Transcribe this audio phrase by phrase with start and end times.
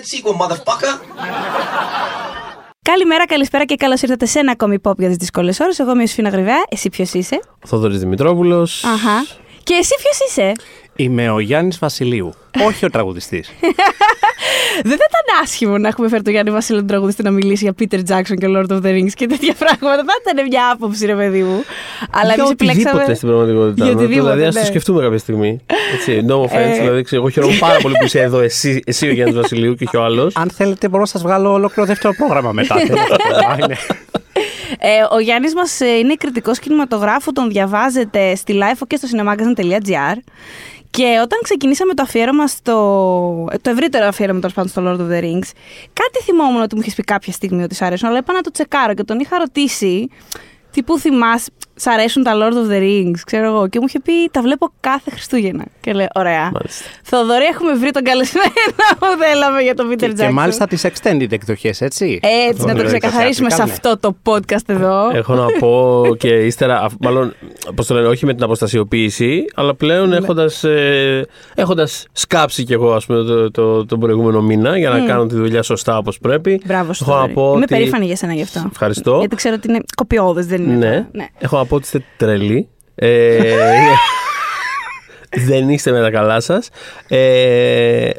[0.00, 0.92] that sequel, motherfucker.
[2.82, 5.78] Καλημέρα, καλησπέρα και καλώς ήρθατε σε ένα ακόμη pop για τις δύσκολες ώρες.
[5.78, 6.62] Εγώ είμαι η Σφίνα Γρυβαία.
[6.68, 8.84] Εσύ ποιος είσαι; Ο Θόδωρης Δημητρόπουλος.
[8.84, 9.26] Αχα.
[9.62, 10.52] Και εσύ ποιος είσαι;
[10.96, 12.32] Είμαι ο Γιάννης Βασιλείου.
[12.66, 13.50] Όχι ο τραγουδιστής.
[14.82, 17.74] Δεν θα ήταν άσχημο να έχουμε φέρει τον Γιάννη Βασίλειο τον τραγουδιστή να μιλήσει για
[17.78, 20.04] Peter Jackson και Lord of the Rings και τέτοια πράγματα.
[20.06, 21.64] Θα ήταν μια άποψη, ρε παιδί μου.
[22.10, 23.14] Αλλά για εμείς οτιδήποτε επιλέξαμε.
[23.14, 23.84] στην πραγματικότητα.
[23.84, 24.66] Για Να- οτιδήποτε, δηλαδή, ας το ναι.
[24.66, 25.60] σκεφτούμε κάποια στιγμή.
[25.94, 26.50] Έτσι, no offense.
[26.52, 26.78] Ε.
[26.78, 29.84] δηλαδή, ξέρω, εγώ χαίρομαι πάρα πολύ που είσαι εδώ, εσύ, εσύ ο Γιάννης Βασιλείου και
[29.86, 30.36] όχι ο άλλος.
[30.36, 32.74] Αν θέλετε, μπορώ να σας βγάλω ολόκληρο δεύτερο πρόγραμμα μετά.
[32.74, 33.00] Θέλετε,
[33.50, 33.76] α, είναι.
[34.78, 40.16] Ε, ο Γιάννης μας είναι κριτικός κινηματογράφου, τον διαβάζετε στη live και στο cinemagazine.gr.
[40.90, 43.48] Και όταν ξεκινήσαμε το αφιέρωμα στο.
[43.52, 45.50] ε, το ευρύτερο αφιέρωμα τέλος πάντων στο Lord of the Rings,
[45.92, 48.50] κάτι θυμόμουν ότι μου είχες πει κάποια στιγμή ότι σ' αρέσουν, αλλά είπα να το
[48.50, 50.08] τσεκάρω και τον είχα ρωτήσει.
[50.70, 53.68] Τι που θυμάσαι, σ' αρέσουν τα Lord of the Rings, ξέρω εγώ.
[53.68, 55.64] Και μου είχε πει, τα βλέπω κάθε Χριστούγεννα.
[55.80, 56.50] Και λέω, ωραία.
[56.52, 56.84] Μάλιστα.
[57.02, 58.50] Θοδωρή, έχουμε βρει τον καλεσμένο
[58.98, 60.14] που θέλαμε για τον Peter Jackson.
[60.16, 62.20] Και μάλιστα τις extended εκδοχές, έτσι.
[62.48, 65.10] Έτσι, να το Ωραία, ξεκαθαρίσουμε σε θεατρικά, αυτό το podcast εδώ.
[65.12, 67.34] Έχω να πω και ύστερα, α- μάλλον,
[67.74, 70.16] πώς το λένε, όχι με την αποστασιοποίηση, αλλά πλέον Ναι.
[70.16, 75.00] έχοντας, ε, έχοντας σκάψει κι εγώ, ας πούμε, το, το, τον προηγούμενο μήνα για να
[75.00, 76.60] κάνω τη δουλειά σωστά όπως πρέπει.
[76.64, 77.04] Μπράβο σου.
[77.04, 77.34] Έχω να Θοδωρή.
[77.34, 78.62] πω Είμαι ότι- περήφανη για σένα γι' αυτό.
[78.70, 79.16] Ευχαριστώ.
[79.18, 80.74] Γιατί ξέρω ότι είναι κοπιώδε, δεν είναι.
[80.76, 80.96] Ναι.
[80.96, 81.26] το- ναι.
[81.38, 82.68] Έχω να πω ότι είστε τρελοί.
[82.94, 83.54] Ε,
[85.48, 86.68] δεν είστε με τα καλά σας.
[87.08, 88.10] Ε,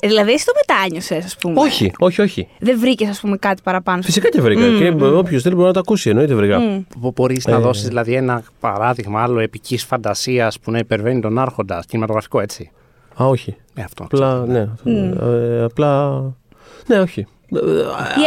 [0.00, 1.60] Ε, δηλαδή, εσύ το μετάνιωσε, ας πούμε.
[1.60, 2.48] όχι, όχι, όχι.
[2.58, 4.02] Δεν βρήκες, ας πούμε, κάτι παραπάνω.
[4.02, 4.78] Φυσικά και βρήκα.
[4.78, 6.10] Και όποιος θέλει μπορεί να το ακούσει.
[6.10, 6.84] Εννοείται βρήκα.
[6.96, 7.58] Μπορείς να Ε.
[7.58, 12.70] δώσεις δηλαδή ένα παράδειγμα άλλο επικής φαντασίας που να υπερβαίνει τον Άρχοντα, κινηματογραφικό έτσι;
[13.22, 13.56] Α, όχι.
[13.74, 14.04] Ε, αυτό.
[14.04, 14.68] Απλά, ναι.
[14.84, 16.22] Ε, απλά.
[16.86, 17.20] Ναι, όχι.
[17.20, 17.26] Η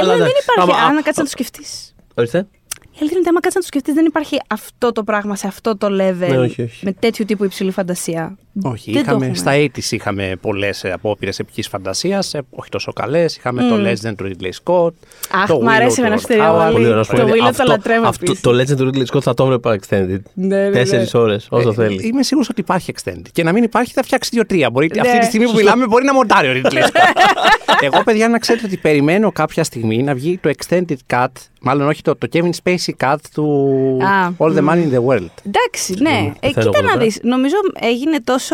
[0.01, 0.81] αλήθεια δεν υπάρχει.
[0.87, 1.95] Αν κάτσεις να το σκεφτείς.
[2.13, 2.47] Ορίστε.
[2.97, 5.47] Η αλήθεια είναι ότι άμα κάτσεις να το σκεφτείς, δεν υπάρχει αυτό το πράγμα σε
[5.47, 6.29] αυτό το level.
[6.29, 6.85] Ναι, όχι, όχι.
[6.85, 8.37] Με τέτοιου τύπου υψηλή φαντασία.
[8.63, 9.37] Όχι, Δεν το είχαμε, έχουμε.
[9.37, 13.37] στα 80's είχαμε πολλές απόπειρες επική φαντασίας, όχι τόσο καλές.
[13.37, 14.91] Είχαμε το Legend του Ridley Scott.
[15.31, 16.59] Αχ, το μ' Willow αρέσει του εμένα Ron στο Howard.
[16.61, 16.73] πολύ.
[16.73, 16.97] Πολύ ωραίο.
[16.97, 18.41] να σου πω, Το δηλαδή, Willow το αυτό- λατρεύω αυτό- επίσης.
[18.41, 20.19] Το Legend του Ridley Scott θα το έβλεπα extended.
[20.33, 20.69] Ναι, ναι, ναι.
[20.71, 22.07] Τέσσερις ώρες, όσο Ε, θέλει.
[22.07, 23.25] Είμαι σίγουρος ότι υπάρχει extended.
[23.31, 24.69] Και να μην υπάρχει θα φτιάξει δύο-τρία.
[24.69, 25.01] Μπορεί, Ναι.
[25.01, 25.65] αυτή τη στιγμή που Σωστό.
[25.65, 26.89] μιλάμε μπορεί να μοντάρει ο Ridley Scott.
[27.81, 31.27] Εγώ, παιδιά, να ξέρετε ότι περιμένω κάποια στιγμή να βγει το extended cut,
[31.61, 33.45] μάλλον όχι το, το Kevin Spacey cut του
[34.03, 35.29] Α, All the Money in the World.
[35.45, 36.33] Εντάξει, ναι.
[36.39, 36.97] Ε, θέλω κοίτα να πρώτα.
[37.03, 37.19] δεις.
[37.23, 38.46] Νομίζω έγινε τόσο,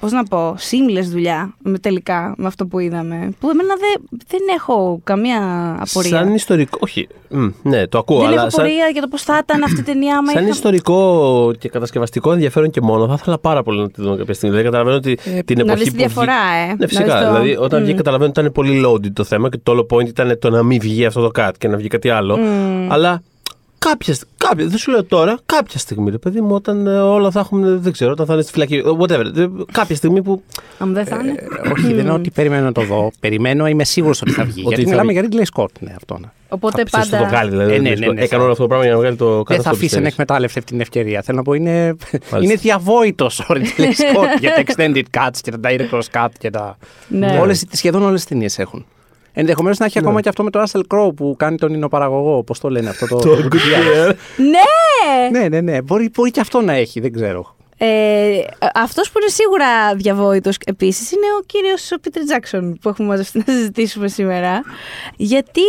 [0.00, 3.30] πώς να πω, seamless δουλειά με, τελικά με αυτό που είδαμε.
[3.40, 5.38] Που εμένα δεν, δεν έχω καμία
[5.80, 6.10] απορία.
[6.18, 6.78] Σαν ιστορικό.
[6.80, 7.08] Όχι.
[7.28, 9.80] μ, ναι, το ακούω, δεν αλλά έχω σαν, απορία για το πώς θα ήταν αυτή
[9.80, 10.16] η ταινία.
[10.16, 14.02] άμα σαν είχα- ιστορικό και κατασκευαστικό ενδιαφέρον και μόνο, θα ήθελα πάρα πολύ να τη
[14.02, 14.56] δω κάποια στιγμή.
[14.56, 15.14] Δηλαδή, καταλαβαίνω ότι
[15.44, 15.64] την εποχή.
[15.64, 16.66] να δεις τη που διαφορά, βγει- ε.
[16.66, 17.04] Ναι, Να φυσικά.
[17.04, 17.82] δεις το- Δηλαδή, όταν Μμ.
[17.82, 20.62] βγήκε, καταλαβαίνω ότι ήταν πολύ loaded το θέμα και το όλο point ήταν το να
[20.62, 22.38] μην βγει αυτό το cut και να βγει κάτι άλλο.
[22.88, 23.22] Αλλά
[23.88, 27.30] κάποια, στι- κάποια, δεν σου λέω τώρα, κάποια στιγμή, ρε παιδί μου, όταν ε, όλα
[27.30, 29.36] θα έχουν, δεν ξέρω, όταν θα είναι στη φυλακή, ε, whatever.
[29.36, 30.42] ε, Κάποια στιγμή που.
[30.78, 31.30] Αν δεν θα είναι.
[31.64, 33.10] Ε, όχι, δεν εννοώ ότι περιμένω να το δω.
[33.20, 34.60] Περιμένω, είμαι σίγουρος ότι θα βγει.
[34.60, 35.20] Ότι γιατί θα μιλάμε βγει.
[35.28, 35.72] για Ridley Scott.
[35.80, 36.18] Ναι, αυτό.
[36.20, 36.26] Ναι.
[36.48, 37.34] Οπότε Ξέρεις, θα το πάντα.
[37.36, 37.72] βγάλει, δηλαδή.
[37.74, 39.16] Ε, ναι, δεν ναι, ξέρω, ναι, Έκανε θα- όλο αυτό το πράγμα για να βγάλει
[39.16, 41.22] το Δεν κάτω θα αφήσει να εκμετάλλευτε αυτή την ευκαιρία.
[41.22, 41.96] Θέλω να πω, είναι,
[42.42, 46.76] είναι διαβόητος ο Ridley Scott για τα extended cuts και τα director's cut και τα.
[47.08, 47.38] Ναι.
[47.40, 48.84] Όλες, σχεδόν όλες τις ταινίες έχουν.
[49.32, 52.42] Ενδεχομένως να έχει ακόμα και αυτό με το Russell Crowe που κάνει τον υνοπαραγωγό.
[52.42, 53.16] Πώς το λένε αυτό το.
[53.18, 54.14] Το Goodyear.
[54.36, 55.38] Ναι!
[55.38, 55.82] ναι, ναι, ναι.
[55.82, 57.56] Μπορεί, μπορεί και αυτό να έχει, δεν ξέρω.
[57.84, 58.44] Ε,
[58.74, 63.38] αυτός που είναι σίγουρα διαβόητος επίσης είναι ο κύριος ο Πίτερ Τζάκσον που έχουμε μαζευτεί
[63.46, 64.62] να συζητήσουμε σήμερα.
[65.16, 65.60] Γιατί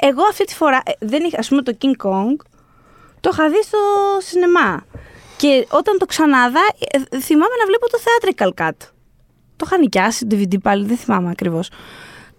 [0.00, 2.46] εγώ αυτή τη φορά, ε, δεν είχα, ας πούμε το King Kong,
[3.20, 3.78] το είχα δει στο
[4.18, 4.84] σινεμά.
[5.36, 8.88] Και όταν το ξανάδα, ε, θυμάμαι να βλέπω το theatrical cut.
[9.56, 11.70] Το είχα νοικιάσει, το DVD πάλι, δεν θυμάμαι ακριβώς.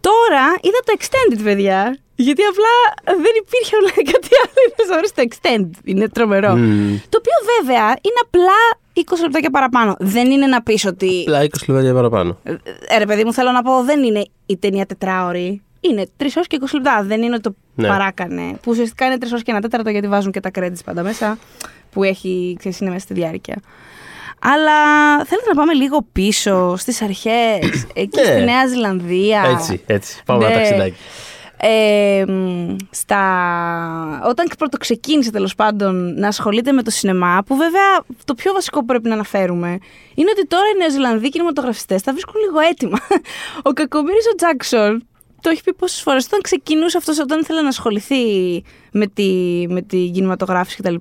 [0.09, 1.97] Τώρα είδα το extended, παιδιά.
[2.15, 2.73] Γιατί απλά
[3.23, 4.59] δεν υπήρχε όλα κάτι άλλο.
[4.67, 5.79] Είδες να βρεις το extended.
[5.83, 6.47] Είναι τρομερό.
[7.09, 8.59] Το οποίο βέβαια είναι απλά
[8.93, 9.95] 20 λεπτάκια παραπάνω.
[9.99, 11.23] Δεν είναι να πεις ότι.
[11.27, 12.37] Απλά 20 λεπτά παραπάνω.
[12.43, 12.51] Ε,
[12.87, 15.61] ε, ρε παιδί μου, θέλω να πω, δεν είναι η ταινία τετράωρη.
[15.79, 17.03] Είναι 3 ώρες και 20 λεπτά.
[17.03, 17.87] Δεν είναι ότι το Ναι.
[17.87, 18.43] παράκανε.
[18.61, 21.37] Που ουσιαστικά είναι 3 ώρες και ένα τέταρτο γιατί βάζουν και τα credits πάντα μέσα.
[21.91, 23.61] Που έχει, ξέρεις, είναι μέσα στη διάρκεια.
[24.41, 24.73] Αλλά
[25.25, 28.25] θέλετε να πάμε λίγο πίσω στις αρχές, εκεί Ναι.
[28.25, 29.43] στη Νέα Ζηλανδία.
[29.57, 30.21] Έτσι, έτσι.
[30.25, 30.61] Πάμε ένα Ναι.
[30.61, 30.95] ταξιδάκι.
[31.57, 33.21] Ε, μ, στα...
[34.27, 38.79] Όταν πρώτο ξεκίνησε τέλος πάντων να ασχολείται με το σινεμά, που βέβαια το πιο βασικό
[38.79, 39.77] που πρέπει να αναφέρουμε
[40.15, 42.97] είναι ότι τώρα οι Νεοζηλανδοί κινηματογραφιστές τα βρίσκουν λίγο έτοιμα.
[43.63, 45.07] Ο κακομοίρη ο Τζάξον
[45.41, 46.25] το έχει πει πόσες φορές.
[46.25, 48.15] Όταν ξεκινούσε αυτός, όταν ήθελε να ασχοληθεί
[48.91, 49.31] με, τη,
[49.69, 50.95] με την κινηματογράφηση κτλ.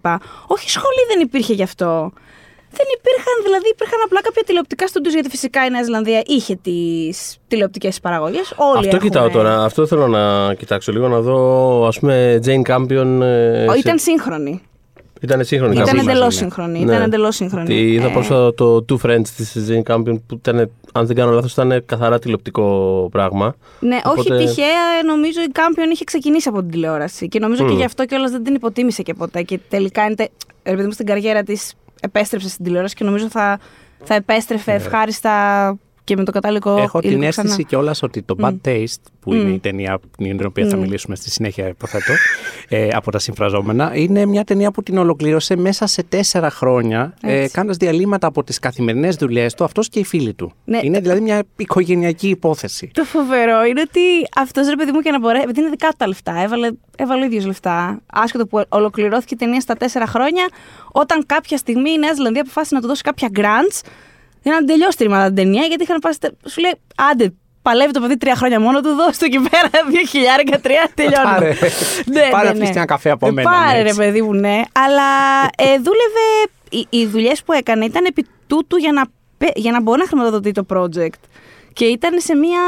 [0.46, 2.12] Όχι σχολή δεν υπήρχε γι' αυτό.
[2.80, 7.36] Δεν υπήρχαν, δηλαδή υπήρχαν απλά κάποια τηλεοπτικά στούντιος, γιατί φυσικά η Νέα Ζηλανδία είχε τις
[7.48, 8.52] τηλεοπτικές παραγωγές.
[8.56, 9.64] Όλοι Αυτό έχουν- κοιτάω τώρα.
[9.64, 11.38] Αυτό θέλω να κοιτάξω λίγο να δω.
[11.86, 13.20] Α πούμε, Jane Campion.
[13.22, 14.62] ε, Ω, σε- Ήταν σύγχρονη.
[15.20, 15.74] Ήταν σύγχρονη.
[15.74, 16.00] Ήταν κάπως.
[16.02, 16.40] εντελώς ναι.
[16.46, 16.78] σύγχρονη.
[16.78, 16.92] Ναι.
[16.92, 17.66] Ήταν εντελώς σύγχρονη.
[17.66, 21.30] Τη είδα Ε, πρόσφατα το Two Friends της Jane Campion που ήταν αν δεν κάνω
[21.32, 23.54] λάθος, ήταν καθαρά τηλεοπτικό πράγμα.
[23.80, 27.28] Ναι, Οπότε- όχι τυχαία, νομίζω η Κάμπιον είχε ξεκινήσει από την τηλεόραση.
[27.28, 29.42] Και νομίζω και γι' αυτό κιόλας δεν την υποτίμησε και ποτέ.
[29.42, 30.30] Και τελικά, είναι, τε-
[30.64, 31.72] ρε παιδί μου, στην καριέρα της
[32.04, 33.58] επέστρεψε στην τηλεόραση και νομίζω θα,
[34.04, 37.62] θα επέστρεφε ευχάριστα και με το κατάλληλο Έχω την υλικό αίσθηση ξανά.
[37.62, 38.84] κιόλας ότι το Bad Taste,
[39.20, 42.12] που είναι η ταινία για την οποία θα μιλήσουμε στη συνέχεια, υποθέτω,
[42.68, 47.40] ε, από τα συμφραζόμενα, είναι μια ταινία που την ολοκλήρωσε μέσα σε τέσσερα χρόνια, ε,
[47.40, 47.52] Έτσι.
[47.52, 50.52] κάνοντας διαλύματα από τις καθημερινές δουλειές του, αυτός και οι φίλοι του.
[50.64, 50.80] Ναι.
[50.82, 52.90] Είναι δηλαδή μια οικογενειακή υπόθεση.
[52.94, 54.00] Το φοβερό είναι ότι
[54.36, 55.42] αυτός ρε παιδί μου και να μπορέσει.
[55.42, 58.00] Επειδή είναι δικά του τα λεφτά, έβαλε, έβαλε ο ίδιος λεφτά.
[58.12, 60.48] Άσχετο που ολοκληρώθηκε η ταινία στα τέσσερα χρόνια,
[60.92, 63.80] όταν κάποια στιγμή η Νέα Ζηλανδία αποφάσισε να του δώσει κάποια grants
[64.44, 66.12] για να τελειώσει τη ρημάδα την ταινία, γιατί είχαν πάει.
[66.12, 66.74] στα- Σου λέει,
[67.10, 67.32] άντε,
[67.62, 71.32] παλεύει το παιδί τρία χρόνια μόνο του, δώσ' του εκεί πέρα δύο χιλιάρικα, τρία, τελειώνουμε.
[72.14, 72.30] Πάρε.
[72.30, 73.98] Πάρε να πιεις ένα καφέ από Ε, μένα, Πάρε, ναι, ρε έτσι.
[74.00, 74.60] παιδί μου, ναι.
[74.72, 75.08] Αλλά
[75.56, 76.26] ε, δούλευε.
[76.70, 79.02] Οι, οι δουλειές που έκανε ήταν επί τούτου για να,
[79.38, 81.18] πε- για να μπορεί να χρηματοδοτεί το project.
[81.72, 82.60] Και ήταν σε μια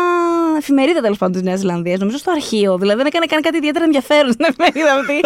[0.59, 2.79] εφημερίδα τέλος πάντων της Νέας Ζηλανδίας, νομίζω στο αρχείο.
[2.79, 5.21] Δηλαδή δεν έκανε καν κάτι ιδιαίτερα ενδιαφέρον στην εφημερίδα αυτή.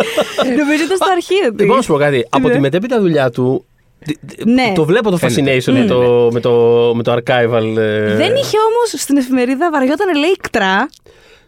[0.56, 1.60] νομίζω ήταν στο αρχείο της.
[1.60, 2.26] Λοιπόν, να σου πω κάτι.
[2.30, 2.54] Από Ναι.
[2.54, 3.64] τη μετέπειτα δουλειά του.
[4.04, 4.72] Τ- τ- Ναι.
[4.74, 5.56] Το βλέπω το Φαίνεται.
[5.58, 6.50] fascination με, το, με, το,
[6.94, 7.76] με το archival.
[7.76, 10.88] ε, Δεν είχε όμως στην εφημερίδα, βαριόταν λέει κτρά.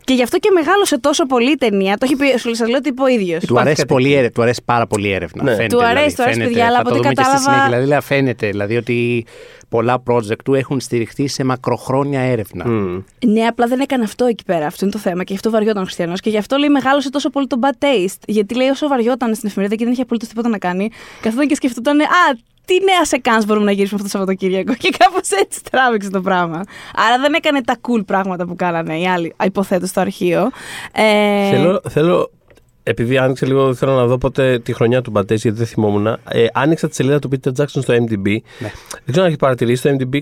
[0.04, 1.92] Και γι' αυτό και μεγάλωσε τόσο πολύ η ταινία.
[1.96, 3.44] Το έχει πει, σου σας λέω ότι είπε ο ίδιος.
[3.44, 5.42] Του αρέσει, πολύ, έρε- του αρέσει πάρα πολύ έρευνα.
[5.42, 5.54] Ναι.
[5.54, 6.50] Φαίνεται, Του αρέσει, δηλαδή, του αρέσει, φαίνεται.
[6.54, 7.64] παιδιά, αλλά Θα από το ό,τι δούμε και στη κατάλαβα- συνέχεια.
[7.68, 9.24] Δηλαδή, δηλαδή, φαίνεται δηλαδή, ότι
[9.68, 12.68] πολλά project του έχουν στηριχθεί σε μακροχρόνια έρευνα.
[12.68, 13.02] μ.
[13.26, 14.66] Ναι, απλά δεν έκανε αυτό εκεί πέρα.
[14.66, 15.18] Αυτό είναι το θέμα.
[15.24, 16.20] Και γι' αυτό βαριόταν ο Χριστιανός.
[16.20, 18.18] Και γι' αυτό λέει μεγάλωσε τόσο πολύ το bad taste.
[18.26, 20.88] Γιατί λέει όσο βαριόταν στην εφημερίδα και δεν είχε απολύτως τίποτα να κάνει,
[21.20, 22.04] καθόταν και σκεφτόταν, Α,
[22.64, 26.20] τι νέα σε κάνς μπορούμε να γυρίσουμε αυτό το Σαββατοκύριακο; Και κάπως έτσι τράβηξε το
[26.20, 26.62] πράγμα.
[26.94, 30.50] Άρα δεν έκανε τα cool πράγματα που κάνανε οι άλλοι, υποθέτω, στο αρχείο.
[30.92, 32.30] Ε, Θέλω, θέλω,
[32.82, 36.06] επειδή άνοιξε λίγο, θέλω να δω πότε τη χρονιά του Μπατέση, γιατί δεν θυμόμουν.
[36.06, 38.24] Ε, άνοιξα τη σελίδα του Peter Jackson στο MDB.
[38.24, 38.70] Ναι.
[38.90, 40.20] Δεν ξέρω αν έχει παρατηρήσει το MDB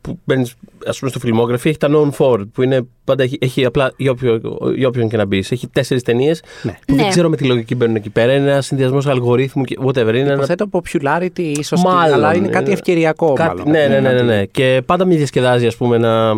[0.00, 0.54] που μπαίνεις,
[0.86, 4.10] ας πούμε, στο Filmography, έχει τα known for, που είναι πάντα έχει, έχει απλά για,
[4.10, 4.40] όποιο,
[4.74, 5.50] για όποιον και να μπεις.
[5.52, 6.78] Έχει τέσσερις ταινίες Ναι.
[6.86, 7.02] που Ναι.
[7.02, 8.32] δεν ξέρω με τι λογική μπαίνουν εκεί πέρα.
[8.34, 10.08] Είναι ένας συνδυασμός αλγορίθμου και whatever.
[10.08, 13.32] Είναι ένα Υποθέτω popularity ίσως, Μάλλον, αλλά είναι ε, κάτι ευκαιριακό.
[13.32, 13.70] Κάτι, μάλλον.
[13.70, 14.44] ναι, ναι, ναι, ναι, Κάτι- ναι.
[14.44, 16.34] Και πάντα με διασκεδάζει, ας πούμε, να,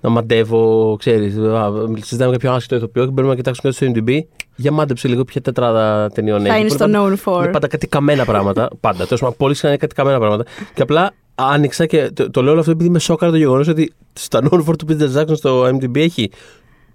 [0.00, 4.18] να μαντεύω, ξέρεις, α, συζητάμε κάποιο άσχετο ηθοποιό και μπορούμε να κοιτάξουμε κάτι στο MDB.
[4.56, 6.58] Για μάντεψε λίγο ποια τετράδα ταινιών έχει.
[6.58, 7.42] είναι Που στο πάντα- known for.
[7.42, 8.68] Είναι πάντα κάτι καμένα πράγματα.
[8.80, 9.04] πάντα.
[9.04, 10.44] Τέλος πάντων, πολύ συχνά είναι κάτι καμένα πράγματα.
[10.74, 13.92] Και απλά άνοιξα και το, το λέω όλο αυτό επειδή με σόκαρα το γεγονός ότι
[14.12, 16.30] στα known for του Peter Jackson στο MDB έχει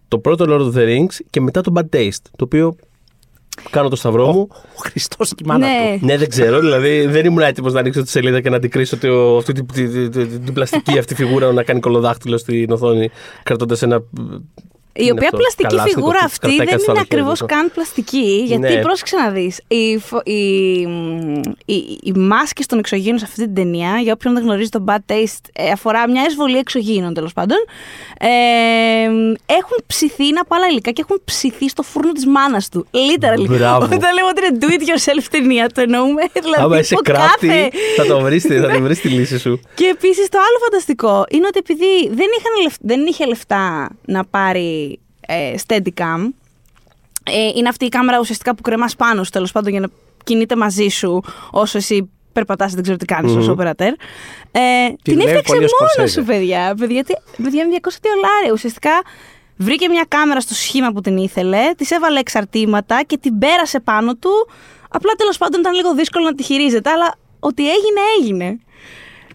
[0.07, 2.23] το πρώτο Lord of the Rings και μετά το Bad Taste.
[2.35, 2.75] Το οποίο
[3.69, 4.47] κάνω το σταυρό μου.
[4.51, 5.97] Ο Χριστός και η μάνα Ναι.
[6.00, 6.05] του.
[6.05, 6.59] Ναι, δεν ξέρω.
[6.59, 9.91] Δηλαδή δεν ήμουν έτοιμος να ανοίξω τη σελίδα και να αντικρίσω το, αυτή την, την,
[9.91, 13.09] την, την, την πλαστική αυτή φιγούρα να κάνει κολοδάχτυλο στην οθόνη,
[13.44, 14.03] κρατώντας ένα.
[14.95, 17.07] Η είναι οποία αυτό, πλαστική καλάσνικο φιγούρα που αυτή κρατάει δεν κάτι στο είναι άλλο
[17.09, 17.55] χέρι, ακριβώς αυτό.
[17.55, 18.43] καν πλαστική.
[18.45, 18.81] Γιατί Ναι.
[18.81, 19.61] πρόσεξε να δεις.
[19.67, 20.41] Οι, φο- οι,
[21.65, 25.11] οι, οι μάσκες των εξωγήινων σε αυτή την ταινία, για όποιον δεν γνωρίζει το Bad
[25.11, 27.57] Taste, ε, αφορά μια εισβολή εξωγήινων τέλος πάντων.
[28.19, 28.27] Ε,
[29.45, 32.85] έχουν ψηθεί, είναι από άλλα υλικά και έχουν ψηθεί στο φούρνο της μάνας του.
[32.91, 33.45] Literally.
[33.47, 33.85] Μπράβο.
[33.85, 36.21] Όταν λέμε ότι είναι do it yourself ταινία, το εννοούμε.
[36.41, 37.15] Δηλαδή, Άμα είσαι το κρafty,
[37.47, 39.59] κάθε- θα το βρεις θα την βρεις τη λύση σου.
[39.75, 44.25] και επίσης το άλλο φανταστικό είναι ότι επειδή δεν, είχαν λεφ- δεν είχε λεφτά να
[44.25, 44.82] πάρει
[45.33, 46.27] ε, Steadicam,
[47.23, 49.87] ε, είναι αυτή η κάμερα ουσιαστικά που κρεμάς πάνω σου τέλος πάντων για να
[50.23, 53.87] κινείται μαζί σου όσο εσύ περπατάς δεν ξέρω τι κάνεις ως οπερατέρ.
[54.51, 56.19] Ε, την δουλεύει έφτιαξε πολύ ο μόνος Σκορσέζε.
[56.19, 56.75] σου, παιδιά.
[56.79, 58.51] Παιδιά, τι- παιδιά με 200 δολάρια.
[58.53, 58.91] Ουσιαστικά
[59.57, 64.15] βρήκε μια κάμερα στο σχήμα που την ήθελε, της έβαλε εξαρτήματα και την πέρασε πάνω
[64.15, 64.31] του.
[64.89, 68.59] Απλά τέλος πάντων ήταν λίγο δύσκολο να τη χειρίζεται, αλλά ότι έγινε, έγινε.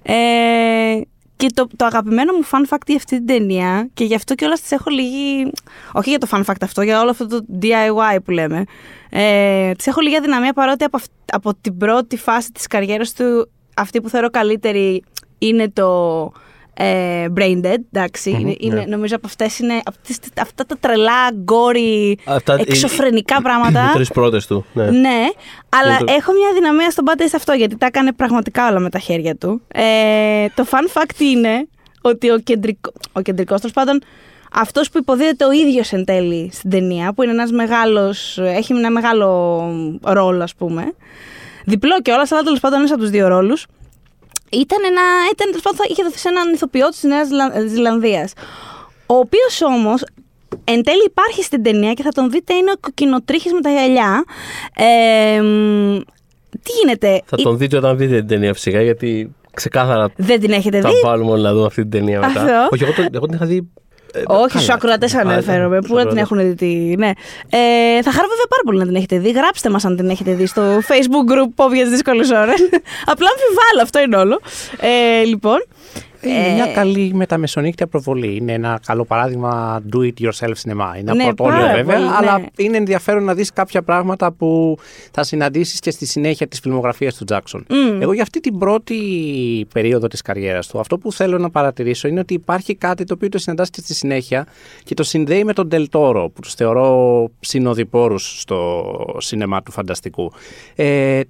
[0.03, 1.01] Ε,
[1.39, 4.61] και το, το αγαπημένο μου fun fact για αυτή την ταινία, και γι' αυτό κιόλας
[4.61, 5.51] τη έχω λίγη.
[5.93, 8.65] Όχι για το fun fact αυτό, για όλο αυτό το DIY που λέμε.
[9.11, 13.51] Ε, τη έχω λίγη αδυναμία παρότι από, αυ- από την πρώτη φάση της καριέρας του,
[13.77, 15.03] αυτή που θεωρώ καλύτερη
[15.39, 15.87] είναι το
[16.81, 17.77] ε, Brain Dead.
[17.93, 18.31] εντάξει.
[18.31, 19.81] είναι, είναι- νομίζω από αυτές είναι.
[19.87, 23.89] Αυτές, αυτά τα τρελά, γκόρι, Αυτά- εξωφρενικά πράγματα.
[23.91, 24.65] Οι τρεις πρώτες του.
[24.73, 24.85] Ναι.
[24.91, 25.25] Ναι,
[25.69, 28.79] αλλά Είναι το- έχω μια δυναμία στον Bad Taste αυτό γιατί τα έκανε πραγματικά όλα
[28.79, 29.61] με τα χέρια του.
[29.73, 31.69] Ε, το fun fact είναι
[32.01, 34.01] ότι ο, κεντρικό, ο κεντρικός, τέλος πάντων,
[34.53, 38.39] αυτός που υποδίδεται ο ίδιος εν τέλει στην ταινία, που είναι ένας μεγάλος.
[38.39, 39.61] έχει ένα μεγάλο
[40.03, 40.93] ρόλο, ας πούμε.
[41.65, 43.67] Διπλό και όλα, αλλά τέλος πάντων ένας από τους δύο ρόλους.
[44.51, 45.03] Ήταν ένα.
[45.33, 47.29] Ήταν, τέλος πάντων, θα είχε δοθεί σε έναν ηθοποιό της Νέας
[47.71, 48.33] Ζηλανδίας.
[49.07, 50.03] Ο οποίος όμως
[50.65, 54.25] εν τέλει υπάρχει στην ταινία και θα τον δείτε είναι ο κοκκινοτρίχης με τα γυαλιά.
[54.77, 55.99] Ε, μ,
[56.63, 60.51] τι γίνεται, Θα η- τον δείτε όταν δείτε την ταινία φυσικά, γιατί ξεκάθαρα δεν την
[60.51, 61.01] έχετε θα δει.
[61.05, 62.41] βάλουμε όλοι να δούμε αυτή την ταινία μετά.
[62.41, 62.69] Αυτό.
[62.71, 63.69] Όχι, εγώ, τον- εγώ την είχα δει.
[64.13, 64.49] Ε, Όχι, καλά.
[64.49, 65.77] στους ακροατές Α, αναφέρομαι.
[65.77, 66.55] ήταν Πού να την στους έχουν δει.
[66.55, 67.11] τη- Ναι.
[67.51, 69.31] Ε, θα χαρώ βέβαια πάρα πολύ να την έχετε δει.
[69.31, 72.61] Γράψτε μας αν την έχετε δει στο Facebook group Pop για τι δύσκολες ώρες.
[73.13, 74.41] Απλά αμφιβάλλω, αυτό είναι όλο.
[74.81, 75.59] Ε, λοιπόν.
[76.23, 78.37] Είναι Ε, μια καλή μεταμεσονύχτια προβολή.
[78.37, 80.97] Είναι ένα καλό παράδειγμα do it yourself σινεμά.
[80.99, 82.15] Είναι Ναι, απορτόλιο πάρα βέβαια, πολύ, ναι.
[82.17, 84.77] αλλά είναι ενδιαφέρον να δεις κάποια πράγματα που
[85.11, 87.67] θα συναντήσεις και στη συνέχεια της φιλμογραφίας του Τζάκσον.
[88.01, 88.97] Εγώ για αυτή την πρώτη
[89.73, 93.29] περίοδο της καριέρας του, αυτό που θέλω να παρατηρήσω είναι ότι υπάρχει κάτι το οποίο
[93.29, 94.47] το συναντάς και στη συνέχεια
[94.85, 98.85] και το συνδέει με τον Τελτόρο, που τους θεωρώ συνοδοιπόρους στο
[99.19, 100.33] σινεμά του φανταστικού.
[100.75, 101.25] Ε, ε,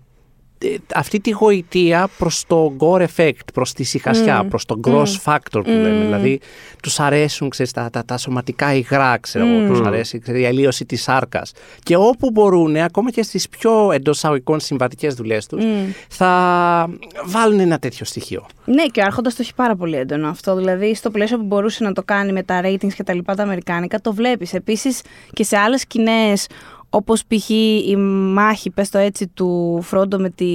[0.94, 5.70] αυτή τη γοητεία προς το gore effect, προς τη σιχασιά, προς το gross factor που
[5.70, 6.04] λέμε.
[6.04, 6.40] Δηλαδή,
[6.82, 10.84] τους αρέσουν ξέρεις, τα, τα, τα σωματικά υγρά, ξέρω εγώ, τους αρέσει ξέρεις, η αλλίωση
[10.84, 11.52] της σάρκας.
[11.82, 15.64] Και όπου μπορούν, ακόμα και στις πιο εντός αγωγικών συμβατικές δουλειές τους,
[16.08, 16.90] θα
[17.24, 18.46] βάλουν ένα τέτοιο στοιχείο.
[18.64, 20.54] Ναι, και ο Άρχοντας το έχει πάρα πολύ έντονο αυτό.
[20.54, 23.42] Δηλαδή, στο πλαίσιο που μπορούσε να το κάνει με τα ratings και τα λοιπά τα
[23.42, 24.54] αμερικάνικα, το βλέπεις.
[24.54, 25.00] Επίσης
[25.32, 26.46] και σε άλλες σκηνές,
[26.90, 27.50] όπως π.χ.
[27.86, 27.96] η
[28.32, 30.46] μάχη, πες το έτσι, του Φρόντο με τη...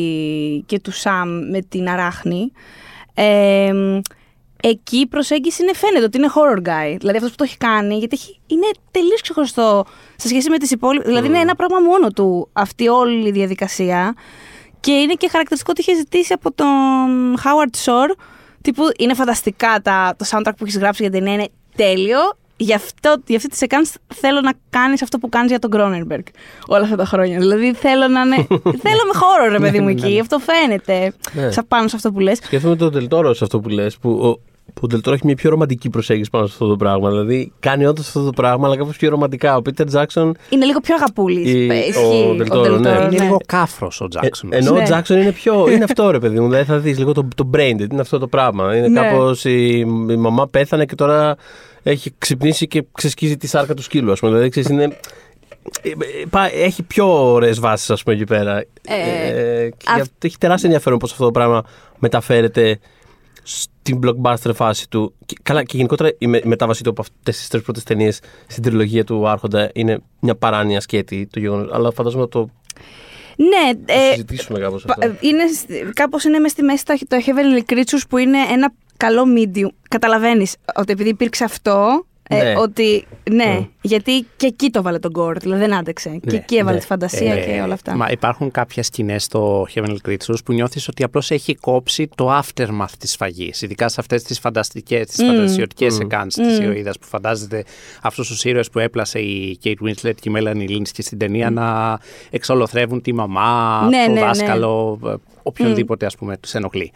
[0.66, 2.52] και του Σαμ με την Αράχνη.
[3.14, 3.74] Ε,
[4.62, 6.96] εκεί η προσέγγιση είναι φαίνεται ότι είναι horror guy.
[7.00, 9.86] Δηλαδή αυτός που το έχει κάνει, γιατί έχει, είναι τελείως ξεχωριστό
[10.16, 11.08] σε σχέση με τις υπόλοιπε.
[11.08, 14.16] Δηλαδή είναι ένα πράγμα μόνο του αυτή όλη η διαδικασία.
[14.80, 16.68] Και είναι και χαρακτηριστικό ότι είχε ζητήσει από τον
[17.44, 18.16] Howard Shore.
[18.62, 22.20] Τύπου είναι φανταστικά τα, το soundtrack που έχεις γράψει για την ταινία, είναι τέλειο.
[22.58, 26.24] Γι' αυτό, για αυτή τη σεκάνς θέλω να κάνεις αυτό που κάνεις για τον Κρόνερμπεργκ
[26.68, 27.40] όλα αυτά τα χρόνια.
[27.40, 28.36] Δηλαδή θέλω να είναι.
[28.86, 30.20] θέλω με χώρο, ρε παιδί μου εκεί.
[30.20, 31.14] Αυτό φαίνεται.
[31.34, 31.52] Ναι.
[31.52, 32.38] Σαν πάνω σε αυτό που λες.
[32.44, 34.40] Σκέφτομαι τον Τελτόρο σε αυτό που λες, που ο,
[34.74, 37.10] που ο Τελτόρο έχει μια πιο ρομαντική προσέγγιση πάνω σε αυτό το πράγμα.
[37.10, 39.56] Δηλαδή κάνει όντως αυτό το πράγμα, αλλά κάπως πιο ρομαντικά.
[39.56, 40.36] Ο Πίτερ Τζάξον.
[40.50, 41.50] Είναι λίγο πιο αγαπούλης.
[41.54, 42.02] Η- Ισχύει.
[42.02, 42.90] ο Del Toro, ναι.
[42.90, 43.24] είναι ναι.
[43.24, 44.54] λίγο κάφρος ο Τζάκσον.
[44.54, 44.80] Ε, ενώ Ναι.
[44.80, 45.66] ο Τζάξον είναι πιο.
[45.72, 46.46] είναι αυτό ρε παιδί μου.
[46.48, 48.78] Δηλαδή θα δεις λίγο το, το brain dead, είναι αυτό το πράγμα.
[48.78, 49.00] Είναι Ναι.
[49.02, 49.78] κάπως η,
[50.10, 51.36] η μαμά πέθανε και τώρα
[51.84, 54.32] έχει ξυπνήσει και ξεσκίζει τη σάρκα του σκύλου, ας πούμε.
[54.32, 54.84] Δηλαδή ξέρεις, είναι.
[55.82, 55.94] ε, ε,
[56.30, 58.58] πά- Έχει πιο ωραίες βάσεις, ας πούμε, εκεί πέρα.
[58.58, 61.64] Ε, Ε, και αυ- γι' αυτό έχει τεράστιο ενδιαφέρον πώ αυτό το πράγμα
[62.00, 62.80] μεταφέρεται
[63.44, 65.14] στην blockbuster φάση του.
[65.26, 68.64] Και, καλά, και γενικότερα η με- μετάβασή του από αυτές τις τρεις πρώτες ταινίες στην
[68.64, 71.70] τριλογία του Άρχοντα είναι μια παράνοια σκέτη το γεγονός.
[71.74, 72.50] Αλλά φαντάζομαι να το,
[73.36, 75.08] Ναι, το ε, συζητήσουμε κάπως Πα- αυτό.
[75.10, 78.74] ε, είναι, σ- κάπως είναι μες στη μέση το, το Heavenly Creatures που είναι ένα
[78.98, 79.68] καλό medium.
[79.90, 82.54] Καταλαβαίνεις ότι επειδή υπήρξε αυτό, ε, Ναι.
[82.58, 83.68] ότι ναι, Ναι.
[83.82, 86.10] γιατί και εκεί το βάλε τον Gore, δηλαδή δεν άντεξε.
[86.10, 86.80] και Ναι, εκεί έβαλε ναι.
[86.80, 87.96] τη φαντασία και όλα αυτά.
[87.96, 92.86] Μα υπάρχουν κάποιες σκηνές στο Heavenly Creatures που νιώθεις ότι απλώς έχει κόψει το aftermath
[93.00, 93.62] της σφαγής.
[93.62, 97.64] Ειδικά σε αυτές τις φανταστικές, τις φαντασιωτικές σεκάνσεις της ηρωίδας που φαντάζεται
[98.02, 101.50] αυτούς τους ήρωες που έπλασε η Kate Winslet και η Melanie Lynch και στην ταινία
[101.50, 104.26] να εξολοθρεύουν τη μαμά, Ναι, το ναι, ναι.
[104.26, 106.92] δάσκαλο, ε, οποιονδήποτε ας πούμε τους ενοχλεί.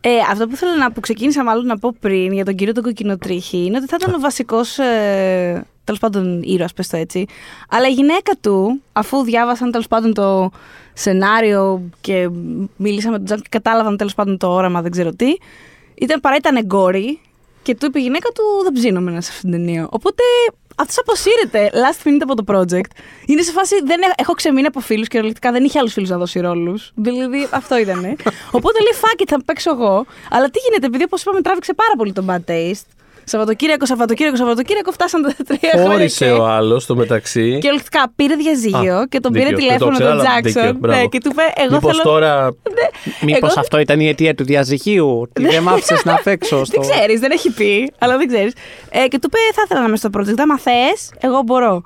[0.00, 2.82] Ε, αυτό που θέλω να που ξεκίνησα μάλλον να πω πριν για τον κύριο τον
[2.82, 4.78] κοκκινοτρίχη είναι ότι θα ήταν ο βασικός.
[4.78, 7.26] Ε, τέλος πάντων ήρωας, πες το έτσι.
[7.68, 10.50] Αλλά η γυναίκα του, αφού διάβασαν τέλος πάντων το
[10.92, 12.28] σενάριο και
[12.76, 15.36] μίλησαν με τον Τζαν και κατάλαβαν τέλος πάντων το όραμα, δεν ξέρω τι,
[15.94, 17.20] ήταν παρά ήταν εγκόρη
[17.62, 19.88] και του είπε η γυναίκα του δεν ψήνομαι να σε αυτήν την ταινία.
[19.90, 20.22] Οπότε
[20.80, 22.90] αυτός αποσύρεται last minute από το project.
[23.26, 23.74] Είναι σε φάση.
[23.84, 26.92] Δεν έχω, έχω ξεμείνει από φίλους και ρολικτικά δεν είχε άλλους φίλους να δώσει ρόλους.
[26.94, 28.00] Δηλαδή αυτό ήταν.
[28.56, 30.06] Οπότε λέει fuck it, θα παίξω εγώ.
[30.30, 32.86] Αλλά τι γίνεται, επειδή όπως είπαμε τράβηξε πάρα πολύ τον bad taste.
[33.24, 35.90] Σαββατοκύριακο, Σαββατοκύριακο, Σαββατοκύριακο, φτάσαν τα τρία χρόνια.
[35.90, 37.58] Χώρισε και- ο άλλος στο μεταξύ.
[37.60, 39.46] Και ολικά πήρε διαζύγιο Α, και τον δίκιο.
[39.48, 40.50] πήρε Δεν το τηλέφωνο ήξερα, τον αλλά δίκιο.
[40.50, 40.76] Τζάξον.
[40.78, 40.98] Μπράβο.
[41.00, 42.02] Ναι, και του είπε: Εγώ Μήπως θέλω.
[42.02, 42.54] τώρα.
[43.26, 46.80] Μήπως Εγώ- αυτό ήταν η αιτία του διαζυγίου, ότι δεν μ' άφησες να παίξω στο...
[46.82, 48.52] Δεν ξέρεις, δεν έχει πει, αλλά δεν ξέρεις.
[48.90, 50.38] Ε, και του είπε: Θα ήθελα να είμαι στο project.
[50.38, 51.82] Άμα θες, εγώ μπορώ.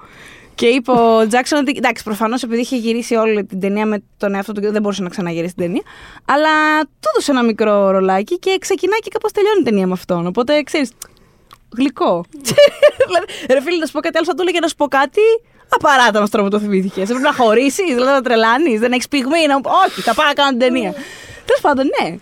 [0.57, 4.35] Και είπε ο Τζάξον ότι εντάξει, προφανώς επειδή είχε γυρίσει όλη την ταινία με τον
[4.35, 5.83] εαυτό του και δεν μπορούσε να ξαναγυρίσει την ταινία.
[6.25, 10.27] Αλλά του έδωσε ένα μικρό ρολάκι και ξεκινάει και κάπως τελειώνει η ταινία με αυτόν.
[10.27, 10.91] Οπότε ξέρεις.
[11.77, 12.25] Γλυκό.
[13.07, 15.21] δηλαδή, ρε φίλε, να σου πω κάτι άλλο, θα του έλεγε να σου πω κάτι.
[15.69, 17.01] Απαράτανο τρόπο το θυμήθηκε.
[17.01, 19.47] Έπρεπε να χωρίσεις, δηλαδή να τρελάνεις, δεν έχεις πυγμή.
[19.49, 19.55] Να...
[19.55, 20.93] μου- Όχι, θα πάω να κάνω την ταινία.
[21.45, 22.17] Τέλος πάντων, ναι.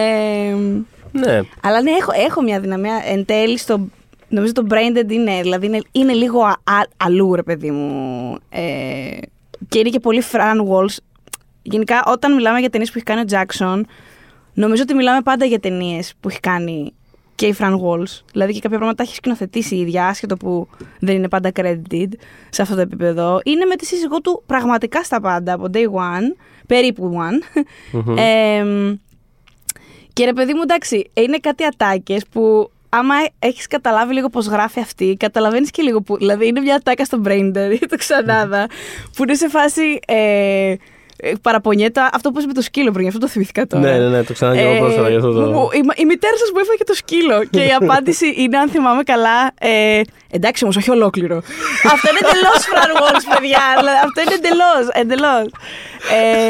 [0.00, 0.54] Ε,
[1.12, 1.40] Ναι.
[1.62, 3.88] αλλά ναι, έχω, έχω μια δυναμία εν τέλει στο.
[4.28, 8.36] Νομίζω το brain dead είναι, δηλαδή είναι, είναι λίγο α, α- αλλού, ρε παιδί μου.
[8.50, 8.60] Ε,
[9.68, 10.96] και είναι και πολύ Fran Walls.
[11.62, 13.80] Γενικά, όταν μιλάμε για ταινίες που έχει κάνει ο Jackson,
[14.54, 16.92] νομίζω ότι μιλάμε πάντα για ταινίες που έχει κάνει
[17.38, 18.22] και η Fran Walls.
[18.32, 20.68] Δηλαδή και κάποια πράγματα έχει σκηνοθετήσει η ίδια, άσχετο που
[21.00, 22.08] δεν είναι πάντα credited
[22.48, 23.40] σε αυτό το επίπεδο.
[23.44, 27.62] Είναι με τη σύζυγό του πραγματικά στα πάντα από day one, περίπου one.
[28.58, 28.96] Εμ,
[30.12, 34.80] και ρε παιδί μου, εντάξει, είναι κάτι ατάκες που άμα έχεις καταλάβει λίγο πώς γράφει
[34.80, 36.16] αυτή, καταλαβαίνεις και λίγο που.
[36.16, 38.66] Δηλαδή, είναι μια ατάκα στο Brain Dead ή το ξανάδα,
[39.16, 39.98] που είναι σε φάση.
[40.06, 40.16] Ε,
[40.70, 40.76] ε,
[41.42, 43.82] παραπονιέται αυτό που είπε με το σκύλο πριν, γι' αυτό το θυμήθηκα τώρα.
[43.84, 45.40] Ναι, ναι, ναι, το ξανά και εγώ Ε, πρόσφατα γι' αυτό το.
[45.40, 47.44] μου- η, η μητέρα σας μου έφαγε το σκύλο.
[47.44, 51.36] και η απάντηση είναι, αν θυμάμαι καλά, ε, εντάξει όμως, όχι ολόκληρο.
[51.94, 53.60] αυτό είναι εντελώς Fran Walsh, παιδιά.
[53.78, 54.84] Δηλαδή, αυτό είναι εντελώς.
[54.92, 55.46] Εντελώς.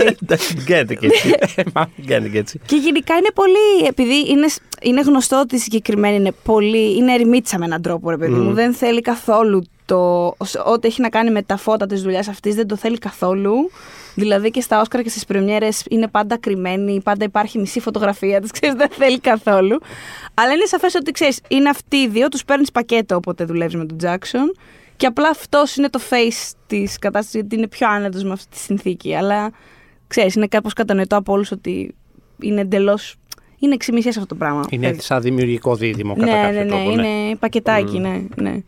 [0.05, 1.29] Ε, Εντάξει, δεν κάνετε και έτσι.
[1.97, 2.61] Δεν κάνετε και έτσι.
[2.67, 3.87] και γενικά είναι πολύ.
[3.89, 4.47] Επειδή είναι,
[4.83, 6.97] είναι γνωστό ότι η συγκεκριμένη είναι πολύ.
[6.97, 8.53] Είναι ερημίτσα με έναν τρόπο, ρε παιδί μου.
[8.53, 10.27] Δεν θέλει καθόλου το.
[10.65, 13.71] Ό,τι έχει να κάνει με τα φώτα της δουλειάς αυτής δεν το θέλει καθόλου.
[14.15, 18.49] Δηλαδή και στα Όσκαρ και στις πρεμιέρες είναι πάντα κρυμμένη, πάντα υπάρχει μισή φωτογραφία τη,
[18.51, 19.79] ξέρεις, δεν θέλει καθόλου.
[20.35, 23.87] Αλλά είναι σαφές ότι ξέρεις, είναι αυτοί οι δύο, τους παίρνεις πακέτο όποτε δουλεύεις με
[23.87, 24.57] τον Τζάξον.
[24.97, 28.59] Και απλά αυτός είναι το face της κατάστασης, γιατί είναι πιο άνετος με αυτή τη
[28.59, 29.15] συνθήκη.
[29.15, 29.51] Αλλά
[30.07, 31.95] ξέρεις, είναι κάπως κατανοητό από όλους ότι
[32.41, 33.17] είναι εντελώς.
[33.59, 34.65] Είναι εξημισία αυτό το πράγμα.
[34.71, 36.91] Είναι σαν δημιουργικό δίδυμο κατά ναι, κάποιο ναι, ναι, τρόπο.
[36.91, 38.63] είναι πακετάκι, ναι, ναι.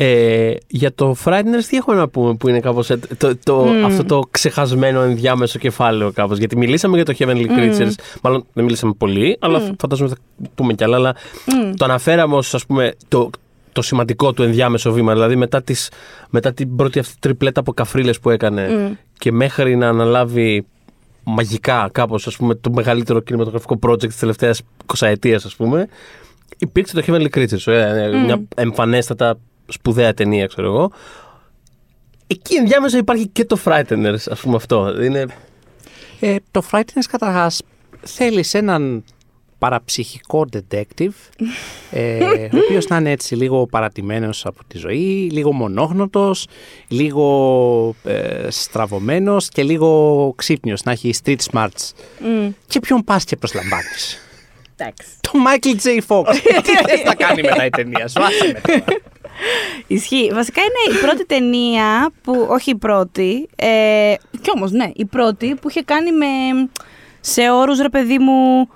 [0.00, 4.04] Ε, για το Frighteners τι έχουμε να πούμε που είναι κάπως ε, το, το, αυτό
[4.04, 9.36] το ξεχασμένο ενδιάμεσο κεφάλαιο κάπως; Γιατί μιλήσαμε για το Heavenly Creatures, μάλλον δεν μιλήσαμε πολύ,
[9.40, 10.16] αλλά φαντάζομαι θα
[10.54, 11.14] πούμε κι άλλα, αλλά
[11.76, 13.30] το αναφέραμε ως ας πούμε το,
[13.72, 15.90] το σημαντικό του ενδιάμεσο βήμα, δηλαδή μετά, τις,
[16.30, 20.66] μετά την πρώτη αυτή τριπλέτα από καφρίλες που έκανε και μέχρι να αναλάβει
[21.24, 24.62] μαγικά κάπως ας πούμε το μεγαλύτερο κινηματογραφικό project της τελευταίας
[24.98, 25.88] 20 ετίας ας πούμε
[26.58, 30.92] υπήρξε το Heavenly Creatures, ε, μια εμφανέστατα σπουδαία ταινία, ξέρω εγώ.
[32.26, 35.02] Εκεί ενδιάμεσα υπάρχει και το Frighteners, ας πούμε αυτό.
[35.02, 35.26] Είναι...
[36.20, 37.62] Ε, το Frighteners καταρχάς
[38.00, 39.04] θέλεις έναν
[39.58, 41.12] παραψυχικό detective
[41.90, 46.46] ε, ο οποίος να είναι έτσι λίγο παρατημένος από τη ζωή, λίγο μονόγνωτος,
[46.88, 51.92] λίγο ε, στραβωμένος και λίγο ξύπνιος, να έχει street smarts.
[52.66, 54.18] Και ποιον πας και προσλαμβάνεις.
[54.76, 55.08] Εντάξει.
[55.20, 56.00] Το Michael J.
[56.06, 56.34] Fox.
[56.64, 58.84] Τι θες να κάνει μετά η ταινία σου, άσε με τώρα.
[59.86, 60.30] Ισχύει.
[60.34, 62.46] Βασικά είναι η πρώτη ταινία που.
[62.48, 63.48] Όχι η πρώτη.
[63.56, 66.26] Ε, κι όμως, ναι, η πρώτη που είχε κάνει με.
[67.20, 68.68] Σε όρους ρε παιδί μου.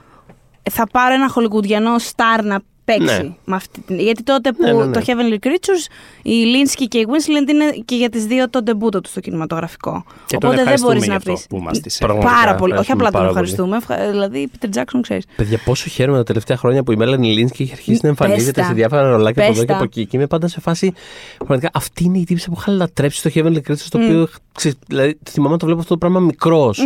[0.71, 3.05] Θα πάρω ένα χολικουδιανό στάρ να παίξει.
[3.23, 3.33] Ναι.
[3.45, 3.99] Με αυτή την...
[3.99, 4.93] Γιατί τότε που Ναι, ναι, ναι.
[4.93, 5.91] το Heavenly Creatures,
[6.23, 10.05] η Λίνσκι και η Winslet είναι και για τις δύο το ντεμπούτο τους στο κινηματογραφικό.
[10.27, 11.39] Και τον Οπότε δεν ευχαριστούμε μπορείς γι' να αυτό πει.
[11.49, 12.73] που μας τις Πραγματικά, Πάρα πολύ.
[12.73, 13.51] Όχι ευχαριστούμε απλά τον πάρα πολύ.
[13.51, 13.77] ευχαριστούμε.
[13.77, 15.25] ευχα- Δηλαδή, Peter Jackson ξέρεις.
[15.37, 18.63] Παιδιά, πόσο χαίρομαι τα τελευταία χρόνια που η Μέλανη Λίνσκι έχει αρχίσει να εμφανίζεται Πες
[18.63, 18.69] τα.
[18.69, 19.75] σε διάφορα ρολάκια από Πες εδώ και τα.
[19.75, 20.07] από εκεί.
[20.07, 20.93] Και είμαι πάντα σε φάση.
[21.37, 24.29] Πραγματικά αυτή είναι η τύψη που είχα λατρέψει στο Heavenly Creatures, το οποίο.
[24.53, 26.79] Ξέρεις, δηλαδή, θυμάμαι να το βλέπω αυτό το πράγμα μικρός.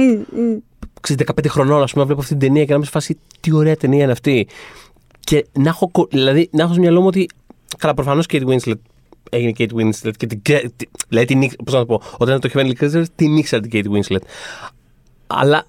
[1.00, 3.18] Ξέρεις, 15 χρονών, ας πούμε, να βλέπω αυτή την ταινία και να είμαι σε φάση.
[3.40, 4.46] Τι ωραία ταινία είναι αυτή.
[5.26, 7.28] Και να έχω, κο- δηλαδή, να έχω στο μυαλό μου ότι.
[7.78, 8.74] Καλά, προφανώς Kate Winslet
[9.30, 10.42] έγινε Kate Winslet και την.
[10.42, 13.36] κρέ- τη- Δηλαδή, την, ήξ- πώς να το πω, όταν ήταν το Heavenly Creatures, την
[13.36, 14.20] ήξερα την Kate Winslet.
[15.26, 15.66] Αλλά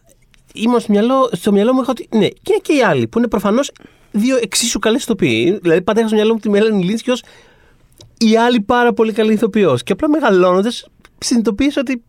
[0.53, 2.07] ήμουν στο μυαλό, στο μυαλό μου είχα ότι.
[2.11, 3.71] Ναι, και είναι και οι άλλοι που είναι προφανώς
[4.11, 5.59] δύο εξίσου καλές ηθοποιοί.
[5.61, 7.23] Δηλαδή, πάντα είχα στο μυαλό μου τη Μέλανη Λίνσκι ως
[8.19, 9.83] η άλλη πάρα πολύ καλή ηθοποιός.
[9.83, 12.03] Και απλά μεγαλώνοντας, συνειδητοποίησα ότι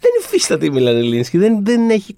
[0.00, 1.38] δεν υφίσταται η Μέλανη Λίνσκι.
[1.38, 2.16] Δεν, δεν έχει.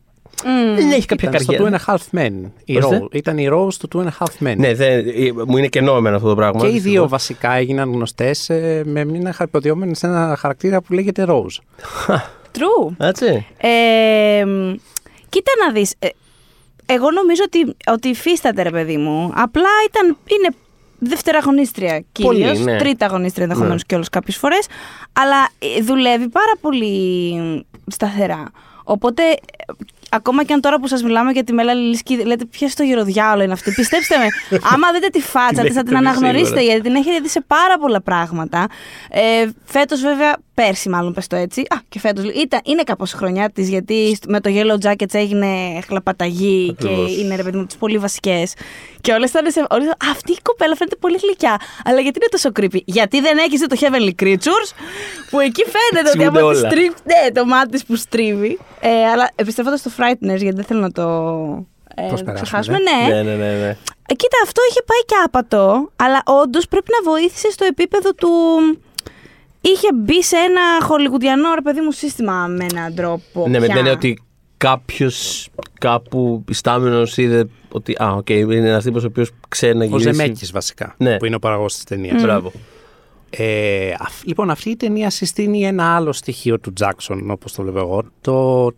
[0.77, 1.79] Δεν έχει κάποια Ήταν στο καριέρα.
[1.79, 2.33] Two and a Half Men.
[2.65, 3.01] Η Ορίστε.
[3.03, 3.15] Rose.
[3.15, 4.55] Ήταν η Rose του Two and a Half Men.
[4.57, 6.61] Ναι, δεν, ε, μου είναι κενό εμένα αυτό το πράγμα.
[6.61, 7.11] Και οι δύο δυστυχώς.
[7.11, 8.47] βασικά έγιναν γνωστές
[8.85, 11.59] με μια υποδιόμενη σε ένα χαρακτήρα που λέγεται Rose.
[12.59, 12.95] True.
[12.99, 13.47] Έτσι.
[13.57, 14.75] Ε, μ,
[15.29, 15.95] κοίτα να δεις.
[15.99, 16.09] ε,
[16.87, 19.33] εγώ νομίζω ότι, ότι υφίσταται ρε παιδί μου.
[19.35, 20.55] Απλά ήταν, είναι
[20.99, 22.77] δεύτερα αγωνίστρια Πολύ, κυρίως, ναι.
[22.77, 23.87] τρίτα αγωνίστρια ενδεχομένως Ναι.
[23.87, 24.67] και όλες κάποιες φορές,
[25.13, 27.33] αλλά ε, δουλεύει πάρα πολύ
[27.87, 28.51] σταθερά.
[28.85, 29.37] Οπότε, ε,
[30.13, 33.43] ακόμα και αν τώρα που σας μιλάμε για τη Μέλα Λιλίσκη, λέτε ποια στο γεροδιάολο
[33.43, 33.73] είναι αυτή.
[33.73, 34.27] Πιστέψτε με,
[34.73, 36.63] άμα δείτε τη φάτσα της θα την Λέτε, αναγνωρίσετε, σίγουρα.
[36.63, 38.67] γιατί την έχετε δει σε πάρα πολλά πράγματα.
[39.11, 43.17] Ε, φέτος βέβαια, πέρσι μάλλον πες το έτσι, α, και φέτος, ήταν, είναι κάπως η
[43.17, 45.47] χρονιά της, γιατί με το Yellow Jackets έγινε
[45.87, 47.11] χλαπαταγή Ακριβώς.
[47.15, 48.55] και είναι ρε παιδί μου τις πολύ βασικές.
[49.01, 49.67] Και όλες ήταν σε...
[49.71, 51.61] Όλες, αυτή η κοπέλα φαίνεται πολύ γλυκιά.
[51.85, 54.71] Αλλά γιατί είναι τόσο creepy; Γιατί δεν έχεις δει το Heavenly Creatures,
[55.31, 56.69] που εκεί φαίνεται ότι Τσιούνται άμα τη όλα.
[56.71, 56.95] στρίβει.
[57.05, 58.59] Ναι, το μάτι της που στρίβει.
[58.81, 61.03] Ε, αλλά επιστρέφοντας στο Frighteners, γιατί δεν θέλω να το.
[61.95, 63.15] Ε, Προσπεράσουμε, ξεχάσουμε, ναι.
[63.15, 63.23] ναι.
[63.23, 63.53] Ναι, ναι, ναι.
[63.59, 63.77] ναι.
[64.09, 68.29] Ε, Κοίτα, αυτό είχε πάει και άπατο, αλλά όντως πρέπει να βοήθησε στο επίπεδο του.
[69.65, 73.41] Είχε μπει σε ένα χολιγουδιανό ρε παιδί μου σύστημα με έναν τρόπο.
[73.49, 73.75] Ναι, με την πια.
[73.77, 74.23] έννοια ότι
[74.57, 75.49] κάποιος
[75.81, 77.97] κάπου πιστάμενος είδε ότι.
[78.03, 80.13] Α, οκ, είναι ένας τύπος ο οποίος ξέρει να Ο γυρίσει.
[80.13, 81.17] Ζεμέκης βασικά, Ναι.
[81.17, 82.23] που είναι ο παραγωγός της ταινίας.
[82.23, 82.53] Μπράβο.
[83.31, 87.79] Ε, αυ- λοιπόν, αυτή η ταινία συστήνει ένα άλλο στοιχείο του Τζάξον, όπως το βλέπω
[87.79, 88.03] εγώ.
[88.21, 88.71] Το,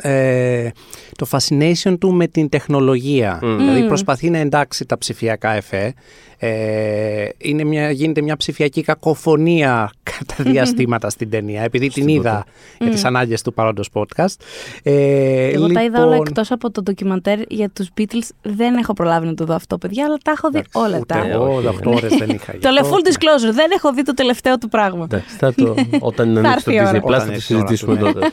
[0.00, 0.68] ε,
[1.16, 3.38] το fascination του με την τεχνολογία.
[3.42, 5.94] Δηλαδή προσπαθεί να εντάξει τα ψηφιακά εφέ.
[6.38, 12.44] Ε, είναι μια, γίνεται μια ψηφιακή κακοφωνία κατά διαστήματα στην ταινία, επειδή την είδα
[12.78, 14.34] για τις ανάγκες του παρόντος podcast.
[14.82, 18.28] Ε, Εγώ τα είδα όλα λοιπόν, εκτός από το ντοκιμαντέρ για τους Beatles.
[18.42, 21.26] Δεν έχω προλάβει να το δω αυτό, παιδιά, αλλά τα έχω δει όλα ούτε τα.
[21.26, 22.52] Εγώ Όχι, 8 ώρες δεν είχα.
[22.52, 22.82] γι' Το αυτό.
[22.82, 23.54] λέω full disclosure.
[23.54, 25.04] Δεν έχω δει το τελευταίο του πράγμα.
[25.04, 26.90] Εντάξει, θα το, όταν Θα ανοίξει το έρθει η ώρα.
[26.90, 28.12] Disney Plus Όταν θα το έρθει η ώρα συζητήσουμε του, ναι.
[28.12, 28.30] τότε.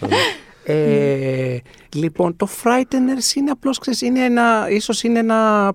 [0.63, 1.57] Ε,
[1.95, 5.73] λοιπόν, το Frighteners είναι απλώς, ξέρεις, είναι ένα, ίσως είναι ένα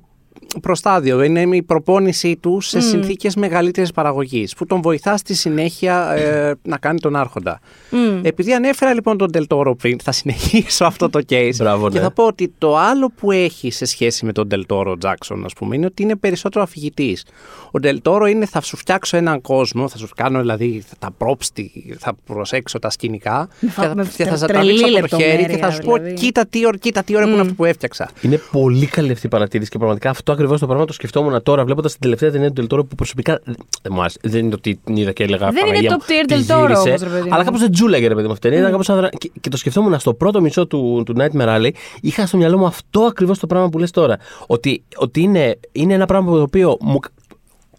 [0.61, 1.23] προστάδιο.
[1.23, 6.79] Είναι η προπόνησή του σε συνθήκες μεγαλύτερης παραγωγής που τον βοηθάς στη συνέχεια ε, να
[6.79, 7.61] κάνει τον άρχοντα.
[8.23, 12.05] Επειδή ανέφερα λοιπόν τον Τελτόρο πριν, θα συνεχίσω αυτό το case Μπράβο, και ναι.
[12.05, 15.77] θα πω ότι το άλλο που έχει σε σχέση με τον Τελτόρο Τζάξον, ας πούμε,
[15.77, 17.25] είναι ότι είναι περισσότερο αφηγητής.
[17.71, 21.65] Ο Τελτόρο είναι θα σου φτιάξω έναν κόσμο, θα σου κάνω δηλαδή τα props,
[21.99, 25.37] θα προσέξω τα σκηνικά και θα, με και θα, τε- τα τραβήξω από το τρελή
[25.39, 26.15] χέρι και θα σου πω δηλαδή.
[26.15, 28.11] κοίτα τι ώρα, κοίτα τι ώρα που είναι αυτό που έφτιαξα.
[28.21, 31.65] Είναι πολύ καλή αυτή η παρατήρηση και πραγματικά αυτό ακριβώς το πράγμα το σκεφτόμουν τώρα
[31.65, 33.41] βλέποντας την τελευταία ταινία του Τελτόρο που προσωπικά
[33.83, 34.19] δεν μου άρεσε.
[34.23, 35.51] Δεν είναι ότι την είδα και έλεγα.
[35.51, 36.89] Δεν είναι «Παναγία top μου, tier τι Del Toro γύρισε».
[36.89, 37.35] όμως, ρε παιδί μου.
[37.35, 38.59] Αλλά κάπως δεν τζούλαγε ρε παιδί μου αυτή η ταινία.
[38.69, 41.71] ήταν κάπως αδρα- και, και το σκεφτόμουν στο πρώτο μισό του, του Nightmare Alley.
[42.01, 44.17] Είχα στο μυαλό μου αυτό ακριβώς το πράγμα που λες τώρα.
[44.47, 46.99] Ότι, ότι είναι, είναι ένα πράγμα το οποίο μου,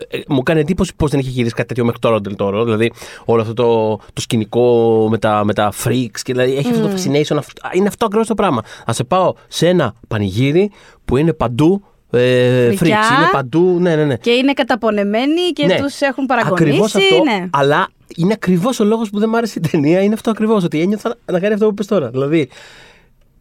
[0.08, 2.64] ε, μου κάνει εντύπωση πώς δεν είχε γυρίσει κάτι τέτοιο μέχρι τώρα ο Ντελτόρο.
[2.64, 2.92] Δηλαδή,
[3.26, 6.90] όλο αυτό το, το σκηνικό με τα, με τα freaks και δηλαδή έχει αυτό το
[6.94, 7.38] fascination.
[7.38, 8.62] αυτό- είναι αυτό ακριβώς το πράγμα.
[8.90, 10.72] Α σε πάω σε ένα πανηγύρι
[11.06, 11.82] που είναι παντού.
[12.12, 12.76] Ε, freaks.
[12.76, 13.00] Φρικιά.
[13.18, 13.78] Είναι παντού.
[13.80, 14.16] Ναι, ναι, ναι.
[14.18, 15.76] Και είναι καταπονεμένοι και Ναι.
[15.82, 16.98] τους έχουν Ακριβώς παραγωνίσει.
[16.98, 17.48] αυτό, ναι.
[17.52, 20.02] αλλά είναι ακριβώς ο λόγος που δεν μ' άρεσε η ταινία.
[20.02, 20.64] Είναι αυτό ακριβώς.
[20.64, 22.10] Ότι ένιωθα να κάνει αυτό που πες τώρα.
[22.10, 22.50] Δηλαδή,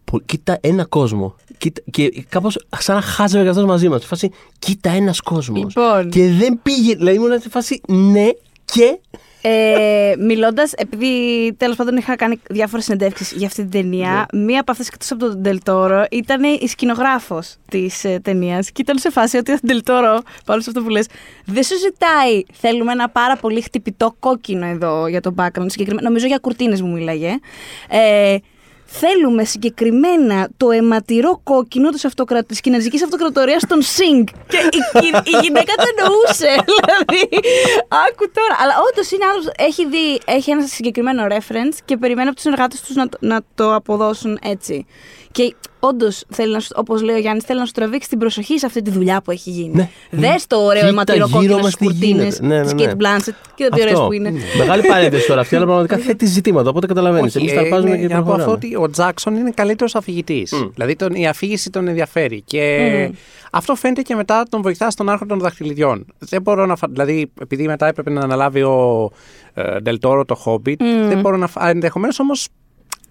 [0.05, 1.35] που- κοίτα ένα κόσμο.
[1.59, 4.01] Κοίτα, και κάπως σαν να χάζευε και αυτό μαζί μας.
[4.01, 5.59] Σε φάση, κοίτα ένας κόσμος.
[5.59, 6.11] Λοιπόν.
[6.11, 6.95] Και δεν πήγε.
[6.95, 8.29] Δηλαδή, ήμουν σε φάση, ναι,
[8.65, 8.99] και.
[9.49, 14.41] Ε, Μιλώντας, επειδή τέλος πάντων είχα κάνει διάφορες συνεντεύξεις για αυτή την ταινία, Ναι.
[14.45, 18.71] μία από αυτές εκτός από τον Ντελτόρο ήταν η σκηνογράφος της ε, ταινίας.
[18.71, 21.07] Και ήταν σε φάση ότι ο Ντελτόρο, πάνω σε αυτό που λες,
[21.45, 22.43] δεν σου ζητάει.
[22.53, 25.67] Θέλουμε ένα πάρα πολύ χτυπητό κόκκινο εδώ για το background.
[25.67, 27.35] Συγκεκριμένα, νομίζω για κουρτίνες μου μίλαγε.
[27.89, 28.37] Ε,
[28.89, 32.45] Θέλουμε συγκεκριμένα το αιματηρό κόκκινο της, αυτοκρα...
[32.45, 34.27] της κινέζικης αυτοκρατορίας των Σινγκ.
[34.49, 36.65] Και η, η- η γυναίκα το εννοούσε.
[36.79, 37.29] Δηλαδή,
[38.09, 38.57] άκου τώρα.
[38.63, 42.81] Αλλά όντως είναι άλλος, έχει δει, έχει ένα συγκεκριμένο reference και περιμένει από τους συνεργάτες
[42.81, 44.87] τους να, το- να το αποδώσουν έτσι.
[45.37, 46.25] Και όντως,
[46.75, 49.31] όπως λέει ο Γιάννης, θέλει να σου τραβήξει την προσοχή σε αυτή τη δουλειά που
[49.31, 49.75] έχει γίνει.
[49.75, 49.89] Ναι.
[50.11, 52.47] Δες το ωραίο Κοίτα αιματηρό γύρω κόκκινο μας στι τι κουρτίνε γίνεται.
[52.47, 52.93] Ναι, ναι, τη ναι.
[52.93, 53.33] Kate Blanchett.
[53.55, 54.33] Κοίτα τι ωραίες που είναι.
[54.59, 56.71] Μεγάλη παρένθεση τώρα αυτή, αλλά πραγματικά θέτει ζητήματα.
[56.71, 57.37] Οπότε καταλαβαίνεις.
[57.37, 58.67] Όχι, Εμείς ε, τα αρπάζουμε είναι- και για να πω αυτό προχωράμε.
[58.67, 60.53] ότι ο Τζάξον είναι καλύτερος αφηγητής.
[60.75, 62.43] Δηλαδή τον, η αφήγηση τον ενδιαφέρει.
[62.43, 63.11] Και
[63.53, 66.07] αυτό φαίνεται και μετά τον βοηθάς στον άρχοντα των δαχτυλιδιών.
[66.19, 66.77] Δεν μπορώ να.
[66.77, 69.11] φα- Δηλαδή, επειδή μετά έπρεπε να αναλάβει ο
[69.55, 70.77] ε, Ντελτόρο το Hobbit,
[71.09, 71.49] δεν μπορώ να.
[71.69, 72.49] Ενδεχομένως όμως.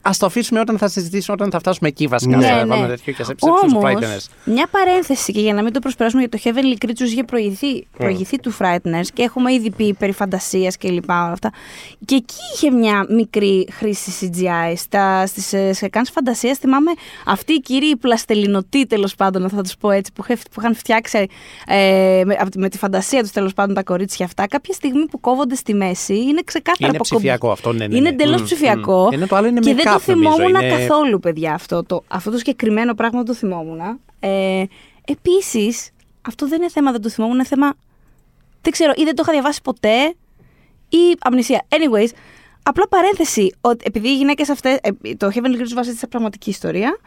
[0.08, 2.38] Α το αφήσουμε όταν θα συζητήσουμε, όταν θα φτάσουμε εκεί βασικά.
[2.38, 2.60] Ναι, σε ναι.
[2.62, 4.26] επόμενο τέτοιο και σε Όμως, Frighteners.
[4.44, 8.40] μια παρένθεση και για να μην το προσπεράσουμε γιατί το Heavenly Creatures είχε προηγηθεί, προηγηθεί
[8.40, 11.52] του Frighteners και έχουμε ήδη πει περί φαντασίας και λοιπά όλα αυτά.
[12.06, 14.74] Και εκεί είχε μια μικρή χρήση CGI.
[14.76, 16.92] Στα, στις ε, σεκάνς φαντασίας θυμάμαι
[17.26, 20.76] αυτοί οι κύριοι οι πλαστελινοτοί τέλος πάντων, θα τους πω έτσι, που, είχαν- που είχαν
[20.76, 21.28] φτιάξει
[21.68, 25.06] ε, με, από τη- με τη φαντασία τους τέλος πάντων τα κορίτσια αυτά, κάποια στιγμή
[25.06, 27.98] που κόβονται στη μέση είναι ξεκάθαρα Είναι από κομπ- ψηφιακό αυτό, ναι, ναι, ναι.
[27.98, 29.04] Είναι εντελώς Μμ, ψηφιακό.
[29.10, 29.14] μμ.
[29.14, 32.04] Ενώ το άλλο είναι και δεν το make-up, νομίζω, θυμόμουν είναι- καθόλου, παιδιά, αυτό το,
[32.08, 34.00] αυτό το συγκεκριμένο πράγμα δεν το θυμόμουν.
[34.20, 34.64] Ε,
[35.08, 35.90] Επίσης,
[36.22, 37.74] αυτό δεν είναι θέμα, δεν το θυμόμουν, είναι θέμα.
[38.62, 40.16] Δεν ξέρω, ή δεν το είχα διαβάσει ποτέ,
[40.90, 41.66] ή αμνησία.
[41.70, 42.10] Anyways,
[42.64, 44.80] απλά παρένθεση, ότι επειδή οι γυναίκες αυτέ.
[45.18, 46.98] το Heavenly Creatures βασίζεται σε πραγματική ιστορία.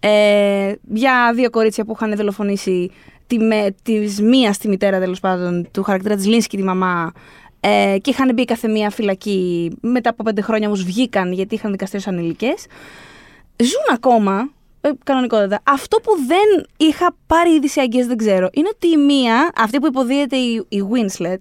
[0.00, 2.90] Ε, για δύο κορίτσια που είχαν δολοφονήσει
[3.26, 7.12] τη, με, της μίας στη μητέρα τέλος πάντων του χαρακτήρα της Λίνσκι, τη μαμά,
[7.60, 9.70] ε, και είχαν μπει κάθε μία φυλακή.
[9.80, 12.54] Μετά από πέντε χρόνια όμως βγήκαν γιατί είχαν δικαστεί ω ανηλικέ.
[13.56, 15.60] Ζουν ακόμα, ε, κανονικότατα.
[15.62, 19.86] Αυτό που δεν είχα πάρει είδηση αγγές, δεν ξέρω, είναι ότι η μία, αυτή που
[19.86, 21.38] υποδίεται η, η Winslet,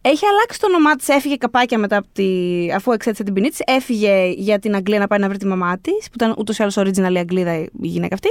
[0.00, 2.26] έχει αλλάξει το όνομά της, έφυγε καπάκια μετά από τη,
[2.74, 5.78] αφού εξέτησε την ποινή της, έφυγε για την Αγγλία να πάει να βρει τη μαμά
[5.78, 8.28] της, που ήταν ούτως ή άλλως original η Αγγλίδα η γυναίκα αυτή.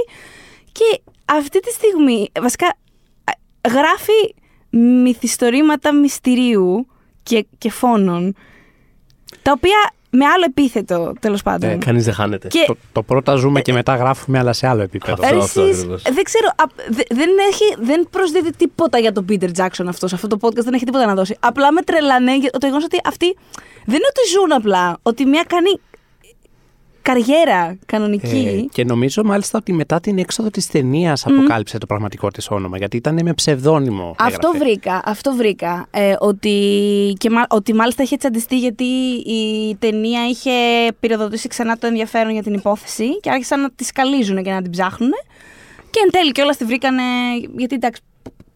[0.72, 2.66] Και αυτή τη στιγμή, βασικά,
[3.24, 4.34] ε, γράφει
[5.02, 6.86] μυθιστορήματα μυστηρίου
[7.22, 8.34] και, και φόνων,
[9.42, 11.70] τα οποία με άλλο επίθετο, τέλος πάντων.
[11.70, 12.48] Ε, Κανείς δεν χάνεται.
[12.48, 15.12] Και- Το, το πρώτα ζούμε και μετά γράφουμε, αλλά σε άλλο επίπεδο.
[15.12, 16.02] Αυτό, Ε, αυτό εσείς, ακριβώς.
[16.02, 20.08] δεν ξέρω, α, δε- δεν, έχει, δεν προσδίδει τίποτα για τον Peter Jackson αυτός.
[20.10, 21.36] Σε αυτό το podcast δεν έχει τίποτα να δώσει.
[21.40, 23.36] Απλά με τρελανέ για το γεγονός ότι αυτοί
[23.84, 24.98] δεν είναι ότι ζουν απλά.
[25.02, 25.80] Ότι μια κάνει
[27.02, 28.62] καριέρα κανονική.
[28.64, 32.76] Ε, και νομίζω μάλιστα ότι μετά την έξοδο της ταινίας αποκάλυψε το πραγματικό της όνομα.
[32.78, 34.14] Γιατί ήταν με ψευδόνυμο.
[34.18, 34.64] Αυτό έγραφε.
[34.64, 35.86] βρήκα, αυτό βρήκα.
[35.90, 36.56] Ε, ότι,
[37.18, 38.84] και, μα- ότι μάλιστα είχε τσαντιστεί γιατί
[39.26, 40.50] η ταινία είχε
[41.00, 44.70] πυροδοτήσει ξανά το ενδιαφέρον για την υπόθεση και άρχισαν να τη σκαλίζουν και να την
[44.70, 45.10] ψάχνουν.
[45.90, 47.02] Και εν τέλει κιόλας τη βρήκανε.
[47.56, 48.00] Γιατί εντάξει,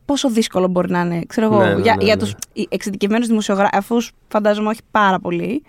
[0.05, 2.21] πόσο δύσκολο μπορεί να είναι, ξέρω εγώ, Ναι, ναι, για, ναι, για ναι.
[2.23, 2.35] τους
[2.69, 5.63] εξειδικευμένους δημοσιογράφους φαντάζομαι όχι πάρα πολύ.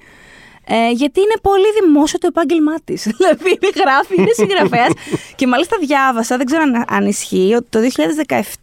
[0.69, 3.03] Ε, γιατί είναι πολύ δημόσιο το επάγγελμά της.
[3.17, 4.91] δηλαδή είναι γράφει, είναι συγγραφέας.
[5.37, 7.79] και μάλιστα διάβασα, δεν ξέρω αν, αν ισχύει, ότι το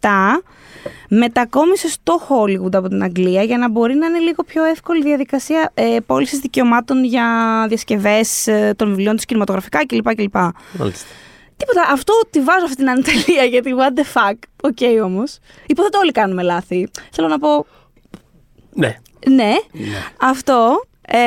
[0.01, 0.07] 2017
[1.09, 5.03] μετακόμισε στο Hollywood από την Αγγλία για να μπορεί να είναι λίγο πιο εύκολη η
[5.03, 7.25] διαδικασία ε, πώλησης δικαιωμάτων για
[7.67, 10.15] διασκευές ε, των βιβλίων τη κινηματογραφικά κλπ.
[10.15, 10.35] κλπ.
[10.77, 11.07] Μάλιστα.
[11.57, 11.91] Τίποτα.
[11.91, 14.35] Αυτό τη βάζω αυτή την ανατελεία γιατί what the fuck.
[14.61, 15.39] OK okay, όμως.
[15.65, 16.87] Υποθέτω όλοι κάνουμε λάθη.
[17.11, 17.65] Θέλω να πω.
[18.73, 18.95] Ναι.
[19.27, 19.53] Ναι.
[20.19, 20.81] Αυτό.
[21.07, 21.17] Ε,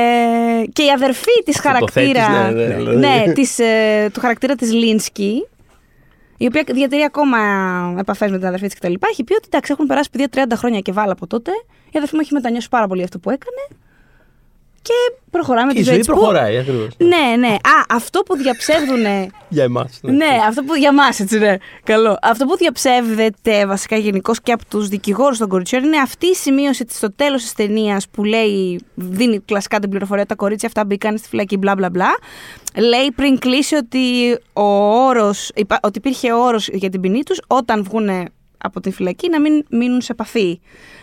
[0.73, 2.27] και η αδερφή της Αυτό το χαρακτήρα.
[2.27, 2.97] θέτεις, ναι, ναι, δηλαδή.
[2.97, 5.49] ναι, της, ε, του χαρακτήρα της Λίνσκι.
[6.37, 7.38] Η οποία διατηρεί ακόμα
[7.99, 8.93] επαφές με την αδερφή της κτλ.
[9.11, 11.51] Έχει πει ότι εντάξει, έχουν περάσει παιδιά 30 χρόνια και βάλα από τότε.
[11.87, 13.81] Η αδερφή μου έχει μετανιώσει πάρα πολύ αυτό που έκανε.
[14.83, 14.93] Και
[15.31, 16.88] προχωράμε Και τη η ζωή ζωή της που- προχωράει ακριβώς.
[16.99, 17.49] Ναι, ναι.
[17.55, 19.99] Α, αυτό που διαψεύδουνε Για εμάς.
[20.03, 21.57] ναι, αυτό που για μας, έτσι, ναι.
[21.85, 22.19] Καλό.
[22.23, 26.85] Αυτό που διαψεύδεται βασικά γενικώ και από τους δικηγόρους των κοριτσιών είναι αυτή η σημείωση
[26.85, 30.85] της στο τέλος της ταινίας που λέει, δίνει κλασικά την πληροφορία ότι τα κορίτσια αυτά
[30.85, 32.11] μπήκαν στη φυλακή, μπλα μπλα μπλα.
[32.77, 34.62] Λέει πριν κλείσει ότι, ο
[35.07, 38.09] όρος, υπά- ότι υπήρχε όρος για την ποινή τους όταν βγουν
[38.59, 40.61] από τη φυλακή να μην μείνουν σε επαφή.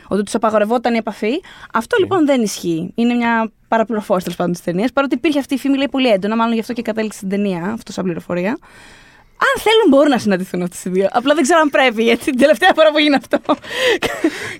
[0.07, 1.41] Ότι τους απαγορευόταν η επαφή.
[1.73, 2.91] Αυτό λοιπόν δεν ισχύει.
[2.95, 4.91] Είναι μια παραπληροφόρηση τέλος πάντων της ταινίας.
[4.91, 7.71] Παρότι υπήρχε αυτή η φήμη λέει πολύ έντονα, μάλλον γι' αυτό και κατέληξε στην ταινία,
[7.73, 8.57] αυτό σαν πληροφορία.
[9.37, 11.07] Αν θέλουν μπορούν να συναντηθούν αυτέ οι δύο.
[11.11, 13.39] Απλά δεν ξέρω αν πρέπει, γιατί την τελευταία φορά που γίνει αυτό.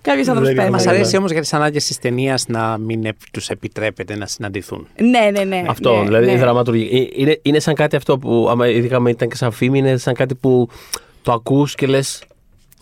[0.01, 0.69] Κάποιος άνθρωπος Δεν πέθανε.
[0.69, 1.17] Μας Ναι, αρέσει ναι.
[1.17, 4.87] όμως για τις ανάγκες της ταινίας να μην τους επιτρέπεται να συναντηθούν.
[4.99, 5.63] Ναι, ναι, ναι.
[5.67, 6.31] Αυτό, ναι, δηλαδή ναι.
[6.31, 6.99] η δραματουργία.
[6.99, 9.97] Ε, Είναι, είναι σαν κάτι αυτό που, άμα, ειδικά αν ήταν και σαν φήμη, είναι
[9.97, 10.69] σαν κάτι που
[11.21, 12.23] το ακούς και λες.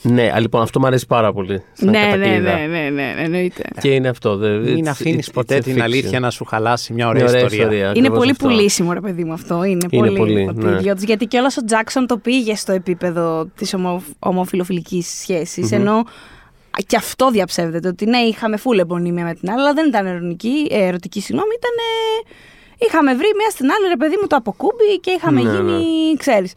[0.06, 1.64] Ναι, α, λοιπόν, αυτό μου αρέσει πάρα πολύ.
[1.74, 2.54] Σαν Ναι, ναι, κατακλείδα.
[2.58, 3.64] ναι, ναι, ναι, εννοείται.
[3.82, 4.38] Και είναι αυτό.
[4.38, 5.80] δε- Μην it's- αφήνεις it's- ποτέ it's a την fiction.
[5.80, 7.64] αλήθεια να σου χαλάσει μια Μια ωραία, ωραία ιστορία.
[7.64, 7.82] ιστορία.
[7.88, 8.48] Είναι ακριβώς πολύ αυτό.
[8.48, 9.64] πουλήσιμο, ρε παιδί μου αυτό.
[9.64, 10.18] Είναι, Είναι πολύ.
[10.18, 10.72] πολύ, ότι ναι.
[10.72, 11.04] ιδιώτης.
[11.04, 15.72] Γιατί κιόλα ο Τζάξον το πήγε στο επίπεδο της ομο, ομοφιλοφιλικής σχέσης.
[15.72, 16.04] Ενώ
[16.88, 17.88] και αυτό διαψεύδεται.
[17.88, 21.52] Ότι ναι, είχαμε φούλε επωνύμια με την άλλη, αλλά δεν ήταν ερωτική, ε, ερωτική συγγνώμη,
[21.58, 21.72] ήταν.
[22.88, 26.54] είχαμε βρει μία στην άλλη, ρε παιδί μου, το αποκούμπι και είχαμε Ναι, γίνει, ξέρεις.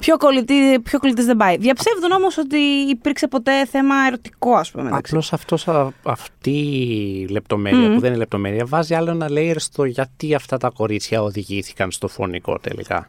[0.00, 1.56] Πιο κολλητή, πιο κολλητής δεν πάει.
[1.56, 2.56] Διαψεύδουν όμως ότι
[2.88, 4.82] υπήρξε ποτέ θέμα ερωτικό, ας πούμε.
[4.84, 5.32] μεταξύ Απλώς
[6.02, 10.70] αυτή η λεπτομέρεια που δεν είναι λεπτομέρεια βάζει άλλο ένα layer στο γιατί αυτά τα
[10.70, 13.08] κορίτσια οδηγήθηκαν στο φωνικό τελικά.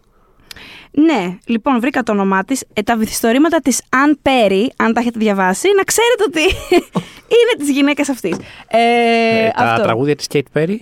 [0.92, 2.64] Ναι, λοιπόν, βρήκα το όνομά της.
[2.74, 6.42] Ε, τα βυθιστορήματα της Αν Πέρι, αν τα έχετε διαβάσει, να ξέρετε ότι
[7.36, 8.38] είναι της γυναίκας αυτής.
[8.68, 9.84] Ε, Ε, τα αυτό.
[9.84, 10.76] τραγούδια της Kate Perry.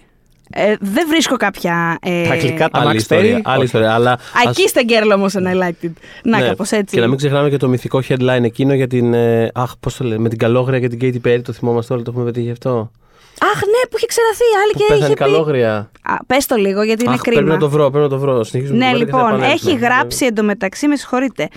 [0.57, 1.97] Ε, δεν βρίσκω κάποια.
[2.01, 3.37] Ε, Τα αγγλικά τα Άλλη Max ιστορία.
[3.37, 3.41] Perry.
[3.43, 3.65] Άλλη όχι.
[3.65, 3.93] ιστορία.
[3.93, 5.91] Αλλά I ας- kissed a girl όμως and I liked it.
[6.23, 6.47] Να, ναι.
[6.47, 6.95] κάπως έτσι.
[6.95, 9.13] Και να μην ξεχνάμε και το μυθικό headline εκείνο για την.
[9.13, 11.41] ε, αχ, πώς το λέμε, με την καλόγρια και την Katy Perry.
[11.43, 12.91] Το θυμόμαστε όλοι, το έχουμε πετύχει αυτό.
[13.39, 15.19] Αχ, ναι, που είχε ξεραθεί άλλη Που και πέθανε είχε η πει.
[15.23, 15.91] καλόγρια.
[16.27, 17.53] Πες το λίγο, γιατί είναι Αχ, πρέπει κρίμα.
[17.53, 18.43] να το βρω, πρέπει να το βρω.
[18.43, 19.71] Συνεχίζουμε Ναι, το λέμε και θα λοιπόν, επανέλθουμε.
[19.71, 21.47] έχει γράψει εντωμεταξύ, με συγχωρείτε,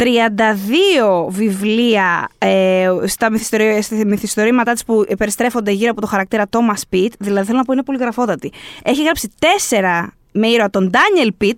[0.00, 6.94] 32 βιβλία ε, στα, μυθιστορία, στα μυθιστορήματά της που περιστρέφονται γύρω από το χαρακτήρα Thomas
[6.94, 8.52] Pitt, δηλαδή θέλω να πω είναι πολύ γραφότατη.
[8.82, 9.32] Έχει γράψει
[9.70, 11.56] 4 με ήρωα τον Daniel Pitt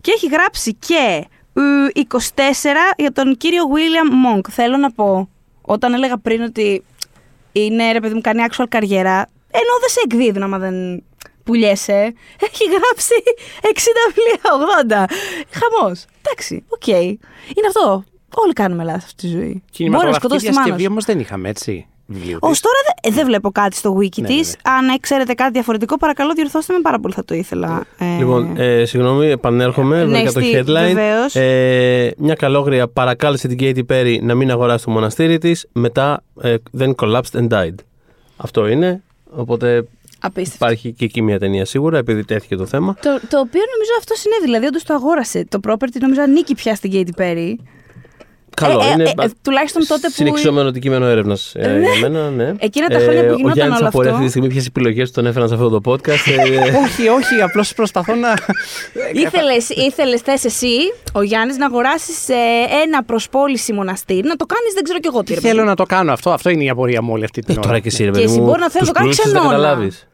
[0.00, 2.18] και έχει γράψει και ε, 24
[2.96, 4.40] για τον κύριο William Monk.
[4.50, 5.28] Θέλω να πω,
[5.62, 6.84] όταν έλεγα πριν ότι
[7.52, 11.02] είναι ρε παιδί μου κάνει actual καριέρα, ενώ δεν σε εκδίδουν άμα δεν
[11.44, 12.12] πουλιέσαι.
[12.40, 13.14] Έχει γράψει
[13.62, 13.66] 60
[14.14, 15.14] βιβλία, 80.
[15.50, 16.04] Χαμός.
[16.22, 16.86] Εντάξει, οκ.
[16.86, 18.04] Είναι αυτό.
[18.34, 19.38] Όλοι κάνουμε λάθη αυτή τη ζωή.
[19.40, 20.90] Μπορεί να Κινηματογραφική σκοτώσει τη μάνα διασκευή σου.
[20.90, 21.86] όμω δεν είχαμε έτσι.
[22.06, 22.60] Βιβλίου Ω της.
[22.60, 24.48] τώρα δεν, δεν βλέπω κάτι στο wiki Ναι, της.
[24.48, 27.14] ναι, Αν ξέρετε κάτι διαφορετικό, παρακαλώ διορθώστε με πάρα πολύ.
[27.14, 27.84] Θα το ήθελα.
[27.98, 30.04] Ε, Λοιπόν, ε, συγγνώμη, επανέρχομαι.
[30.04, 30.64] Ναι, βρήκα το στη- headline.
[30.94, 31.34] βεβαίως.
[31.34, 35.66] Ε, μια καλόγρια παρακάλεσε την Katy Perry να μην αγοράσει το μοναστήρι της.
[35.72, 37.74] Μετά ε, then collapsed and died.
[38.36, 39.02] Αυτό είναι.
[39.30, 39.84] Οπότε
[40.22, 40.64] απίστευτο.
[40.64, 42.94] υπάρχει και εκεί μια ταινία σίγουρα, επειδή τέθηκε το θέμα.
[42.94, 44.44] Το, το οποίο νομίζω αυτό συνέβη.
[44.44, 45.46] Δηλαδή, όντως το αγόρασε.
[45.48, 47.54] Το property νομίζω ανήκει πια στην Katy Perry.
[48.56, 48.80] Καλό.
[48.82, 51.68] Ε, ε, είναι ε, ε, τουλάχιστον τότε που- Συνεχιζόμενο αντικείμενο έρευνας για
[52.00, 52.30] μένα.
[52.30, 52.52] Ναι.
[52.58, 54.12] Εκείνα τα χρόνια που ο γινόταν Γιάννης όλο απορεί αυτό.
[54.18, 56.08] αυτή τη στιγμή ποιες επιλογές τον έφεραν σε αυτό το podcast.
[56.08, 58.34] Ε, όχι, όχι, απλώς προσπαθώ να.
[59.12, 60.76] Ήθελες, ήθελες θες εσύ,
[61.12, 62.34] ο Γιάννης, να αγοράσεις ε,
[62.82, 65.28] ένα προσπόληση μοναστήρι, να το κάνεις δεν ξέρω κι εγώ τι.
[65.34, 65.68] ρε παιδί Θέλω μου.
[65.68, 66.30] να το κάνω αυτό.
[66.30, 67.66] Αυτό είναι η απορία μου όλη αυτή την ε, ώρα.
[67.66, 69.16] τώρα και εσύ, ρε Και παιδί εσύ μου, μπορεί να θέλεις τους να το κάνεις
[69.16, 69.66] πλούσιους δεν ξενώνα.
[69.66, 70.06] καταλάβεις.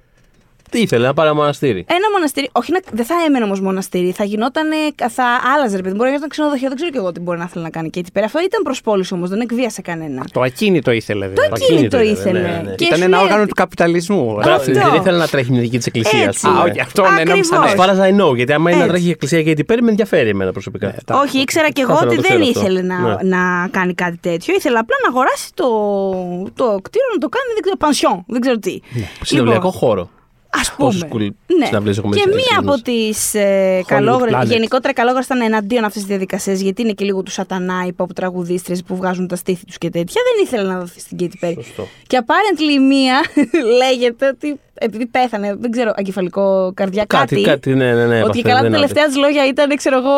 [0.71, 1.85] Τι ήθελε, να πάρει ένα μοναστήρι.
[1.89, 4.67] Ένα μοναστήρι, όχι, να, δεν θα έμενε όμως μοναστήρι, θα γινόταν.
[5.11, 5.97] Θα άλλαζε, ρε παιδί μου.
[5.97, 7.99] Μπορεί να γινόταν ξενοδοχείο, δεν ξέρω κι εγώ τι μπορεί να θέλει να κάνει και
[7.99, 8.27] έτσι πέρα.
[8.27, 10.25] Αυτό ήταν προσπόληση όμως, δεν εκβίασε κανένα.
[10.33, 11.27] Το ακίνητο ήθελε.
[11.29, 11.65] Το δηλαδή.
[11.65, 12.39] ακίνητο ακίνητο ήθελε.
[12.39, 12.75] ήθελε, ναι, ναι.
[12.75, 14.33] Και Ήταν σου ένα λέει όργανο ότι- του καπιταλισμού.
[14.35, 14.73] Μπράβο, Αυτό.
[14.73, 16.47] Δεν ήθελε να τρέχει μια δική της εκκλησίας, Έτσι.
[16.47, 16.63] α πούμε.
[16.63, 17.87] Α, όχι, αυτό ναι, νόμιζα Ακριβώς.
[17.89, 17.97] ναι.
[17.97, 18.95] As far as I know, γιατί άμα είναι να Έτσι.
[18.95, 20.95] τρέχει η εκκλησία και η Perry, με ενδιαφέρει εμένα προσωπικά.
[21.07, 22.61] τα- Όχι, ήξερα κι Θα εγώ ήθελα ότι να το δεν ξέρω αυτό.
[22.61, 23.37] ήθελε να, Ναι.
[23.37, 24.55] να κάνει κάτι τέτοιο.
[24.55, 25.69] Ήθελε απλά να αγοράσει το,
[26.55, 28.79] το κτίριο, να το κάνει, δεν ξέρω, πανσιόν, δεν ξέρω τι.
[29.23, 30.11] Συνολικό χώρο.
[30.61, 30.89] Α πούμε.
[30.91, 31.67] Πόσες cool ναι.
[31.67, 32.83] συναυλίες έχουμε Και στις μία εκκλησίες από μας.
[32.83, 34.31] τις ε, καλόγρε.
[34.33, 34.47] Planet.
[34.47, 38.07] Γενικότερα, καλόγρε ήταν εναντίον αυτής της διαδικασίας, γιατί είναι και λίγο του σατανά οι pop
[38.15, 40.23] τραγουδίστρε που βγάζουν τα στήθη τους και τέτοια.
[40.35, 41.55] Δεν ήθελε να δοθεί στην Katy Perry.
[41.55, 41.87] Σωστό.
[42.07, 43.21] Και apparently μία
[43.81, 47.49] λέγεται ότι επειδή πέθανε, δεν ξέρω, αγκεφαλικό καρδιά, Κάτι, κάτι.
[47.49, 48.23] κάτι, ναι, ναι, ναι.
[48.23, 50.17] ότι έπαθε, καλά τα δεν τελευταία της λόγια ήταν, ξέρω εγώ.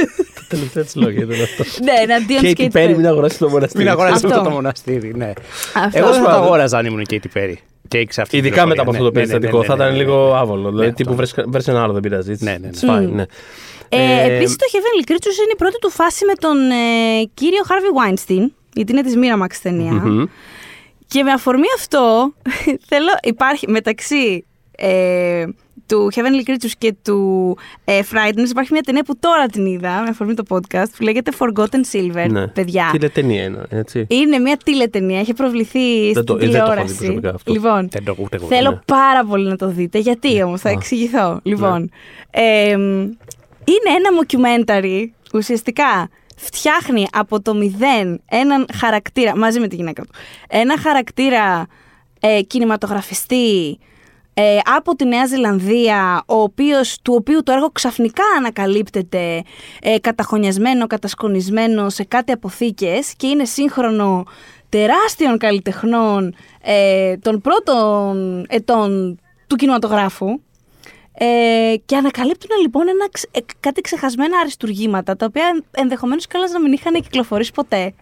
[0.38, 1.64] Τα τελευταία της λόγια ήταν αυτό.
[1.86, 3.84] ναι, εναντίον της Katy Perry, μην αγοράσει το μοναστήρι.
[3.84, 4.28] Μην αγοράσει Αυτό.
[4.28, 5.32] αυτό το μοναστήρι, ναι.
[5.74, 5.98] Αυτό.
[5.98, 6.42] Εγώ δεν θα το Πάντων.
[6.44, 7.60] αγόραζα αν ήμουν και η Τιπέρη.
[7.88, 9.38] Και ήξερα αυτή την Ειδικά μετά από αυτό το πληροφορία.
[9.38, 9.58] Ναι, ναι, περιστατικό.
[9.58, 10.38] ναι, Θα ναι, ήταν ναι, λίγο ναι.
[10.38, 10.68] άβολο.
[10.70, 11.44] Δηλαδή Ναι, τύπου αυτό.
[11.50, 12.34] βρες ένα άλλο, δεν πειράζει.
[12.38, 12.70] Ναι, ναι, ναι.
[12.74, 13.22] It's fine, ναι.
[13.88, 16.74] Ε, Ε, Επίσης το Heavenly Creatures είναι η πρώτη του φάση με τον ε,
[17.34, 19.92] κύριο Harvey Weinstein, γιατί είναι της Miramax ταινία.
[19.92, 20.24] μμμ.
[21.06, 22.32] Και με αφορμή αυτό,
[22.88, 24.44] θέλω, υπάρχει μεταξύ
[24.80, 25.44] ε,
[25.86, 30.08] του Heavenly Creatures και του ε, Frighteners υπάρχει μια ταινία που τώρα την είδα, με
[30.08, 32.46] αφορμή το podcast, που λέγεται Forgotten Silver, Ναι.
[32.48, 32.88] παιδιά.
[32.92, 36.84] Τηλετενία είναι, έτσι; Είναι μια τηλετενία, έχει προβληθεί Δεν το- στην ε, δεν το έχω
[36.86, 36.96] δει τηλεόραση.
[36.96, 37.52] προσωπικά αυτό.
[37.52, 38.46] Λοιπόν, Δεν το ούτε εγώ.
[38.46, 38.78] Θέλω ναι.
[38.84, 39.98] πάρα πολύ να το δείτε.
[39.98, 40.72] Γιατί όμως, θα Α.
[40.72, 41.40] εξηγηθώ.
[41.42, 41.90] Λοιπόν,
[42.30, 42.70] ε,
[43.64, 50.10] είναι ένα mockumentary ουσιαστικά φτιάχνει από το μηδέν έναν χαρακτήρα, μαζί με τη γυναίκα του,
[50.48, 51.66] ένα χαρακτήρα
[52.20, 53.78] ε, κινηματογραφιστή
[54.40, 59.42] ε, από τη Νέα Ζηλανδία, ο οποίος, του οποίου το έργο ξαφνικά ανακαλύπτεται
[59.82, 64.24] ε, καταχωνιασμένο, κατασκονισμένο σε κάτι αποθήκες και είναι σύγχρονο
[64.68, 70.40] τεράστιων καλλιτεχνών ε, των πρώτων ετών του κινηματογράφου
[71.12, 76.60] ε, και ανακαλύπτουν λοιπόν ένα, ξ- ε, κάτι ξεχασμένα αριστουργήματα τα οποία ενδεχομένως κιόλας να
[76.60, 77.94] μην είχαν κυκλοφορήσει ποτέ.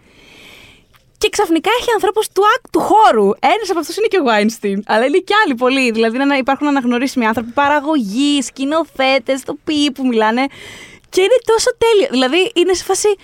[1.17, 3.29] Και ξαφνικά έχει ανθρώπους του, ακ- του χώρου.
[3.39, 4.79] Ένας από αυτούς είναι και ο Weinstein.
[4.85, 5.91] Αλλά είναι και άλλοι πολλοί.
[5.91, 10.45] Δηλαδή είναι να υπάρχουν αναγνωρίσιμοι άνθρωποι, παραγωγοί, σκηνοθέτες, τοπίοι που μιλάνε.
[11.09, 12.07] Και είναι τόσο τέλειο.
[12.11, 13.15] Δηλαδή είναι σε φάση.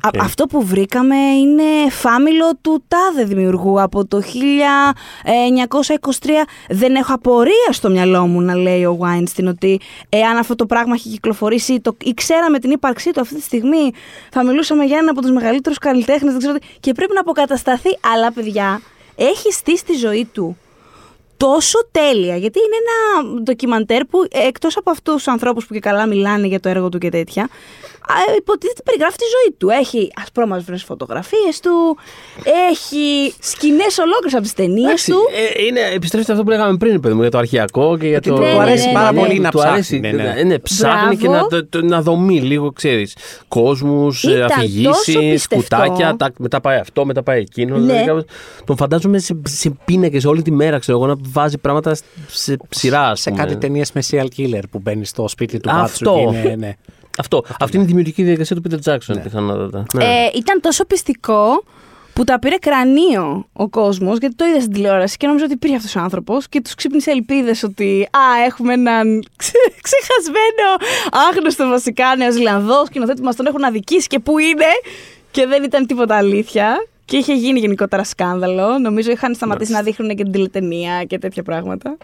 [0.00, 0.22] Α- Οκ.
[0.22, 6.44] αυτό που βρήκαμε είναι φάμιλο του τάδε δημιουργού από το 1923.
[6.68, 10.94] Δεν έχω απορία στο μυαλό μου να λέει ο Weinstein ότι εάν αυτό το πράγμα
[10.94, 13.90] έχει κυκλοφορήσει ή, το, ή ξέραμε την ύπαρξή του αυτή τη στιγμή,
[14.30, 16.30] θα μιλούσαμε για έναν από τους μεγαλύτερους καλλιτέχνες.
[16.32, 16.66] Δεν ξέρω τι.
[16.80, 17.98] Και πρέπει να αποκατασταθεί.
[18.14, 18.80] Αλλά παιδιά,
[19.16, 20.56] έχει στήσει τη ζωή του
[21.36, 22.36] τόσο τέλεια.
[22.36, 26.60] Γιατί είναι ένα ντοκιμαντέρ που εκτός από αυτούς τους ανθρώπους που και καλά μιλάνε για
[26.60, 29.68] το έργο του και τέτοια, α, υποτίθεται περιγράφει τη ζωή του.
[29.68, 31.96] Έχει ασπρόμαυρες φωτογραφίες του,
[32.70, 35.18] έχει σκηνές ολόκληρες από τις ταινίες Εντάξει, του.
[35.58, 38.16] ε, είναι, επιστρέφει σε αυτό που λέγαμε πριν, παιδί μου, για το αρχαιακό και για
[38.16, 38.34] Ότι το.
[38.36, 40.22] του αρέσει πάρα Ναι, πολύ του να του ψάχνει, αρέσει, ναι, ναι.
[40.22, 41.42] ναι, ναι, ψάχνει και Μπράβο.
[41.42, 43.16] να, το- το- να δομεί λίγο, ξέρεις.
[43.48, 45.54] Κόσμους, Ήταν τόσο αφηγήσει, πιστευτό.
[45.76, 46.16] κουτάκια.
[46.18, 47.76] τα- μετά πάει αυτό, μετά πάει εκείνο.
[47.76, 47.82] Ναι.
[47.86, 48.24] δηλαδή, κάπως-
[48.64, 53.08] τον φαντάζομαι σε, σε πίνακες όλη τη μέρα, ξέρω εγώ, να βάζει πράγματα σε ψηρά,
[53.08, 53.42] ας Σε πούμε.
[53.42, 56.14] κάτι ταινίες με serial killer που μπαίνει στο σπίτι του Αυτό.
[56.14, 56.32] μπάτσου.
[56.32, 56.72] και είναι, ναι.
[57.18, 57.42] Αυτό.
[57.60, 59.84] Αυτή είναι η δημιουργική διαδικασία του Peter Jackson, πιθανότατα.
[59.94, 60.04] Ναι.
[60.04, 61.64] Ε, ήταν τόσο πιστικό
[62.12, 65.76] που τα πήρε κρανίο ο κόσμος, γιατί το είδες στην τηλεόραση και νόμιζα ότι υπήρχε
[65.76, 70.68] αυτός ο άνθρωπος και τους ξύπνησε ελπίδες ότι Α, έχουμε έναν ξε- ξεχασμένο,
[71.30, 74.66] άγνωστο βασικά Νεοζηλανδό σκηνοθέτη που μας τον έχουν αδικήσει και πού είναι.
[75.30, 76.76] Και δεν ήταν τίποτα αλήθεια.
[77.04, 78.78] Και είχε γίνει γενικότερα σκάνδαλο.
[78.78, 81.96] Νομίζω είχαν σταματήσει να δείχνουν και την τηλετενία και τέτοια πράγματα.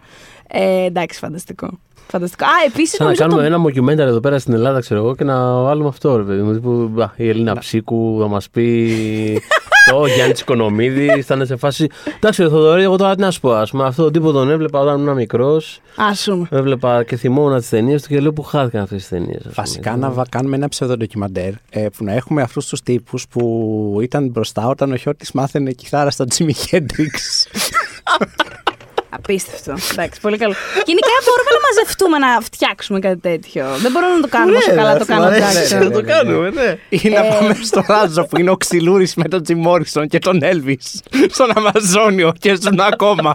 [0.48, 1.78] Ε, εντάξει, φανταστικό.
[2.08, 2.44] Φανταστικό.
[2.44, 3.22] Α, επίσης Σαν να νομίζω.
[3.22, 3.54] κάνουμε το...
[3.54, 6.52] ένα mockumentary εδώ πέρα στην Ελλάδα, ξέρω εγώ, και να βάλουμε αυτό, ρε παιδί μου.
[6.52, 8.92] τύπου, α, η Ελίνα Ψίκου θα μας πει.
[9.90, 11.86] το Γιάννη Οικονομίδη θα είναι σε φάση.
[12.16, 13.52] Εντάξει, ρε Θοδωρή, εγώ τώρα τι να σου πω.
[13.52, 15.80] Ας πούμε, αυτό το τύπο τον έβλεπα όταν ήμουν μικρός.
[15.96, 16.46] Α πούμε.
[16.50, 19.42] Έβλεπα και θυμόμουν τις ταινίες του και λέω που χάθηκαν αυτές τις ταινίες.
[19.54, 24.28] Βασικά να βα- κάνουμε ένα ψευδοντοκιμαντέρ ε, που να έχουμε αυτούς τους τύπους που ήταν
[24.28, 27.46] μπροστά όταν ο Χιώτης μάθαινε κιθάρα στο Τζίμι Χέντριξ.
[29.10, 29.74] Απίστευτο.
[29.92, 30.54] Εντάξει, πολύ καλό.
[30.86, 33.64] Γενικά μπορούμε να μαζευτούμε να φτιάξουμε κάτι τέτοιο.
[33.78, 35.82] Δεν μπορούμε να το κάνουμε όσο καλά το κάνω ο Jackson.
[35.84, 36.76] Να το κάνουμε, ναι.
[36.88, 37.28] Ή να Ε.
[37.28, 41.50] πάμε στο Ράζο που είναι ο Ξυλούρης με τον Τζιμ Μόρισον και τον Έλβης στον
[41.54, 43.34] Αμαζόνιο και ζουν ακόμα.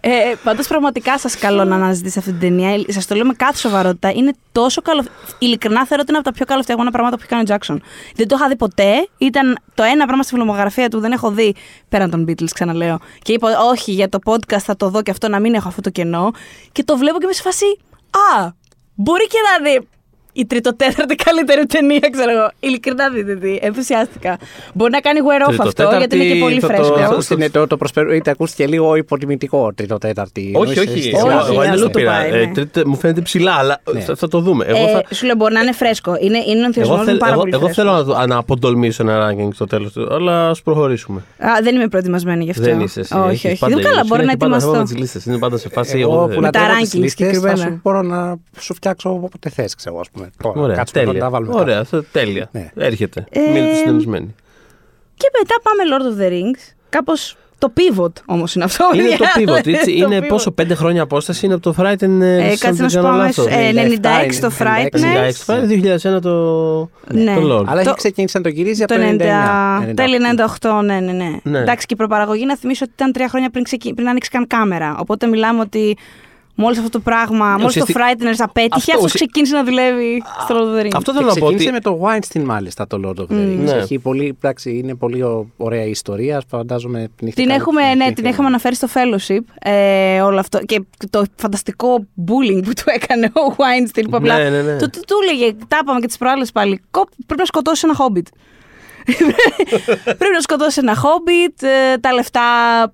[0.00, 2.84] Ε, Πάντως, πραγματικά σας καλώ να αναζητήσετε αυτή την ταινία.
[2.88, 4.10] Σας το λέω με κάθε σοβαρότητα.
[4.10, 5.04] Είναι τόσο καλό.
[5.38, 7.76] Ειλικρινά θεωρώ ότι είναι από τα πιο καλοφτιαγμένα πράγματα που έχει κάνει ο Jackson.
[8.14, 9.08] Δεν το είχα δει ποτέ.
[9.18, 11.54] Ήταν το ένα πράγμα στη φιλμογραφία του δεν έχω δει
[11.88, 12.98] πέραν των Beatles, ξαναλέω.
[13.22, 15.80] Και είπα, Όχι, για το podcast θα το δω και αυτό να μην έχω αυτό
[15.80, 16.30] το κενό.
[16.72, 17.64] Και το βλέπω και είμαι σε φάση.
[18.10, 18.50] Α,
[18.94, 19.86] μπορεί και να είναι
[20.36, 22.50] η τριτοτέταρτη καλύτερη ταινία, ξέρω εγώ.
[22.60, 23.58] Ειλικρινά δείτε τι.
[23.60, 24.36] Ενθουσιάστηκα.
[24.74, 26.96] Μπορεί να κάνει wear off αυτό, Τριτοτέταρτη γιατί είναι και πολύ θα το- φρέσκο.
[26.98, 28.14] θα Ακούστηκε το, το προσπερ...
[28.14, 30.52] είτε ακούστηκε λίγο υποτιμητικό τρίτο-τέταρτη.
[30.54, 31.08] Όχι, Εννοείς, όχι.
[31.08, 32.10] ε, Εγώ- όχι, Εγώ αλλιώ αλλού το το πήρα.
[32.12, 32.52] πάει, Ε, ναι.
[32.52, 34.00] τρίτε- Μου φαίνεται ψηλά, αλλά Ναι.
[34.00, 34.64] θα- θα το δούμε.
[34.68, 35.02] Εγώ θα.
[35.10, 36.16] Ε, σου λέω μπορεί να είναι φρέσκο.
[36.20, 37.82] Είναι, είναι ο ενθουσιασμό Εγώ, μου θέλ- πάρα εγώ, πολύ εγώ φρέσκο.
[37.82, 41.20] θέλω να, το- να αποτολμήσω ένα ranking στο τέλος του, αλλά ας προχωρήσουμε.
[41.38, 42.62] Α, δεν είμαι προετοιμασμένη γι' αυτό.
[42.62, 43.14] Δεν είσαι εσύ.
[43.16, 43.58] Όχι, έχεις όχι.
[43.58, 44.06] πάντα Δεν καλά, ήλιο.
[44.08, 44.78] μπορώ Είναι να και πάντα θέμα ετοιμαστώ.
[44.94, 45.24] με τις λίστες.
[45.26, 45.98] Είναι πάντα σε φάση.
[46.00, 47.70] Εγώ εγώ που δεν- να τα τρέχω τις rankings λίστες, θα συγκεκριμένα.
[47.70, 50.25] σου μπορώ να σου φτιάξω όποτε θες, ξέρω, ας πούμε.
[50.42, 51.30] Τώρα, Ωραία, κάτσουμε να τα τέλεια.
[51.30, 51.96] βάλουμε Ωραία, κάτω.
[51.96, 52.48] αυτό, τέλεια.
[52.52, 52.70] Ναι.
[52.76, 53.26] Έρχεται.
[53.30, 54.34] Ε, Μείνετε συντονισμένοι.
[55.14, 56.72] Και μετά πάμε Lord of the Rings.
[56.88, 58.84] Κάπως Το pivot όμως είναι αυτό.
[58.94, 59.54] Είναι το παιδιά.
[59.54, 59.66] pivot.
[59.66, 59.84] έτσι.
[60.00, 60.28] Το είναι pivot.
[60.28, 62.20] πόσο, πέντε χρόνια απόσταση είναι από το Frighten.
[62.20, 63.46] Ε, Ε, κάτσε να σου πω αμέσως.
[63.46, 65.46] Ε, 96 το 96 Frightness.
[65.46, 67.34] 96 2001 το, Ναι.
[67.34, 67.64] το Lord.
[67.66, 69.94] Αλλά Το- έχει ξεκίνήσει να το γυρίζει από Το το 90, 99.
[69.94, 70.16] τέλη
[70.60, 71.58] 98, ναι, ναι, ναι, Ναι.
[71.58, 73.94] Εντάξει, και η προπαραγωγή να θυμίσω ότι ήταν τρία χρόνια πριν, ξεκι...
[73.94, 74.96] πριν ανοίξει καν κάμερα.
[74.98, 75.96] Οπότε μιλάμε ότι
[76.58, 80.22] μόλις αυτό το πράγμα, μόλις το ουσιαστικά- Frighteners απέτυχε, Αυτό αυτός ουσια- ξεκίνησε να δουλεύει
[80.42, 80.90] στο Lord of the Rings.
[80.94, 81.72] Αυτό Και θέλω να πω ξεκίνησε ότι.
[81.72, 83.56] με το Weinstein μάλιστα το Lord of the Rings.
[83.64, 83.70] Ναι.
[83.70, 86.42] Έχει πολύ, εντάξει, είναι πολύ ω- ωραία η ιστορία.
[86.48, 90.38] Φαντάζομαι την έχετε Την κάνει- έχουμε, ναι, την έχει- έχουμε αναφέρει στο Fellowship ε, όλο
[90.38, 90.58] αυτό.
[90.58, 90.80] Και
[91.10, 94.04] το φανταστικό bullying που του έκανε ο Weinstein.
[94.10, 94.76] Που απλά Ναι, ναι, ναι.
[94.76, 96.80] του, του, του έλεγε, τα είπαμε και τις προάλλες πάλι.
[96.90, 98.26] «Κοπ, πρέπει να σκοτώσει ένα χόμπιτ.
[100.18, 101.62] πρέπει να σκοτώσει ένα χόμπιτ.
[101.62, 102.42] ε, τα λεφτά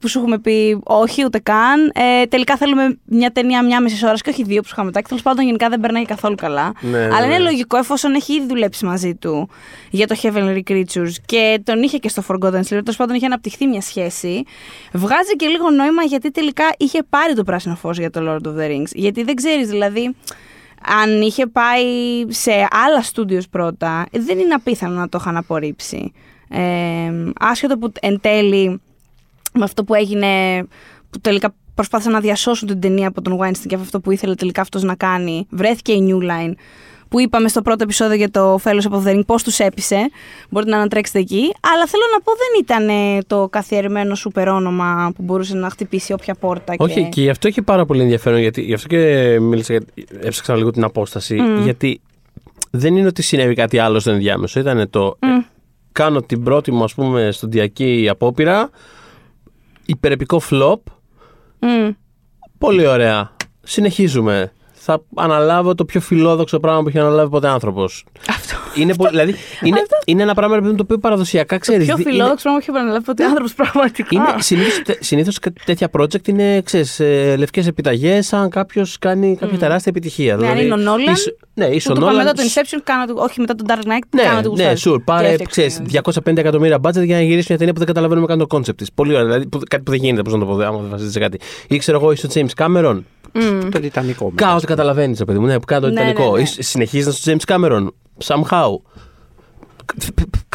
[0.00, 1.92] που σου έχουμε πει, όχι, ούτε καν.
[1.94, 5.08] Ε, τελικά θέλουμε μια ταινία μια μισή ώρα και όχι δύο που σου είχαμε τάξει.
[5.08, 6.72] Τέλος πάντων, γενικά δεν περνάει καθόλου καλά.
[6.80, 7.44] Ναι, ναι, Αλλά είναι ναι.
[7.44, 9.48] λογικό εφόσον έχει ήδη δουλέψει μαζί του
[9.90, 13.66] για το Heavenly Creatures και τον είχε και στο Forgotten Slayer, τέλος πάντων είχε αναπτυχθεί
[13.66, 14.42] μια σχέση.
[14.92, 18.60] Βγάζει και λίγο νόημα γιατί τελικά είχε πάρει το πράσινο φως για το Lord of
[18.60, 18.90] the Rings.
[18.92, 20.14] Γιατί δεν ξέρεις, δηλαδή,
[20.84, 21.84] αν είχε πάει
[22.28, 26.12] σε άλλα studios πρώτα, δεν είναι απίθανο να το είχαν απορρίψει.
[26.48, 28.80] Ε, άσχετο που εν τέλει
[29.52, 30.62] με αυτό που έγινε,
[31.10, 34.34] που τελικά προσπάθησαν να διασώσουν την ταινία από τον Weinstein και από αυτό που ήθελε
[34.34, 36.52] τελικά αυτός να κάνει, βρέθηκε η New Line
[37.12, 40.10] που είπαμε στο πρώτο επεισόδιο για το Fellowship of the Ring, πώς τους έπεισε,
[40.50, 45.12] μπορείτε να ανατρέξετε εκεί, αλλά θέλω να πω δεν ήταν ε, το καθιερμένο σούπερ όνομα
[45.16, 46.74] που μπορούσε να χτυπήσει όποια πόρτα.
[46.78, 47.08] Όχι, και...
[47.08, 48.38] και γι' αυτό έχει πάρα πολύ ενδιαφέρον.
[48.38, 49.86] Γιατί, γι' αυτό και μίλησα, για-
[50.20, 51.40] έψαξα λίγο την απόσταση.
[51.62, 52.00] Γιατί
[52.70, 54.60] δεν είναι ότι συνέβη κάτι άλλο στο ενδιάμεσο.
[54.60, 55.16] Ήταν το.
[55.18, 55.26] ε,
[55.92, 58.70] κάνω την πρώτη μου, ας πούμε, στοντιακή απόπειρα.
[59.86, 60.76] Υπερεπικό flop.
[61.58, 61.88] Μμ.
[62.58, 63.36] Πολύ ωραία.
[63.62, 64.52] Συνεχίζουμε.
[64.84, 68.04] Θα αναλάβω το πιο φιλόδοξο πράγμα που έχει αναλάβει ποτέ άνθρωπος.
[68.28, 68.56] Αυτό.
[68.74, 71.86] Είναι, πολύ, δηλαδή, είναι, είναι ένα πράγμα ρε παιδί μου, το οποίο παραδοσιακά ξέρεις.
[71.86, 74.08] Πιο φιλόδοξο πράγμα που έχει επαναλάβει ποτέ άνθρωπος πραγματικά.
[74.10, 79.36] Είναι, συνήθως, τε- συνήθως τε- τέτοια project είναι, ξέρεις, ε, λευκές επιταγές αν κάποιος κάνει
[79.40, 80.36] κάποια τεράστια επιτυχία.
[80.36, 82.80] Ναι, αν είναι ο Nolan, ίσο- ναι, ίσο Που του είπα Nolan, μετά το Inception,
[82.84, 84.96] κάνω το, όχι μετά το Dark Knight, ναι, κάνω το ναι, γουστάρι.
[85.00, 85.04] sure.
[85.04, 85.66] Πάρε, Και έφτιαξε.
[85.68, 85.82] ξέρεις,
[86.26, 88.92] 250 εκατομμύρια budget για να γυρίσεις μια ταινία που δεν καταλαβαίνουμε καν το concept της.
[88.92, 91.12] Πολύ ωραία, δηλαδή, που, κάτι που δεν γίνεται, πώς να το πω, άμα δεν βασίζεται
[91.12, 91.38] σε κάτι.
[91.68, 92.98] Ή ξέρω εγώ, είσαι ο James Cameron,
[93.70, 94.24] Το Τιτανικό.
[94.30, 94.44] μετά.
[94.46, 95.46] Κάος καταλαβαίνεις, παιδί μου.
[95.46, 96.24] Ναι, που κάνει το Ναι, Τιτανικό.
[96.30, 96.42] ναι, ναι.
[96.42, 97.86] Είσαι- Συνεχίζεις να είσαι ο James Cameron.
[98.24, 98.70] Somehow.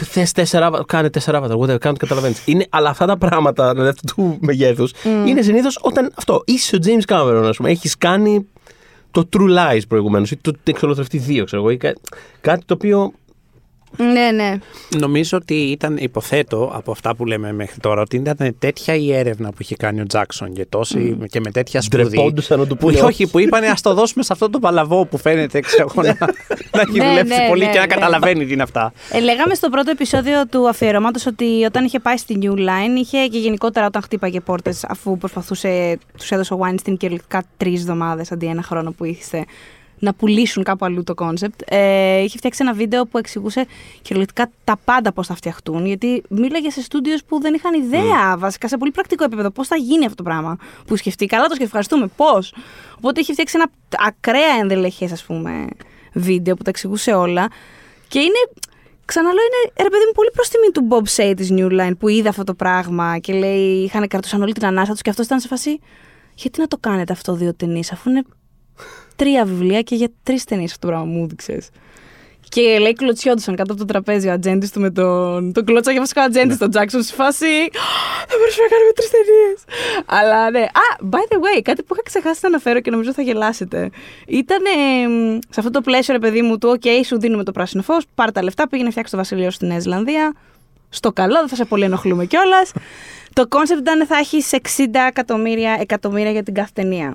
[0.03, 2.43] Θες τέσσερα, άβα- κάνε τέσσερα avatar, whatever, κάνε το καταλαβαίνεις.
[2.69, 4.91] Αλλά αυτά τα πράγματα, δηλαδή αυτού του μεγέθους,
[5.25, 6.41] είναι συνήθως όταν αυτό.
[6.45, 7.69] Είσαι ο James Cameron, ας πούμε.
[7.69, 8.47] Έχεις κάνει
[9.11, 11.71] το True Lies προηγουμένως ή το Εξολοθρευτή 2, ξέρω εγώ.
[11.71, 11.97] ή κά-
[12.41, 13.11] Κάτι το οποίο.
[13.97, 14.57] Ναι, ναι.
[14.99, 19.49] Νομίζω ότι ήταν, υποθέτω από αυτά που λέμε μέχρι τώρα, ότι ήταν τέτοια η έρευνα
[19.49, 22.03] που είχε κάνει ο Τζάξον και, τόση, και με τέτοια σπουδή.
[22.09, 22.99] Ντρεπόντουσαν να του Που, πούνε.
[22.99, 26.17] όχι, που είπανε ας το δώσουμε σε αυτό το παλαβό που φαίνεται ξέρω, εγώ, να,
[26.75, 27.93] να έχει Ναι, δουλέψει ναι, πολύ ναι, και να ναι.
[27.93, 28.93] καταλαβαίνει τι είναι αυτά.
[29.11, 33.27] Ε, λέγαμε στο πρώτο επεισόδιο του αφιερώματος ότι όταν είχε πάει στη New Line είχε
[33.27, 38.45] και γενικότερα όταν χτύπαγε πόρτες αφού προσπαθούσε, τους έδωσε ο Weinstein κυριολεκτικά τρεις εβδομάδες αντί
[38.45, 39.45] ένα χρόνο που είθισται
[39.99, 41.61] να πουλήσουν κάπου αλλού το κόνσεπτ.
[41.65, 43.65] Ε, είχε φτιάξει ένα βίντεο που εξηγούσε
[44.01, 48.67] κυριολεκτικά τα πάντα πώς θα φτιαχτούν γιατί μίλαγε σε στούντιος που δεν είχαν ιδέα βασικά
[48.67, 51.25] σε πολύ πρακτικό επίπεδο πώς θα γίνει αυτό το πράγμα που σκεφτεί.
[51.25, 52.07] Καλά το σκεφτεί, ευχαριστούμε.
[52.15, 52.53] Πώς.
[52.97, 53.69] Οπότε είχε φτιάξει ένα
[54.07, 55.67] ακραία ενδελεχές ας πούμε
[56.13, 57.47] βίντεο που τα εξηγούσε όλα
[58.07, 58.49] και είναι
[59.07, 62.07] Ξαναλέω, είναι ρε παιδί μου πολύ προς τιμή του Bob Say της New Line που
[62.07, 65.39] είδε αυτό το πράγμα και λέει: Είχαν κρατούσαν όλη την ανάσα τους και αυτός ήταν
[65.39, 65.79] σε φάση.
[66.35, 68.23] Γιατί να το κάνετε αυτό δύο ταινίες, αφού είναι
[69.17, 71.69] τρία βιβλία και για τρεις ταινίες αυτό το πράγμα μου έδειξες.
[72.49, 75.53] Και λέει κλωτσιόντουσαν κάτω από το τραπέζι ο ατζέντης του με τον.
[75.53, 77.69] Τον κλωτσάγε βασικά ο ατζέντης στον Τζάξον σε φάση.
[78.27, 79.59] Θα μπορούσαμε να κάνουμε τρεις ταινίες.
[80.05, 80.59] Αλλά ναι.
[80.59, 83.89] Α, by the way, κάτι που είχα ξεχάσει να αναφέρω και νομίζω θα γελάσετε.
[84.27, 84.61] Ήταν
[85.49, 88.31] σε αυτό το πλαίσιο, ρε παιδί μου, του: OK, σου δίνουμε το πράσινο φως, πάρε
[88.31, 90.33] τα λεφτά, πήγαινε φτιάξει το βασίλειο στη Νέα Ζηλανδία.
[90.89, 92.71] Στο καλό, δεν θα σε πολύ ενοχλούμε κιόλας.
[93.33, 94.59] το κόνσεπτ ήταν θα έχεις 60
[95.07, 97.13] εκατομμύρια, εκατομμύρια για την κάθε ταινία.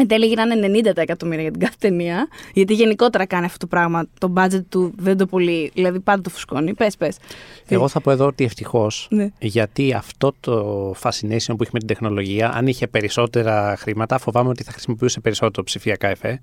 [0.00, 2.28] Εν τέλει γίνανε 90 τα εκατομμύρια για την κάθε ταινία.
[2.52, 4.06] Γιατί γενικότερα κάνει αυτό το πράγμα.
[4.18, 5.70] Το budget του δεν το πολύ.
[5.74, 6.74] Δηλαδή πάντα το φουσκώνει.
[6.74, 7.16] Πες, πες.
[7.68, 9.28] Εγώ θα πω εδώ ότι ευτυχώς, Ναι.
[9.38, 14.62] γιατί αυτό το fascination που έχει με την τεχνολογία, αν είχε περισσότερα χρήματα, φοβάμαι ότι
[14.62, 16.40] θα χρησιμοποιούσε περισσότερο ψηφιακά εφέ.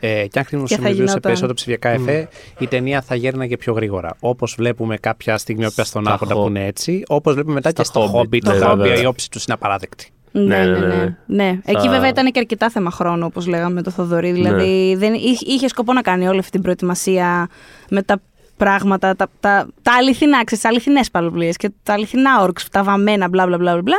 [0.00, 1.20] Ε, και αν χρησιμοποιούσε γινόταν.
[1.20, 2.28] περισσότερο ψηφιακά εφέ,
[2.58, 4.16] η ταινία θα γέρναγε πιο γρήγορα.
[4.20, 6.40] Όπως βλέπουμε κάποια στιγμή όποιας στον Στα Άρχοντα Hobbit.
[6.42, 9.02] που είναι έτσι, όπως βλέπουμε μετά Στα και στο Hobbit, Hobbit, ναι, τα οποία βέβαια.
[9.02, 10.08] η όψη τους είναι απαράδεκτη.
[10.36, 10.94] Ναι, Ναι, ναι, ναι, ναι.
[10.94, 11.14] ναι.
[11.26, 11.58] ναι.
[11.64, 14.32] Εκεί Θα- βέβαια ήταν και αρκετά θέμα χρόνου, όπως λέγαμε με το Θοδωρή.
[14.32, 17.48] Δηλαδή δεν, είχε, είχε σκοπό να κάνει όλη αυτή την προετοιμασία
[17.90, 18.20] με τα
[18.56, 23.28] πράγματα, τα, τα, τα αληθινά, ξέρεις, τις αληθινές πανοπλίες και τα αληθινά orcs, τα βαμμένα,
[23.28, 23.96] μπλα μπλα μπλα μπλα.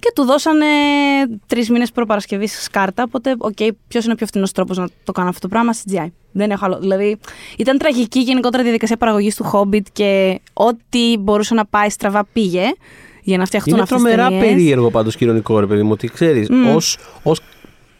[0.00, 0.66] Και του δώσανε
[1.46, 3.02] τρεις μήνες προπαρασκευής σκάρτα.
[3.02, 3.56] Οπότε, οκ,
[3.88, 6.06] ποιος είναι ο πιο φθηνός τρόπος να το κάνω αυτό το πράγμα, CGI.
[6.32, 6.78] Δεν έχω άλλο.
[6.78, 7.18] Δηλαδή,
[7.58, 12.62] ήταν τραγική γενικότερα η διαδικασία παραγωγής του Hobbit και ό,τι μπορούσε να πάει στραβά πήγε.
[13.28, 14.48] Για να φτιαχτούν Είναι αυτές τις τρομερά ταινίες.
[14.54, 16.74] περίεργο πάντως και ειρωνικό, ρε παιδί μου, ότι ξέρεις, Μμ.
[16.74, 17.40] ως, ως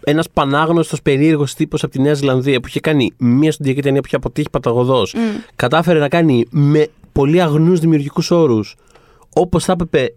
[0.04, 4.06] ένας παντάγνωστος περίεργος τύπος από τη Νέα Ζηλανδία που είχε κάνει μία στουντιακή ταινία που
[4.06, 5.14] είχε αποτύχει παταγωδώς,
[5.56, 8.74] κατάφερε να κάνει με πολύ αγνούς δημιουργικούς όρους,
[9.34, 10.14] όπως θα έπρεπε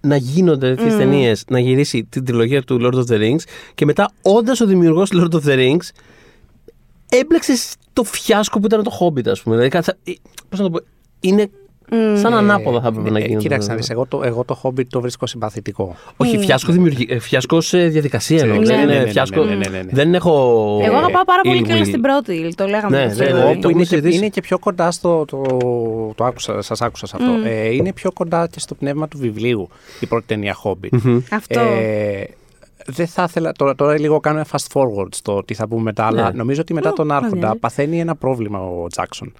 [0.00, 0.98] να γίνονται τέτοιες Mm.
[0.98, 3.42] ταινίες, να γυρίσει την τριλογία του Lord of the Rings
[3.74, 5.88] και μετά, όντας ο δημιουργός του Lord of the Rings,
[7.08, 7.52] έμπλεξε
[7.92, 9.54] το φιάσκο που ήταν το Hobbit, ας πούμε.
[9.54, 9.98] Δηλαδή, κάτι σαν-
[10.48, 10.78] πώς να το πω,
[11.20, 11.50] είναι
[12.14, 13.40] σαν ανάποδα θα έπρεπε να Ε, γίνει.
[13.40, 15.96] Κοίταξε να δεις, εγώ το, εγώ το Hobbit το βρίσκω συμπαθητικό.
[16.16, 17.06] Όχι, φιάσκο, δημιουργη...
[17.10, 18.56] ε, φιάσκο σε διαδικασία εννοώ.
[18.58, 19.44] Ναι, Δεν ναι, είναι ναι, ναι, φιάσκο.
[19.44, 19.90] ναι, ναι, ναι, ναι.
[19.92, 20.30] Δεν έχω.
[20.84, 21.86] Εγώ αγαπάω πάρα πολύ ill και όλη will.
[21.88, 22.52] στην πρώτη.
[22.56, 22.96] Το λέγαμε.
[22.98, 23.34] Ναι, και στο ναι, story.
[23.34, 24.16] ναι, Εγώ το που είναι, έχουμε και, συζητήσει.
[24.18, 25.24] είναι και πιο κοντά στο.
[25.24, 25.42] Το,
[26.14, 27.48] το άκουσα, σας άκουσα σε αυτό.
[27.48, 29.68] Ε, είναι πιο κοντά και στο πνεύμα του βιβλίου
[30.00, 31.20] η πρώτη ταινία Hobbit.
[31.32, 31.60] Αυτό.
[31.60, 32.24] Ε,
[32.86, 33.52] δεν θα ήθελα.
[33.52, 36.30] Τώρα, τώρα λίγο κάνω ένα fast forward στο τι θα πούμε μετά, αλλά Ναι.
[36.36, 37.60] νομίζω ότι μετά Ω, τον Άρχοντα άδεια.
[37.60, 39.32] παθαίνει ένα πρόβλημα ο Τζάξον.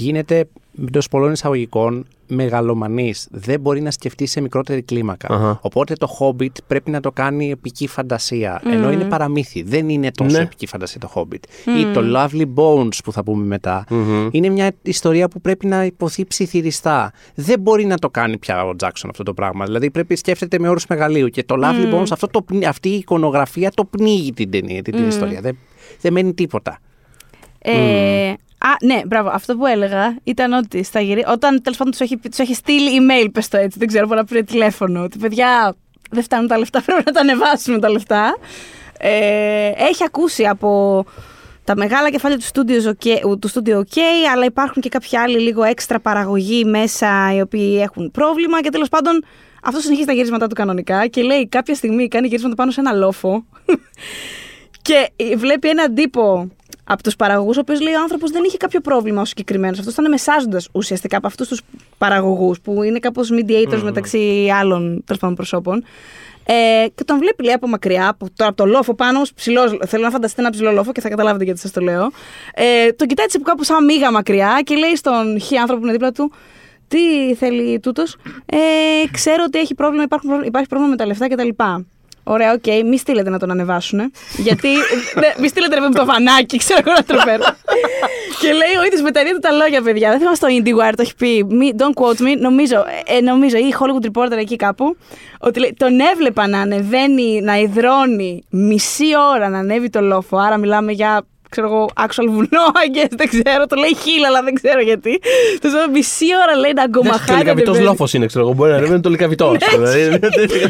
[0.00, 0.48] Γίνεται
[0.82, 3.28] εντός πολλών εισαγωγικών μεγαλομανής.
[3.30, 5.34] Δεν μπορεί να σκεφτεί σε μικρότερη κλίμακα.
[5.34, 5.58] Αχα.
[5.62, 8.62] Οπότε το Hobbit πρέπει να το κάνει επική φαντασία.
[8.72, 9.62] Ενώ είναι παραμύθι.
[9.62, 10.42] Δεν είναι τόσο Ναι.
[10.42, 11.44] επική φαντασία το Hobbit.
[11.80, 13.84] Ή το Lovely Bones που θα πούμε μετά.
[14.30, 17.12] Είναι μια ιστορία που πρέπει να υποθεί ψιθυριστά.
[17.34, 19.64] Δεν μπορεί να το κάνει πια ο Τζάξον αυτό το πράγμα.
[19.64, 21.28] Δηλαδή πρέπει σκέφτεται με όρους μεγαλείου.
[21.28, 24.94] Και το Lovely Bones, αυτό το, πνι- αυτή η εικονογραφία το πνίγει την ταινία, την,
[24.96, 25.40] την ιστορία.
[25.40, 25.58] Δεν,
[26.00, 26.78] δεν μένει τίποτα.
[27.58, 28.32] Ε,
[28.62, 29.28] Α, ναι, μπράβο.
[29.28, 31.24] Αυτό που έλεγα ήταν ότι στα γυρί...
[31.26, 34.18] όταν τέλος πάντων τους έχει, τους έχει στείλει email, πες το έτσι, δεν ξέρω, μπορεί
[34.18, 35.02] να πήρε τηλέφωνο.
[35.02, 35.76] Ότι παιδιά,
[36.10, 38.36] δεν φτάνουν τα λεφτά, πρέπει να τα ανεβάσουμε τα λεφτά.
[38.98, 41.04] Ε, έχει ακούσει από
[41.64, 43.98] τα μεγάλα κεφάλαια του studio, OK, του studio OK,
[44.32, 48.88] αλλά υπάρχουν και κάποιοι άλλοι λίγο έξτρα παραγωγή μέσα οι οποίοι έχουν πρόβλημα και τέλος
[48.88, 49.24] πάντων
[49.62, 52.92] αυτό συνεχίζει τα γυρίσματά του κανονικά και λέει κάποια στιγμή κάνει γυρίσματα πάνω σε ένα
[52.92, 53.44] λόφο
[54.82, 56.50] και βλέπει έναν τύπο
[56.92, 59.78] από τους παραγωγούς, ο οποίος λέει ο άνθρωπος δεν είχε κάποιο πρόβλημα ο συγκεκριμένος.
[59.78, 61.60] Αυτός ήταν μεσάζοντας ουσιαστικά από αυτούς τους
[61.98, 65.84] παραγωγούς, που είναι κάπως mediators μεταξύ άλλων τέλος πάντων προσώπων.
[66.44, 69.78] Ε, και τον βλέπει λέει από μακριά, από, τώρα από το λόφο πάνω, όμως ψηλός,
[69.86, 72.10] θέλω να φανταστείτε ένα ψηλό λόφο και θα καταλάβετε γιατί σας το λέω.
[72.54, 75.86] Ε, τον κοιτάει έτσι από κάπου σαν μύγα μακριά και λέει στον χι άνθρωπο που
[75.86, 76.32] είναι δίπλα του,
[76.88, 78.16] τι θέλει τούτος;
[78.46, 78.56] Ε,
[79.10, 81.48] ξέρω ότι έχει πρόβλημα, υπάρχουν, πρόβλημα- υπάρχει πρόβλημα με τα λεφτά κτλ.
[82.32, 84.12] Ωραία, οκ, να στείλετε να τον ανεβάσουν.
[84.36, 84.68] Γιατί.
[85.20, 87.44] ναι, μη στείλετε ρε, με το βανάκι, ξέρω εγώ να το φέρω.
[88.40, 90.08] και λέει ο ίδιος με τα ίδια του τα λόγια, παιδιά.
[90.08, 91.44] Δεν θυμάμαι στο IndieWire το έχει πει.
[91.48, 92.38] Μη, don't quote me.
[92.40, 94.96] Νομίζω, ε, νομίζω, ή Hollywood Reporter εκεί κάπου.
[95.40, 100.36] Ότι λέει, τον έβλεπα να ανεβαίνει, να υδρώνει μισή ώρα να ανέβει το λόφο.
[100.36, 104.42] Άρα μιλάμε για ξέρω εγώ, actual βουνό, I guess, δεν ξέρω, το λέει χίλια, αλλά
[104.42, 105.20] δεν ξέρω γιατί.
[105.60, 107.26] Το ξέρω, μισή ώρα λέει να Ο αγκομαχάει.
[107.28, 107.84] να λικαβιτός ανεβαίνει.
[107.90, 108.54] λόφος είναι, ξέρω εγώ.
[108.54, 109.56] Μπορεί να ανέβει το λικαβιτό.
[109.70, 110.18] Δηλαδή,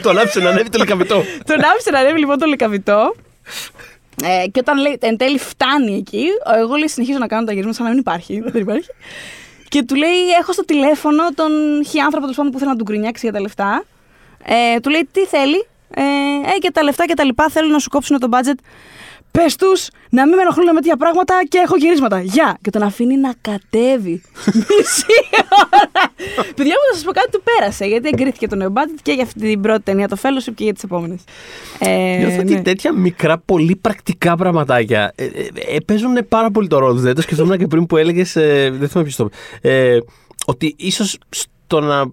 [0.03, 1.15] Τον άφησε να ανέβει το λικαβιτό.
[1.47, 3.15] Τον άφησε να ανέβει λοιπόν το λικαβιτό.
[4.25, 6.25] Ε, και όταν λέει εν τέλει φτάνει εκεί,
[6.61, 8.41] εγώ λέει συνεχίζω να κάνω τα γυρίσματα σαν να μην υπάρχει.
[8.47, 8.89] Δεν υπάρχει.
[9.69, 11.51] Και του λέει: Έχω στο τηλέφωνο τον
[11.89, 13.85] χι άνθρωπο τέλος πάντων, που θέλει να του γκρινιάξει για τα λεφτά.
[14.45, 16.03] Ε, του λέει: Τι θέλει; Ε,
[16.55, 18.59] ε, και τα λεφτά και τα λοιπά θέλουν να σου κόψουν το budget.
[19.31, 22.21] Πες τους να μην με ενοχλούν με τέτοια πράγματα και έχω γυρίσματα.
[22.21, 22.59] Γεια!
[22.63, 24.23] Και τον αφήνει να κατέβει.
[24.69, 26.13] Μισή ώρα.
[26.57, 27.85] Παιδιά μου, θα σας πω κάτι του πέρασε.
[27.85, 30.73] Γιατί εγκρίθηκε το νέο budget και για αυτή την πρώτη ταινία, το Fellowship και για
[30.73, 31.21] τις επόμενες.
[31.79, 32.63] Ε, Νιώθω ότι ναι.
[32.63, 37.03] τέτοια μικρά, πολύ πρακτικά πραγματάκια ε, ε, ε, παίζουν πάρα πολύ το ρόλο τους.
[37.03, 38.33] Δεν το σκεφτόμουν και πριν που έλεγες.
[38.33, 39.95] δεν θυμάμαι ποιος το είπε.
[39.95, 39.99] Ε,
[40.47, 42.05] ότι ίσως στο να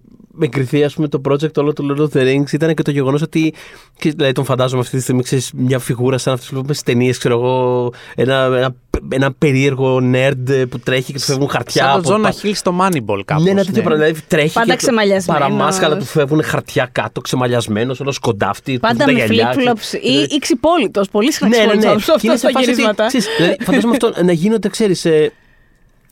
[0.42, 3.22] εγκριθεί ας πούμε, το project όλο του Lord of the Rings ήταν και το γεγονός
[3.22, 3.54] ότι.
[3.98, 6.86] και, δηλαδή, τον φαντάζομαι αυτή τη στιγμή ξέρεις, μια φιγούρα σαν αυτή που βλέπουμε στις
[6.86, 7.92] ταινίες, ξέρω εγώ.
[8.16, 8.76] Ένα, ένα,
[9.10, 11.82] ένα περίεργο nerd που τρέχει και του φεύγουν χαρτιά.
[11.84, 13.44] Σαν τον από Τζόνα τα- Χιλ στο Moneyball κάπως.
[13.44, 14.04] ναι, ένα τέτοιο πράγμα.
[14.04, 14.54] Δηλαδή τρέχει.
[14.54, 15.42] Πάντα και ξεμαλιασμένος.
[15.42, 18.80] Παραμάσκαλα του φεύγουν χαρτιά κάτω, ξεμαλιασμένος, όλος σκοντάφτη.
[18.80, 21.10] Πάντα τα με γυαλιά, flip-flops ή, δηλαδή- ή ξυπόλυτος.
[21.10, 21.72] Πολύ συχνά ναι, ναι, ναι.
[21.74, 23.06] ξυπόλυτος Και αυτό είναι σε στα φάση ότι, γυρίσματα.
[23.08, 25.06] ξέρεις, δηλαδή, φαντάζομαι αυτό να γίνονται, ξέρεις,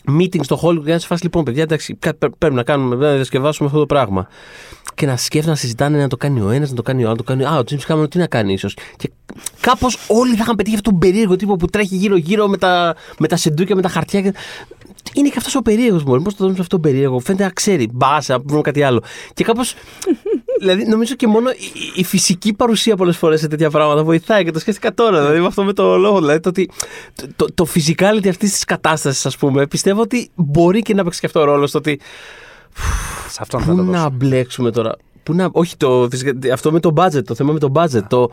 [0.10, 2.95] meeting στο Hollywood και να σε φάση λοιπόν, παιδιά, εντάξει, κάτι πρέ- πρέπει να κάνουμε,
[2.95, 4.28] να διασκευάσουμε αυτό το πράγμα.
[4.95, 7.18] Και να σκέφτονται να συζητάνε να το κάνει ο ένας, να το κάνει ο άλλος,
[7.18, 7.45] να το κάνει.
[7.45, 8.78] Α, ο James Cameron τι να κάνει ίσως.
[8.97, 9.12] Και
[9.60, 13.28] κάπως όλοι θα είχαν πετύχει αυτόν τον περίεργο τύπο που τρέχει γύρω-γύρω με τα, με
[13.28, 14.22] τα σεντούκια, με τα χαρτιά.
[14.22, 14.34] και-
[15.14, 16.22] Είναι και αυτός ο περίεργος μου.
[16.22, 17.20] Πώς το δούμε αυτόν τον περίεργο.
[17.20, 17.89] Φαίνεται να ξέρει.
[17.93, 19.01] Μπάσα, να βρούμε κάτι άλλο.
[19.34, 19.76] Και κάπως.
[20.60, 21.56] δηλαδή, νομίζω και μόνο η,
[21.95, 25.20] η φυσική παρουσία πολλές φορές σε τέτοια πράγματα βοηθάει και το σκέφτηκα τώρα.
[25.20, 26.20] Δηλαδή, με αυτό με το λόγο.
[26.20, 26.70] Δηλαδή, το, ότι,
[27.16, 31.20] το, το, το physicality αυτής της κατάστασης, ας πούμε, πιστεύω ότι μπορεί και να παίξει
[31.20, 31.99] και αυτό ρόλο στο ότι.
[33.30, 34.10] Σε αυτόν θα Πού το να δώσω.
[34.14, 34.95] μπλέξουμε τώρα.
[35.24, 38.03] Πού να, όχι το, φυσικά, αυτό με το budget, το θέμα με το budget.
[38.08, 38.30] Το,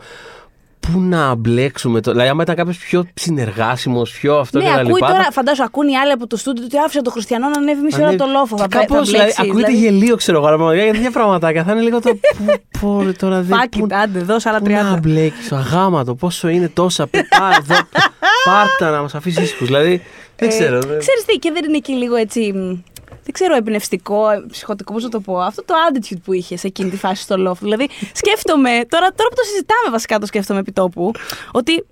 [0.91, 2.11] πού να μπλέξουμε τώρα.
[2.15, 5.07] Δηλαδή, άμα ήταν κάποιος πιο συνεργάσιμος, πιο αυτό Ναι, και τα ακούει λοιπά.
[5.07, 7.95] τώρα, φαντάζομαι, ακούνε οι άλλοι από το στούντιο ότι άφησε το Χριστιανό να ανέβει μισή
[7.95, 8.55] ώρα ανέβει- το λόφο.
[8.55, 9.41] και Θα, μπλέ- θα κάπως, δηλαδή, μπλέξει.
[9.49, 9.85] ακούγεται δηλαδή.
[9.97, 12.09] γελίο, ξέρω εγώ, αλλά πραγματικά για τέτοια πραγματάκια θα είναι λίγο το.
[12.37, 12.45] Πού,
[12.79, 13.57] πού, ρε, τώρα δεν.
[13.63, 14.99] Fuck πού- it, άντε, δώσε άλλα Πού να 30.
[15.01, 17.07] μπλέξει, αγάματο, πόσο είναι τόσα.
[17.07, 17.79] Πάρ εδώ,
[18.49, 19.67] πάρτα να μας αφήσει ήσυχους.
[19.67, 20.01] Δηλαδή,
[20.35, 20.75] δεν ξέρω.
[20.75, 22.77] Ε, δεν- ξέρεις τι, και δεν είναι εκεί λίγο έτσι μ,
[23.23, 25.37] δεν ξέρω, εμπνευστικό, ε, ψυχοτικό, πώς να το πω.
[25.39, 27.59] Αυτό το attitude που είχες σε εκείνη τη φάση στο loft.
[27.61, 31.11] Δηλαδή, σκέφτομαι, τώρα, τώρα που το συζητάμε βασικά το σκέφτομαι επί τόπου,
[31.51, 31.85] ότι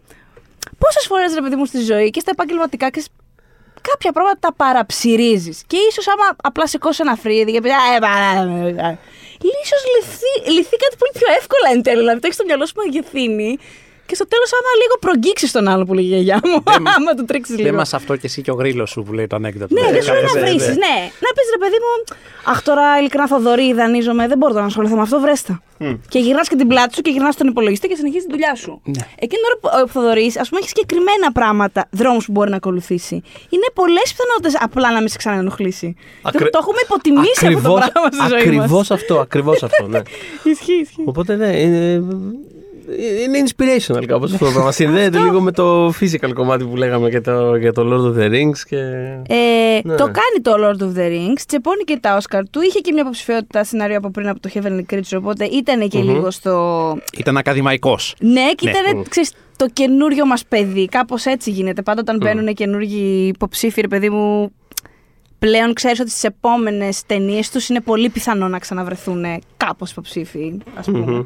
[0.77, 3.11] πόσες φορές ρε παιδί μου στη ζωή και στα επαγγελματικά και σ-
[3.81, 5.63] κάποια πράγματα τα παραψυρίζεις.
[5.67, 7.69] Και ίσως άμα απλά σηκώσει ένα φρύδι και πει.
[7.69, 8.97] «Α, ε, παρά, ε, ε»,
[9.63, 11.97] ίσω λυθεί, λυθεί κάτι πολύ πιο εύκολα εν τέλει.
[11.99, 13.57] Δηλαδή, το έχεις στο μυαλό σου μεγεθύνει.
[14.11, 16.63] Και στο τέλος, άμα λίγο προγγίξεις τον άλλο που λέγει η γιαγιά μου,
[16.97, 17.63] άμα του τρίξει λίγο.
[17.63, 19.73] Δεν μας αυτό και εσύ και ο γρήλος σου που λέει το ανέκδοτο.
[19.73, 20.63] Ναι, δεν σου λέει να Ε, βρεις.
[20.67, 20.95] ε, Ναι,
[21.25, 21.91] να πεις ρε παιδί μου.
[22.51, 25.61] Αχ, τώρα ειλικρινά Θοδωρή, δανείζομαι, δεν μπορώ τώρα να ασχοληθώ με αυτό, βρέστα.
[26.09, 28.81] Και γυρνάς και την πλάτη σου και γυρνάς στον υπολογιστή και συνεχίζεις τη δουλειά σου.
[28.85, 29.01] Ναι.
[29.25, 32.55] Εκείνη την ώρα που ο Θοδωρής, ας πούμε, έχει συγκεκριμένα πράγματα, δρόμους που μπορεί να
[32.55, 33.15] ακολουθήσει.
[33.49, 35.95] Είναι πολλές πιθανότητες απλά να μην σε ξαναενοχλήσει.
[36.21, 38.91] Ακρι- Το, το έχουμε υποτιμήσει αυτό το πράγμα στη ζωή Ακριβώς μας.
[38.91, 39.87] αυτό, ακριβώς αυτό.
[39.87, 40.01] Ναι.
[40.51, 41.03] Ισχύει, ισχύει.
[41.05, 42.03] Οπότε ναι, είναι,
[43.23, 44.71] είναι inspirational κάπως αυτό το πράγμα.
[44.71, 48.29] Συνδέεται λίγο με το physical κομμάτι που λέγαμε για το, για το Lord of the
[48.31, 48.57] Rings.
[48.69, 48.77] Και...
[49.27, 49.95] Ε, Ναι.
[49.95, 52.61] Το κάνει το Lord of the Rings, τσεπώνει και τα Oscar του.
[52.61, 56.31] Είχε και μια υποψηφιότητα σενάριο από πριν από το Heavenly Creature, οπότε ήταν και λίγο
[56.31, 56.97] στο.
[57.17, 58.15] Ήταν ακαδημαϊκός.
[58.19, 58.71] Ναι, και Ναι.
[58.71, 60.87] ήταν ξέρεις, το καινούριο μας παιδί.
[60.87, 61.81] Κάπως έτσι γίνεται.
[61.81, 64.51] Πάντα όταν μπαίνουν καινούργιοι υποψήφοι, ρε παιδί μου,
[65.45, 69.25] πλέον ξέρεις ότι στις επόμενες ταινίες τους είναι πολύ πιθανό να ξαναβρεθούν
[69.57, 71.25] κάπως υποψήφοι, ας πούμε.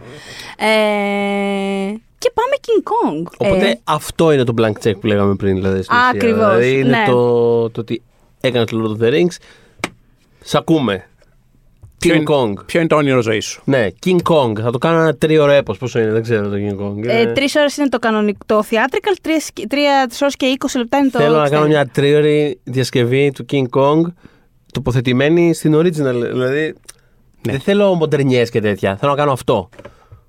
[0.58, 3.24] Ε, και πάμε King Kong.
[3.38, 5.56] Οπότε Ε, αυτό είναι το blank check που λέγαμε πριν.
[5.56, 6.08] Δηλαδή, στην ουσία.
[6.08, 7.06] Ακριβώς, Δηλαδή είναι ναι.
[7.08, 8.02] το, το ότι
[8.42, 9.36] έκανε το Lord of the Rings.
[10.44, 11.08] Σ' ακούμε.
[11.98, 12.66] Ποιο King είναι- Kong.
[12.66, 14.54] Ποιο είναι το όνειρο ζωής σου; Ναι, King Kong.
[14.62, 15.78] Θα το κάνω ένα τρίωρο έπος.
[15.78, 17.08] Πόσο είναι, δεν ξέρω το King Kong.
[17.08, 20.98] ε, Είναι- Τρεις ώρες είναι το κανονικό το theatrical, τρεις- τρία ώρες και 20 λεπτά
[20.98, 21.20] είναι το.
[21.20, 21.68] Θέλω να κάνω extended.
[21.68, 24.02] μια τρίωρη διασκευή του King Kong
[24.74, 26.14] τοποθετημένη στην original.
[26.32, 26.76] Δηλαδή,
[27.46, 27.52] Ναι.
[27.52, 28.96] δεν θέλω μοντερνιές και τέτοια.
[28.98, 29.70] Θέλω να κάνω αυτό.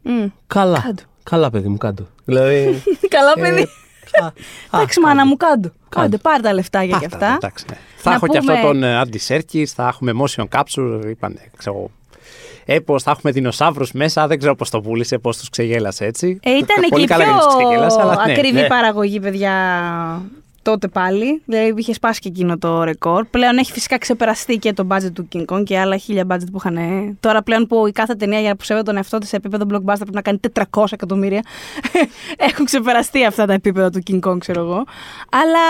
[0.02, 0.26] Μμ.
[0.46, 0.80] Καλά.
[0.84, 1.02] Κάντο.
[1.22, 2.06] Καλά, παιδί μου, κάτω.
[2.24, 2.82] δηλαδή.
[3.16, 3.68] Καλά, ε, παιδί.
[4.22, 4.32] Α,
[4.78, 5.28] Εντάξει, α, μάνα κάντο.
[5.28, 5.68] μου, κάντο.
[5.88, 6.02] Κάντο.
[6.02, 7.34] Κάντε, πάρε τα λεφτάκια και Πάτα, αυτά.
[7.34, 7.76] εντάξει, ναι.
[7.96, 11.50] Θα Να έχω και αυτό πούμε- τον ε, Andy Serkis, θα έχουμε motion capture, είπανε,
[11.56, 11.90] ξέρω,
[12.64, 16.38] έπος, θα έχουμε δεινοσαύρους μέσα, δεν ξέρω πώς το πούλησε, πώς τους ξεγέλασε έτσι.
[16.42, 18.32] Ε, ήταν και Πολύ η καλά πιο για τους ξεγέλασε, αλλά ναι.
[18.32, 18.66] ακριβή ναι.
[18.66, 19.52] παραγωγή, παιδιά,
[20.66, 21.42] τότε πάλι.
[21.44, 23.24] Δηλαδή είχε σπάσει και εκείνο το ρεκόρ.
[23.24, 26.56] Πλέον έχει φυσικά ξεπεραστεί και το budget του King Kong και άλλα χίλια budget που
[26.58, 26.76] είχαν.
[26.76, 27.16] ε.
[27.20, 29.96] Τώρα πλέον που η κάθε ταινία για να ψεύδει τον εαυτό της σε επίπεδο blockbuster
[29.96, 30.40] πρέπει να κάνει
[30.70, 31.42] 400 εκατομμύρια.
[32.48, 34.84] Έχουν ξεπεραστεί αυτά τα επίπεδα του King Kong, ξέρω εγώ.
[35.30, 35.64] Αλλά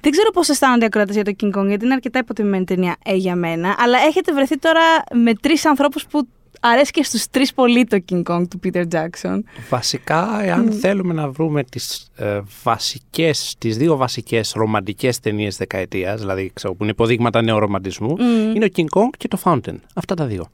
[0.00, 2.96] δεν ξέρω πώς αισθάνονται οι ακροατές για το King Kong, γιατί είναι αρκετά υποτιμημένη ταινία
[3.04, 3.74] ε, για μένα.
[3.78, 4.82] Αλλά έχετε βρεθεί τώρα
[5.14, 6.28] με τρεις ανθρώπους που
[6.60, 9.38] αρέσει και στους τρεις πολύ το King Kong του Peter Jackson.
[9.68, 16.50] Βασικά, εάν θέλουμε να βρούμε τις, ε, βασικές, τις δύο βασικές ρομαντικές ταινίες δεκαετίας, δηλαδή
[16.54, 18.16] ξέρω, που είναι υποδείγματα νεορομαντισμού,
[18.54, 19.76] είναι ο King Kong και το Fountain.
[19.94, 20.50] Αυτά τα δύο.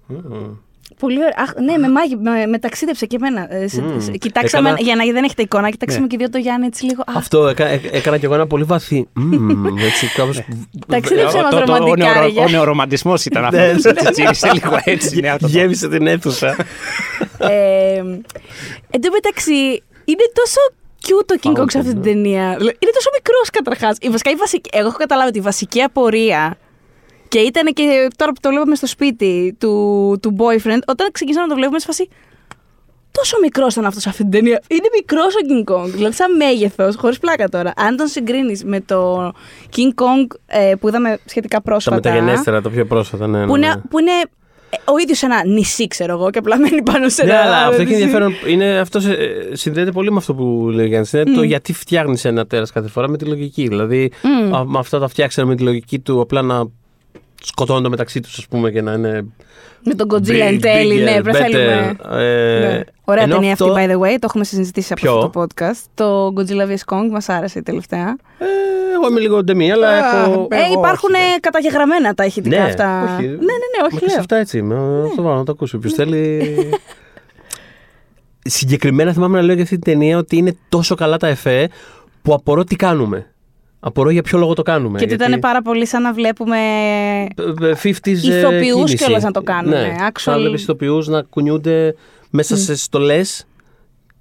[0.99, 1.33] Πολύ ωραία.
[1.37, 3.55] Αχ, ναι, με, μάγει, με, με ταξίδεψε και εμένα.
[3.55, 4.01] Ε, σε- Μμμ.
[4.01, 6.07] σε- κοιτάξαμε, Έκανα- για να δεν έχετε εικόνα, κοιτάξαμε Ναι.
[6.09, 7.01] και δύο το Γιάννη έτσι λίγο.
[7.03, 9.09] Α, Αυτό έκα- ε- έκανα κι εγώ ένα πολύ βαθύ.
[9.13, 10.41] μμμ, έτσι κάπως.
[10.87, 12.45] Ταξίδεψε Ε, μας το- το- ρομαντικά, ο, νεορο- ρε, για.
[12.45, 13.57] ο νεορομαντισμός ήταν αυτό.
[13.61, 15.21] Ναι, που τσιτσίρισε λίγο έτσι.
[15.21, 16.57] ναι, αυτό το- Γέμισε την αίθουσα.
[17.39, 17.97] ε,
[18.91, 20.61] εν τω μεταξύ, είναι τόσο
[21.07, 22.43] cute το King Kong σε αυτή την ταινία.
[22.61, 23.97] Είναι τόσο μικρός καταρχάς.
[24.11, 26.57] Βασικά, η βασική, εγώ έχω καταλάβει ότι η βασική απορία.
[27.33, 29.73] Και ήταν και τώρα που το βλέπαμε στο σπίτι του,
[30.23, 32.09] του boyfriend, όταν ξεκινήσαμε να το βλέπουμε, σε φάση.
[33.11, 34.63] Τόσο μικρός ήταν αυτός σε αυτή την ταινία.
[34.69, 35.89] Είναι μικρός ο King Kong.
[35.95, 37.73] Δηλαδή, σαν μέγεθος, χωρίς πλάκα τώρα.
[37.77, 39.27] Αν τον συγκρίνεις με το
[39.77, 41.97] King Kong ε, που είδαμε σχετικά Τα πρόσφατα.
[41.97, 43.47] μεταγενέστερα, το πιο πρόσφατα, ναι.
[43.47, 43.81] Που ναι, είναι, ναι.
[43.91, 44.11] που είναι
[44.71, 47.41] ε, ο ίδιος ένα νησί, ξέρω εγώ, και απλά μένει πάνω σε Ναι, ένα.
[47.43, 48.03] αλλά αυτό έχει νησί.
[48.03, 48.33] ενδιαφέρον.
[48.49, 51.13] Είναι, αυτός σε- ε, συνδέεται πολύ με αυτό που λέει ο Γιάννης.
[51.13, 53.69] Είναι το γιατί φτιάχνεις ένα τέρας κάθε φορά με τη λογική.
[53.69, 54.55] Δηλαδή, Μμ.
[54.55, 56.65] α, με αυτά τα φτιάξανε με τη λογική του απλά να
[57.43, 59.25] σκοτώνονται μεταξύ τους, ας πούμε, και να είναι.
[59.85, 61.23] Με τον Godzilla εν big, τέλει, bigger, ναι, better.
[61.23, 61.97] προφέλουμε.
[62.11, 62.81] Ε, Ναι.
[63.05, 64.15] Ωραία ενώ ταινία αυτό- αυτή, by the way.
[64.19, 65.85] Το έχουμε συζητήσει από Ποιο; αυτό το podcast.
[65.95, 66.95] Το Godzilla vs.
[66.95, 68.17] Kong μας άρεσε η τελευταία.
[68.39, 68.45] Ε,
[68.95, 70.49] εγώ είμαι λίγο ντεμή, αλλά Α, έχω.
[70.51, 71.37] Ε, Ε, εγώ υπάρχουν όχι, ναι.
[71.41, 73.03] καταγεγραμμένα τα ηχητικά Ναι, αυτά.
[73.03, 73.27] όχι.
[73.27, 74.21] Ναι, ναι, ναι, Μα όχι και σε λέω.
[74.21, 74.75] αυτά έτσι είμαι.
[75.09, 75.79] Θα το βάλω να το ακούσω.
[75.79, 76.43] Ποιο θέλει.
[78.45, 81.69] Συγκεκριμένα θυμάμαι να λέω για αυτή την ταινία ότι είναι τόσο καλά τα εφέ
[82.23, 83.32] που απορώ τι κάνουμε.
[83.85, 84.99] Απορώ για ποιο λόγο το κάνουμε.
[84.99, 86.57] Και ότι γιατί- ήταν πάρα πολύ σαν να βλέπουμε.
[87.61, 88.97] Ε, ε, 50s ε, Ηθοποιούς κίνηση.
[88.97, 91.95] κιόλας να το κάνουν, Ναι, ε, actual- σαν να βλέπεις ηθοποιούς να κουνιούνται
[92.31, 93.47] μέσα σε στολές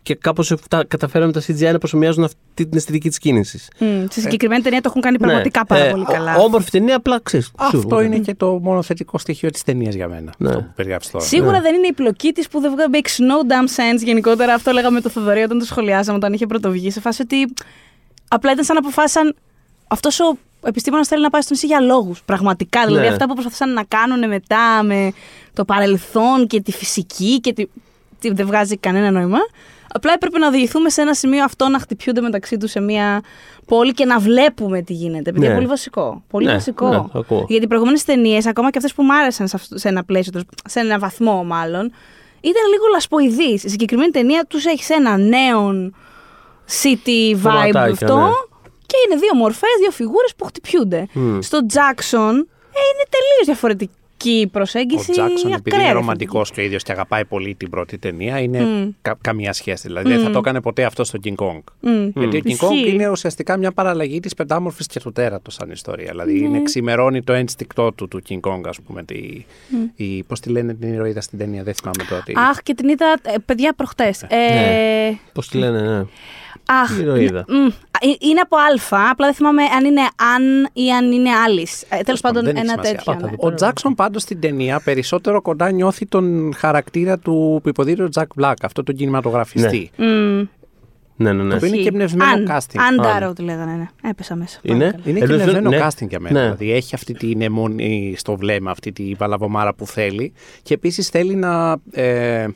[0.04, 3.68] και κάπως τα καταφέραμε τα CGI να προσωμιάζουν αυτή την αισθητική της κίνησης.
[3.80, 5.26] Μμ, Στη συγκεκριμένη ταινία το έχουν κάνει Ναι.
[5.28, 6.36] πραγματικά πάρα Ε, πολύ καλά.
[6.36, 7.52] ό- Όμορφη ταινία, απλά ξέρεις.
[7.58, 10.34] Αυτό σου, είναι και το μόνο θετικό στοιχείο της ταινίας για μένα.
[10.38, 10.48] Ναι.
[10.50, 11.26] Αυτό που περιγράψεις τώρα.
[11.26, 14.04] Σίγουρα δεν είναι η πλοκή της που δεν βγάζει makes no damn sense.
[14.04, 16.92] Γενικότερα αυτό λέγαμε με το Θοδωρή όταν το σχολιάζαμε, όταν είχε πρωτοβγεί.
[16.92, 17.54] Σε φάση ότι
[18.28, 19.36] απλά ήταν σαν να αποφάσισαν
[19.92, 22.22] αυτός ο επιστήμονας θέλει να πάει στο νησί για λόγους.
[22.26, 22.86] Πραγματικά.
[22.86, 23.12] Δηλαδή Ναι.
[23.12, 25.12] αυτά που προσπαθούσαν να κάνουν μετά με
[25.54, 27.66] το παρελθόν και τη φυσική και τη.
[28.20, 29.38] τι δεν βγάζει κανένα νόημα.
[29.94, 33.22] Απλά έπρεπε να οδηγηθούμε σε ένα σημείο αυτό να χτυπιούνται μεταξύ τους σε μια
[33.66, 35.30] πόλη και να βλέπουμε τι γίνεται.
[35.30, 35.46] Επειδή Ναι.
[35.46, 36.24] είναι πολύ βασικό.
[36.30, 36.90] Πολύ Ναι, βασικό.
[36.90, 37.46] ναι, το ακούω.
[37.48, 40.32] Γιατί οι προηγούμενες ταινίες, ακόμα και αυτές που μου άρεσαν σε, αυτό- σε ένα πλαίσιο,
[40.32, 41.82] τέλος- σε ένα βαθμό μάλλον,
[42.42, 43.44] ήταν λίγο λασποειδή.
[43.54, 45.92] Η συγκεκριμένη ταινία τους έχει ένα νέο
[46.82, 48.16] city vibe Χρωματάκια, αυτό.
[48.18, 48.30] ναι.
[48.92, 51.08] Και είναι δύο μορφές, δύο φιγούρες που χτυπιούνται.
[51.14, 51.40] Μμ.
[51.40, 52.34] Στο Jackson
[52.78, 55.12] ε, είναι τελείως διαφορετική Ο προσέγγιση.
[55.12, 55.94] Τζάξον, επειδή ακραία είναι διαφορετική.
[55.94, 58.90] ρομαντικός και ο ίδιος και αγαπάει πολύ την πρώτη ταινία, είναι Μμ.
[59.02, 59.88] κα- καμία σχέση.
[59.88, 61.60] Δηλαδή δεν θα το έκανε ποτέ αυτό στο King Kong.
[61.80, 62.10] Μμ.
[62.16, 62.90] Γιατί ο King Kong Ισχύει.
[62.90, 66.08] είναι ουσιαστικά μια παραλλαγή της πεντάμορφης και του τέρατος σαν ιστορία.
[66.10, 66.48] Δηλαδή Ναι.
[66.48, 69.04] είναι ξημερώνει το ένστικτό του του King Kong, ας πούμε.
[69.04, 69.46] Τη,
[69.96, 72.22] η, Πώς τη λένε την ηρωίδα στην ταινία, δεν θυμάμαι τώρα.
[72.26, 74.22] τι- Αχ, και την είδα, ε, παιδιά, προχτές.
[74.24, 75.18] Ε, Ναι.
[75.34, 76.06] Πώς τη λένε, ναι.
[76.66, 77.70] Αχ, Τι ηρωίδα; μ, ε,
[78.20, 80.02] είναι από Α, απλά δεν θυμάμαι αν είναι
[80.36, 81.84] Αν ή αν είναι Άλλης.
[81.90, 82.94] Ε, Τέλος πάντων, δεν έχει ένα σημασία.
[82.96, 83.14] τέτοιο.
[83.14, 83.32] Πάτα, ναι.
[83.40, 83.48] δω.
[83.48, 88.30] Ο Τζάξον πάντως στην ταινία περισσότερο κοντά νιώθει τον χαρακτήρα του που υποδίδει ο Τζακ
[88.36, 89.92] Μπλακ, αυτό τον κινηματογραφιστή.
[89.98, 90.44] Μμ.
[91.16, 91.50] Ναι, ναι, ναι.
[91.50, 92.76] Το οποίο είναι και εμπνευσμένο Αν, casting.
[92.88, 93.06] Αν Αν.
[93.06, 94.10] Ντάρο τη λέγανε, ναι.
[94.10, 94.60] Έπεσα μέσα.
[94.62, 95.04] Είναι; Πάλι καλά.
[95.06, 95.90] Είναι και Εμπνευσμένο- εμπνευσμένο ναι.
[96.06, 96.40] casting για μένα.
[96.40, 96.44] Ναι.
[96.46, 100.34] Δηλαδή έχει αυτή την αιμονή στο βλέμμα, αυτή τη βαλαβομάρα που θέλει.
[100.64, 101.78] Και επίσης θέλει να.
[101.92, 102.48] Ε,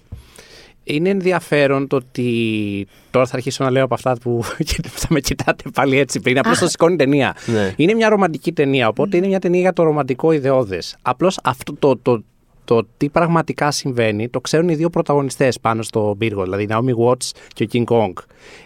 [0.86, 2.88] είναι ενδιαφέρον το ότι.
[3.12, 4.44] Τώρα θα αρχίσω να λέω από αυτά που
[5.04, 6.38] θα με κοιτάτε πάλι έτσι πριν.
[6.38, 7.36] Απλώς το σηκώνει ταινία.
[7.46, 7.74] Ναι.
[7.76, 10.96] Είναι μια ρομαντική ταινία, οπότε είναι μια ταινία για το ρομαντικό ιδεώδες.
[11.02, 12.24] Απλώς αυτό το, το,
[12.66, 17.06] το τι πραγματικά συμβαίνει το ξέρουν οι δύο πρωταγωνιστές πάνω στο πύργο, δηλαδή η Naomi
[17.06, 18.14] Watts και ο King Kong.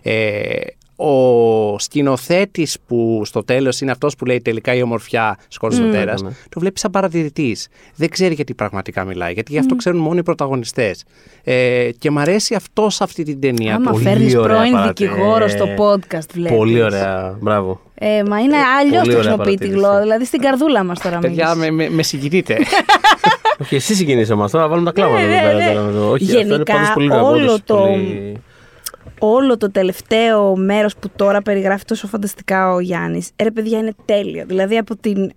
[0.01, 0.59] Ε,
[1.01, 6.13] ο σκηνοθέτης που στο τέλος είναι αυτός που λέει τελικά η ομορφιά σκότωσε mm, τέρα,
[6.23, 6.29] ναι.
[6.29, 7.67] το βλέπει σαν παρατηρητής.
[7.95, 11.03] Δεν ξέρει γιατί πραγματικά μιλάει, γιατί γι' αυτό ξέρουν μόνο οι πρωταγωνιστές.
[11.43, 13.75] Ε, και μ' αρέσει αυτό σε αυτή την ταινία.
[13.75, 15.15] Άμα το- πολύ φέρνεις ωραία πρώην παρατήρηση.
[15.15, 16.57] δικηγόρο στο Ε, podcast, βλέπεις.
[16.57, 17.37] Πολύ ωραία.
[17.41, 17.81] Μπράβο.
[18.01, 19.77] Ε, μα είναι αλλιώς πολύ το ωραία χρησιμοποιεί τη παρατήρηση.
[19.79, 20.01] γλώσσα.
[20.01, 21.19] Δηλαδή στην καρδούλα μας τώρα.
[21.19, 21.71] Παιδιά, μίλησε.
[21.71, 22.57] με, με, με συγκινείτε.
[23.61, 24.49] Όχι, εσύ συγκινήσε μα.
[24.49, 25.57] Τώρα να βάλουμε τα κλάματα Ναι, εδώ ναι, πέρα.
[25.65, 25.73] ναι.
[25.73, 28.41] τώρα με το- Όχι, αυτό είναι Γενικά, πάντως πολύ ωραίο, όλο όντως, το- πολύ-
[29.19, 33.93] όλο το τελευταίο μέρος που τώρα περιγράφει τόσο φανταστικά ο Γιάννης, ε, ρε παιδιά είναι
[34.05, 34.45] τέλειο.
[34.47, 35.31] Δηλαδή από την...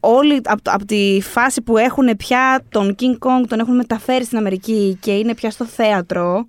[0.00, 4.24] Όλη, από, το- από τη φάση που έχουν πια τον King Kong, τον έχουν μεταφέρει
[4.24, 6.46] στην Αμερική και είναι πια στο θέατρο,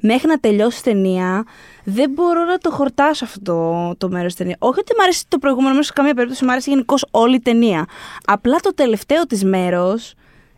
[0.00, 1.44] μέχρι να τελειώσει η ταινία,
[1.84, 4.56] δεν μπορώ να το χορτάσω αυτό το, το μέρος της ταινίας.
[4.60, 7.40] Όχι ότι μου αρέσει το προηγούμενο μέρος, σε καμία περίπτωση μου αρέσει γενικώς όλη η
[7.40, 7.84] ταινία.
[8.24, 10.14] Απλά το τελευταίο της μέρος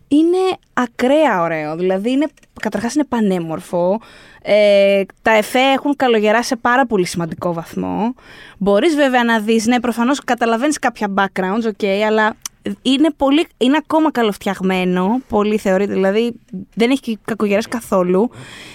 [0.08, 0.38] είναι
[0.72, 1.76] ακραία ωραίο.
[1.76, 2.26] Δηλαδή, είναι,
[2.60, 4.00] καταρχάς είναι πανέμορφο.
[4.42, 8.14] Ε, τα εφέ έχουν καλογεράσει σε πάρα πολύ σημαντικό βαθμό.
[8.58, 12.36] Μπορείς βέβαια να δεις, ναι, προφανώς καταλαβαίνεις κάποια backgrounds, ok, αλλά
[12.82, 16.40] είναι, πολύ, είναι ακόμα καλοφτιαγμένο, πολύ θεωρείται, δηλαδή
[16.74, 18.30] δεν έχει κακογεράσει καθόλου.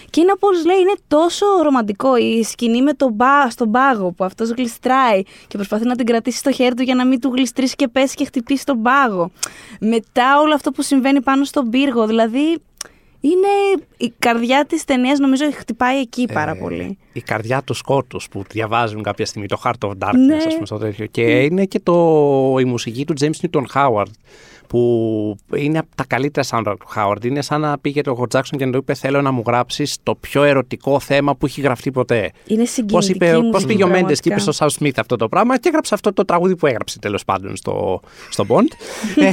[0.09, 4.23] Και είναι όπως λέει, είναι τόσο ρομαντικό η σκηνή με τον μπα, στον πάγο που
[4.23, 7.75] αυτός γλιστράει και προσπαθεί να την κρατήσει στο χέρι του για να μην του γλιστρήσει
[7.75, 9.31] και πέσει και χτυπήσει τον πάγο.
[9.79, 12.61] Μετά όλο αυτό που συμβαίνει πάνω στον πύργο, δηλαδή
[13.21, 16.97] είναι η καρδιά της ταινίας νομίζω χτυπάει εκεί πάρα Ε, πολύ.
[17.13, 20.35] Η καρδιά του σκότους που διαβάζουν κάποια στιγμή, το Heart of Darkness, Ναι.
[20.35, 21.05] ας πούμε, στο τέτοιο.
[21.05, 24.11] Και είναι και το, η μουσική του James Newton Howard,
[24.71, 27.25] που είναι από τα καλύτερα soundtrack του Howard.
[27.25, 29.97] Είναι σαν να πήγε το Howard Jackson και να του είπε: Θέλω να μου γράψεις
[30.03, 32.31] το πιο ερωτικό θέμα που έχει γραφτεί ποτέ.
[32.47, 34.69] Είναι Πώς συγκινητική είπε, πώς μουσική, πήγε ο Μέντες και είπε πραγματικά.
[34.69, 37.55] στο Sam Smith αυτό το πράγμα και έγραψε αυτό το τραγούδι που έγραψε τέλος πάντων
[37.55, 37.99] στο,
[38.29, 38.67] στο Bond.
[39.23, 39.29] ε,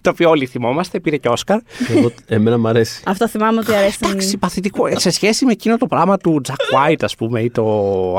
[0.00, 1.58] το οποίο όλοι θυμόμαστε, πήρε και Όσκαρ.
[1.96, 3.02] Εγώ, εμένα μου αρέσει.
[3.06, 3.98] Αυτό θυμάμαι ότι αρέσει.
[4.02, 4.86] Εντάξει, παθητικό.
[4.86, 7.62] Ε, Σε σχέση με εκείνο το πράγμα του Jack White, ας πούμε, ή το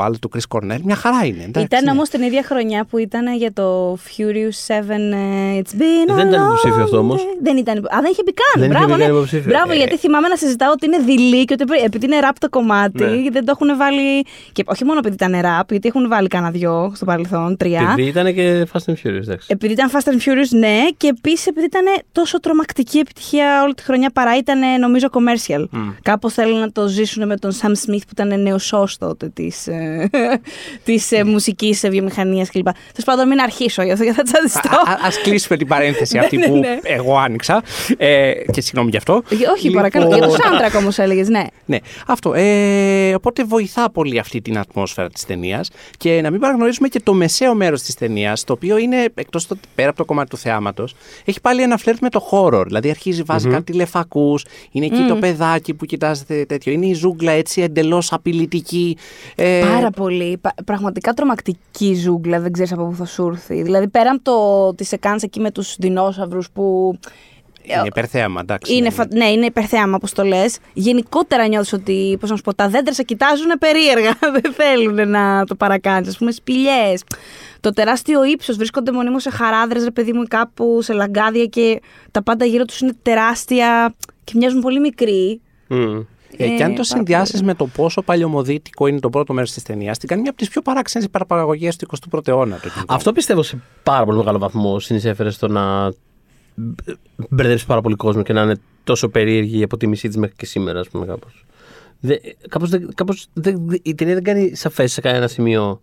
[0.00, 1.42] άλλο του Chris Cornell, μια χαρά είναι.
[1.42, 1.90] εντάξει, Ήταν ναι.
[1.90, 6.28] όμως την ίδια χρονιά που ήταν για το Furious 7 ε, It's been a Δεν
[6.28, 7.20] ήταν long υποψήφιο αυτό όμως.
[7.22, 7.38] day.
[7.42, 7.76] Δεν ήταν.
[7.78, 8.62] Α, δεν είχε μπει καν.
[8.62, 9.16] Δεν είχε Μπράβο, μπει καν ναι.
[9.16, 9.50] υποψήφιο.
[9.52, 9.76] Μπράβο, Ε.
[9.76, 13.04] γιατί θυμάμαι να συζητάω ότι είναι δειλή και ότι πρέ- επειδή είναι ραπ το κομμάτι,
[13.04, 13.30] Ναι.
[13.30, 14.22] δεν το έχουν βάλει.
[14.52, 17.88] Και όχι μόνο επειδή ήταν ραπ, γιατί έχουν βάλει κανένα δυο στο παρελθόν, τρία.
[17.92, 19.46] Επειδή ήταν και Fast and Furious, εντάξει.
[19.50, 23.82] Επειδή ήταν Fast and Furious, ναι, και επίσης επειδή ήταν τόσο τρομακτική επιτυχία όλη τη
[23.82, 25.64] χρονιά παρά ήταν νομίζω commercial.
[26.02, 29.68] Κάπως θέλουν να το ζήσουν με τον Sam Smith που ήταν νεοσό τότε της
[30.84, 32.64] της, ε, μουσικής βιομηχανίας κλπ.
[32.64, 34.76] Τέλος πάντων, μην αρχίσω γι' αυτό γιατί θα τσαντιστώ.
[34.76, 36.78] Α κλείσουμε την παρένθεση αυτή Ναι, που ναι.
[36.82, 37.62] εγώ άνοιξα.
[37.96, 39.22] Ε, και συγγνώμη γι' αυτό.
[39.30, 40.06] Ε, Όχι, παρακαλώ.
[40.06, 41.44] Για το soundtrack όμως έλεγες, ναι.
[41.64, 42.32] Ναι, αυτό.
[42.34, 47.12] Ε, οπότε βοηθά πολύ αυτή την ατμόσφαιρα της ταινίας και να μην παραγνωρίζουμε και το
[47.14, 50.94] μεσαίο μέρος της ταινίας, το οποίο είναι εκτός πέρα από το κομμάτι του θεάματος,
[51.24, 52.64] έχει πάλι ένα φλερτ με το horror.
[52.66, 56.72] Δηλαδή αρχίζει, βάζει κάτι λεφακούς, είναι εκεί το παιδάκι που κοιτάζεται τέτοιο.
[56.72, 58.96] Είναι η ζούγκλα έτσι εντελώς απειλητική.
[59.36, 60.38] Ε, Πάρα πολύ.
[60.40, 63.62] Πα- πραγματικά τρομακτική ζούγκλα, δεν ξέρεις από πού θα σου έρθει.
[63.62, 66.98] Δηλαδή, πέρα από το τη σεκάνς εκεί με τους δεινόσαυρου που.
[67.62, 68.72] είναι υπερθέαμα, εντάξει.
[68.74, 69.06] Είναι, ναι, φα...
[69.10, 70.58] ναι, είναι υπερθέαμα, όπως το λες.
[70.72, 74.10] Γενικότερα νιώθεις ότι πώς να σου πω, τα δέντρα σε κοιτάζουν περίεργα.
[74.40, 76.14] Δεν θέλουν να το παρακάνεις.
[76.14, 77.02] Α πούμε, σπηλιές.
[77.60, 78.56] Το τεράστιο ύψος.
[78.56, 81.80] Βρίσκονται μονίμως σε χαράδρες, ρε παιδί μου, ή κάπου σε λαγκάδια και
[82.10, 85.40] τα πάντα γύρω τους είναι τεράστια και μοιάζουν πολύ μικροί.
[85.68, 86.00] Μμ.
[86.36, 87.44] Ε, και αν Ε, το πάρα συνδυάσεις πολύ.
[87.44, 90.48] με το πόσο παλιωμοδίτικο είναι το πρώτο μέρος της ταινίας, την κάνει μια από τις
[90.48, 92.56] πιο παράξενες υπερπαραγωγές του 21ου αιώνα.
[92.62, 92.84] Το King Kong.
[92.88, 95.94] Αυτό πιστεύω σε πάρα πολύ μεγάλο βαθμό συνεισέφερε στο να μπ-
[97.28, 100.80] μπερδέψεις πάρα πολύ κόσμο και να είναι τόσο περίεργη η αποτίμησή της μέχρι και σήμερα,
[100.80, 101.44] ας πούμε, κάπως.
[102.48, 105.80] Κάπως, δεν- κάπως δεν- η ταινία δεν κάνει σαφές σε κανένα σημείο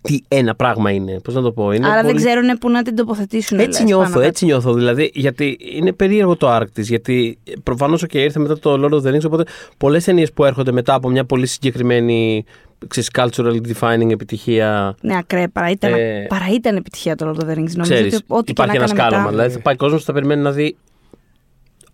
[0.00, 1.20] τι ένα πράγμα είναι.
[1.20, 1.72] Πώς να το πω.
[1.72, 3.58] Είναι Άρα δεν πολύ- ξέρουν πού να την τοποθετήσουν.
[3.58, 4.72] Έτσι λες, νιώθω, πάνω έτσι νιώθω.
[4.74, 9.02] Δηλαδή, γιατί είναι περίεργο το arc της, Γιατί προφανώς και ήρθε μετά το Lord of
[9.06, 9.24] the Rings.
[9.26, 9.44] Οπότε
[9.76, 12.44] πολλές ταινίες που έρχονται μετά από μια πολύ συγκεκριμένη
[12.88, 14.96] ξέρεις, cultural defining επιτυχία.
[15.00, 15.48] Ναι, ακραία.
[15.48, 17.54] Παρά ήταν, Ε, παρά ήταν επιτυχία το Lord of the Rings.
[17.54, 19.18] Νομίζω Ξέρεις, ότι ό,τι υπάρχει και να ένα έκανε σκάλωμα.
[19.18, 19.30] μετά.
[19.30, 20.76] Δηλαδή θα πάει κόσμος, θα περιμένει να δει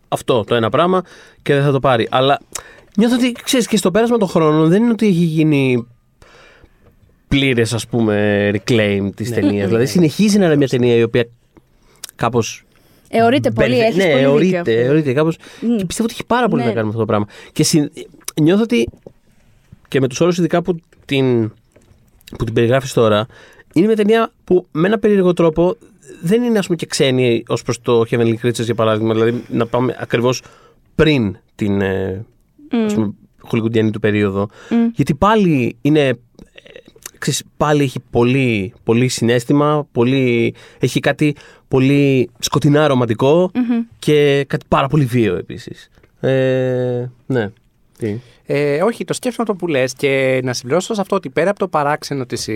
[0.09, 1.03] αυτό το ένα πράγμα
[1.43, 2.09] και δεν θα το πάρει.
[2.11, 2.41] Αλλά
[2.97, 5.87] νιώθω ότι ξέρεις και στο πέρασμα των χρόνων δεν είναι ότι έχει γίνει
[7.29, 9.35] πλήρες ας πούμε reclaim της Ναι.
[9.35, 9.67] ταινίας.
[9.67, 11.25] Δηλαδή συνεχίζει να είναι μια ταινία η οποία
[12.17, 12.65] κάπως.
[13.09, 14.71] Εωρείται πολύ, μπερδε- έχεις ναι, πολύ δίκιο εωρείται, αυτό.
[14.71, 15.37] εωρείται κάπως.
[15.61, 15.77] Μμ.
[15.77, 16.69] Και πιστεύω ότι έχει πάρα πολύ Ναι.
[16.69, 17.27] να κάνει με αυτό το πράγμα.
[17.53, 17.93] Και συν-
[18.41, 18.89] νιώθω ότι
[19.91, 21.53] και με τους όρους ειδικά που την,
[22.39, 23.27] που την περιγράφεις τώρα,
[23.73, 25.77] είναι μια ταινία που με ένα περίεργο τρόπο
[26.23, 29.15] δεν είναι ας πούμε και ξένη ως προς το Heavenly Creatures για παράδειγμα.
[29.15, 30.43] Δηλαδή να πάμε ακριβώς
[30.95, 32.25] πριν την ε,
[32.87, 34.49] ας πούμε, χολιγουντιανή του περίοδο.
[34.95, 36.07] Γιατί πάλι είναι.
[36.09, 36.15] ε,
[37.19, 41.37] ξέρεις, πάλι έχει πολύ, πολύ συναίσθημα, πολύ, έχει κάτι
[41.69, 43.51] πολύ σκοτεινά ρομαντικό
[43.99, 45.89] και κάτι πάρα πολύ βίαιο επίσης.
[46.21, 47.51] Ε, ναι.
[48.01, 51.51] Τι; Ε, όχι, το σκέφτομαι το που λες και να συμπληρώσω σε αυτό ότι πέρα
[51.51, 52.49] από το παράξενο της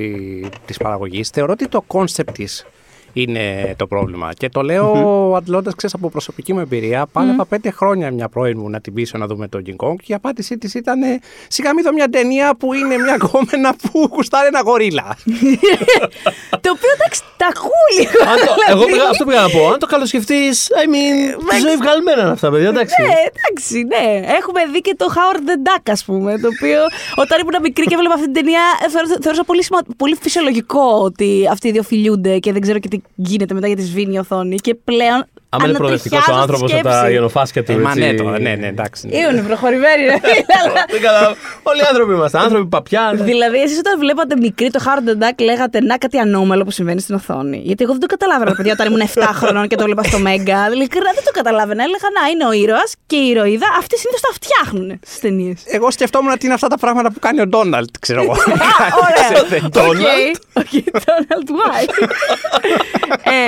[0.64, 2.66] της παραγωγής, θεωρώ ότι το κόνσεπτ της
[3.14, 4.32] είναι το πρόβλημα.
[4.32, 4.92] Και το λέω
[5.36, 7.06] αντλώντας, ξέρεις, από προσωπική μου εμπειρία.
[7.12, 10.12] Πάλευα πέντε χρόνια μια πρώην μου να την πείσω να δούμε το King Kong και
[10.12, 11.00] η απάντησή της ήταν
[11.48, 15.16] Σιγά μην δω μια ταινία που είναι μια κόμενα που κουστάρει ένα γορίλα.
[16.64, 18.18] Το οποίο εντάξει, τα ακούω λίγο.
[18.30, 18.72] Αν το, δηλαδή.
[18.72, 19.62] εγώ πήγα, αυτό πήγα να πω.
[19.72, 21.16] Αν το καλοσκεφτείς, I mean,
[21.50, 23.02] τη ζωή βγαλμένα είναι αυτά, παιδιά, εντάξει.
[23.02, 24.04] Ναι, εντάξει, ναι.
[24.38, 26.38] Έχουμε δει και το Howard the Duck, ας πούμε.
[26.38, 26.80] Το οποίο
[27.22, 28.62] όταν ήμουν μικρή και έβλεπα αυτή την ταινία,
[28.92, 29.78] θεώρησα, θεώρησα πολύ, σημα...
[29.96, 33.82] πολύ φυσιολογικό ότι αυτοί οι δύο φιλιούνται και δεν ξέρω και τι γίνεται μετά γιατί
[33.82, 34.56] σβήνει η οθόνη.
[34.56, 35.24] Και πλέον.
[35.54, 37.12] Άμα είναι προοδευτικός ο ανατριχιάζω άνθρωπος στη από τα σκέψη.
[37.14, 37.72] γενοφάσκια του.
[37.72, 38.00] ε, μα έτσι.
[38.00, 39.06] ναι, τώρα, ναι, ναι, εντάξει.
[39.06, 39.16] ναι.
[39.16, 41.34] Είναι προχωρημένοι, ρε φίλε, αλλά- Δεν κατάλαβα.
[41.62, 42.38] Όλοι οι άνθρωποι είμαστε.
[42.38, 43.12] Άνθρωποι παπιά.
[43.16, 43.24] ναι.
[43.24, 47.00] Δηλαδή, εσείς όταν βλέπατε μικρή το Howard the Duck, λέγατε να κάτι ανώμαλο που συμβαίνει
[47.00, 47.60] στην οθόνη.
[47.64, 50.68] Γιατί εγώ δεν το καταλάβαινα, παιδιά, όταν ήμουν 7 χρονών και το βλέπα στο Μέγκα.
[50.72, 51.82] Ειλικρινά δεν το καταλάβαινα.
[51.82, 53.66] Έλεγα να είναι ο ήρωας και η ηρωίδα.
[53.78, 55.62] Αυτοί συνήθως τα φτιάχνουν στις ταινίες.
[55.66, 58.32] Εγώ σκεφτόμουν ότι είναι αυτά τα πράγματα που κάνει ο Ντόναλτ, ξέρω εγώ.
[59.04, 59.60] Ωραία.
[59.78, 60.36] Donald.
[60.52, 62.08] Οκ, Donald White.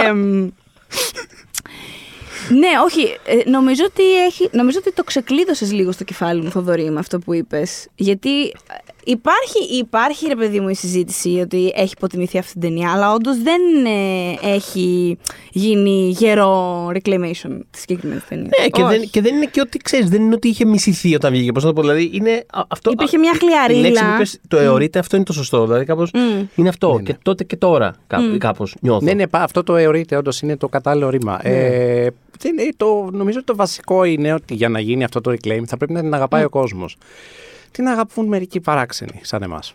[0.06, 0.48] Εμ,
[2.50, 3.16] Ναι, όχι.
[3.24, 7.18] ε, νομίζω, ότι έχει, νομίζω ότι το ξεκλείδωσες λίγο στο κεφάλι μου, Θοδωρή, με αυτό
[7.18, 7.86] που είπες.
[7.94, 8.52] Γιατί ε,
[9.06, 13.36] υπάρχει, υπάρχει, ρε παιδί μου, η συζήτηση ότι έχει υποτιμηθεί αυτή την ταινία, αλλά όντως
[13.42, 15.18] δεν ε, έχει
[15.52, 18.48] γίνει γερό reclamation της συγκεκριμένης ταινίας.
[18.60, 21.32] Ναι, και δεν, και δεν είναι και ότι ξέρεις, δεν είναι ότι είχε μισηθεί όταν
[21.32, 21.52] βγήκε.
[21.52, 22.90] Πώς να το πω, δηλαδή είναι α- αυτό.
[22.90, 23.80] Υπήρχε α, μια Η χλιαρίλα.
[23.80, 25.66] λέξη που είπες, το εωρείται, αυτό είναι το σωστό.
[25.66, 26.10] Δηλαδή κάπως
[26.54, 27.00] είναι αυτό.
[27.04, 27.94] Και τότε και τώρα
[28.38, 29.04] κάπως νιώθω.
[29.04, 31.46] Ναι, ναι, πα- αυτό το εωρείται, όντως είναι το κατάλληλο ρήμα.
[31.48, 32.06] Ε,
[32.38, 35.62] δεν είναι το, νομίζω ότι το βασικό είναι ότι για να γίνει αυτό το reclaim
[35.66, 36.96] θα πρέπει να την αγαπάει ο κόσμος.
[37.70, 39.74] Την αγαπούν μερικοί παράξενοι, σαν εμάς.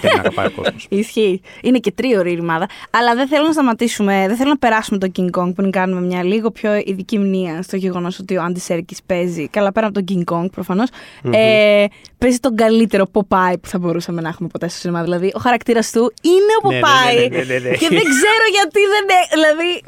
[0.00, 0.86] δεν την αγαπάει ο κόσμος.
[1.00, 1.40] Ισχύει.
[1.62, 2.68] Είναι και τρίωρη η ρημάδα.
[2.90, 6.22] Αλλά δεν θέλω να σταματήσουμε, δεν θέλω να περάσουμε το King Kong πριν κάνουμε μια
[6.24, 9.48] λίγο πιο ειδική μνήμα στο γεγονός ότι ο Άντι Σέρκη παίζει.
[9.48, 10.88] Καλά, πέρα από τον King Kong προφανώς.
[11.30, 11.84] Ε,
[12.18, 15.02] παίζει τον καλύτερο Popeye που θα μπορούσαμε να έχουμε ποτέ στο σινεμά.
[15.02, 17.30] Δηλαδή, ο χαρακτήρας του είναι ο Ναι, ναι, Popeye.
[17.30, 17.76] ναι, ναι, ναι, ναι.
[17.76, 19.20] Και δεν ξέρω γιατί δεν είναι.
[19.34, 19.82] Δηλαδή.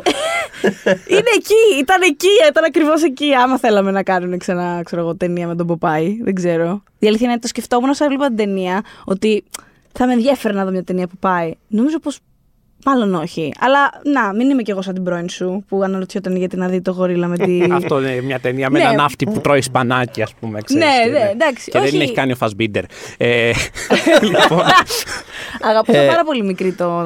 [1.16, 3.34] είναι εκεί, ήταν εκεί, ήταν ακριβώς εκεί.
[3.34, 6.10] Άμα θέλαμε να κάνουν ξανά ξέρω εγώ, ταινία με τον Popeye.
[6.22, 6.82] Δεν ξέρω.
[6.98, 9.44] Η αλήθεια είναι ότι το σκεφτόμουν όσο έβλεπα την ταινία ότι
[9.92, 11.52] θα με ενδιαφέρει να δω μια ταινία που πάει.
[11.68, 12.18] Νομίζω πως
[12.84, 13.52] μάλλον όχι.
[13.60, 16.80] Αλλά να, μην είμαι κι εγώ σαν την πρώην σου που αναρωτιόταν γιατί να δει
[16.80, 17.62] το γορίλα με τη.
[17.72, 18.84] Αυτό είναι μια ταινία με Ναι.
[18.84, 20.60] ένα ναύτη που τρώει σπανάκι, ας πούμε.
[20.60, 21.90] Ξέρεις, Ναι, και, ναι, εντάξει, Και όχι.
[21.90, 22.84] δεν έχει κάνει ο Φασμπίντερ.
[23.16, 23.50] Ε,
[24.22, 24.60] λοιπόν,
[25.60, 27.02] Αγαπούσα Ε, πάρα πολύ μικρή το,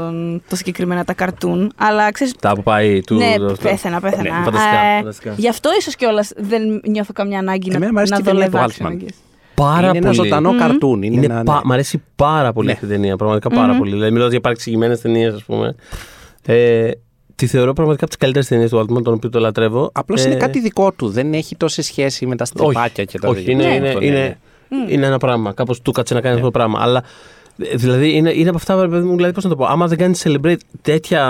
[0.48, 1.72] το συγκεκριμένα τα καρτούν.
[1.76, 2.30] Αλλά ξέρει.
[2.40, 3.14] Τα που πάει του.
[3.14, 3.56] Ναι, αυτό.
[3.62, 4.38] πέθαινα, πέθαινα.
[4.38, 5.34] Ναι, φανταστικά, Ε, φανταστικά.
[5.36, 8.48] Γι' αυτό ίσως κιόλας δεν νιώθω καμιά ανάγκη να, Εμένα μου αρέσει να και η
[8.48, 9.06] δω
[9.54, 9.72] ταινία live του action.
[9.72, 9.72] Altman.
[9.72, 9.74] I guess.
[9.74, 10.14] Πάρα είναι ένα πολύ.
[10.14, 11.02] ζωντανό καρτούν.
[11.02, 11.60] Είναι Είναι ένα, πα- ναι.
[11.64, 12.72] Μ' αρέσει πάρα πολύ Ναι.
[12.72, 13.16] αυτή η ταινία.
[13.16, 13.90] Πραγματικά πάρα πολύ.
[13.92, 15.74] Δηλαδή, μιλάω για παρεξηγημένες ταινίες, ας πούμε.
[16.46, 16.90] Ε,
[17.34, 19.90] τη θεωρώ πραγματικά από τις καλύτερες ταινίες του Altman, τον οποίο το λατρεύω.
[19.92, 21.08] Απλώς Ε, είναι κάτι δικό του.
[21.08, 23.52] Δεν έχει τόση σχέση με τα στρεπάκια και τα όχι, τέτοια.
[23.52, 24.38] είναι, Ναι, είναι, αυτό είναι,
[24.88, 25.52] είναι ένα πράγμα.
[25.52, 26.78] Κάπως του κάτσε να κάνει αυτό το πράγμα.
[26.82, 27.02] Αλλά
[27.58, 29.64] ε, δηλαδή είναι, είναι από αυτά ρε παιδί μου, δηλαδή, πώς να το πω.
[29.64, 31.24] Άμα δεν κάνει celebrate τέτοια,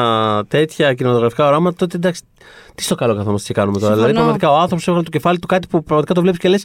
[0.48, 2.22] τέτοια κινηματογραφικά οράματα, τότε εντάξει,
[2.74, 3.94] τι στο καλό καθόμαστε και κάνουμε τώρα.
[3.94, 4.06] Συμφωνώ.
[4.12, 6.64] Δηλαδή, πραγματικά ο άνθρωπος έβγαλε το κεφάλι του κάτι που πραγματικά το βλέπεις και λες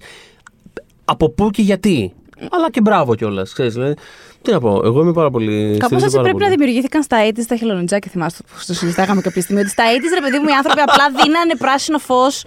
[1.09, 2.13] από πού και γιατί.
[2.51, 3.53] Αλλά και μπράβο κιόλας.
[3.57, 3.93] Δηλαδή,
[4.41, 5.71] τι να πω, εγώ είμαι πάρα πολύ.
[5.71, 6.55] Κάπως στηρίζω έτσι πάρα πρέπει να πολύ.
[6.57, 8.11] δημιουργήθηκαν στα 80s τα χελονιτζάκια.
[8.11, 9.61] Θυμάστε που το συζητάγαμε κάποια στιγμή.
[9.61, 12.45] Ότι στα 80s, ρε παιδί μου, οι άνθρωποι απλά δίνανε πράσινο φως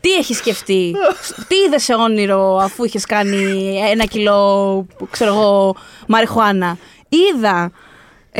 [0.00, 0.92] Τι έχεις σκεφτεί,
[1.48, 5.76] τι είδες σε όνειρο αφού είχες κάνει ένα κιλό, ξέρω εγώ,
[6.08, 6.76] μαριχουάνα;
[7.08, 7.72] Είδα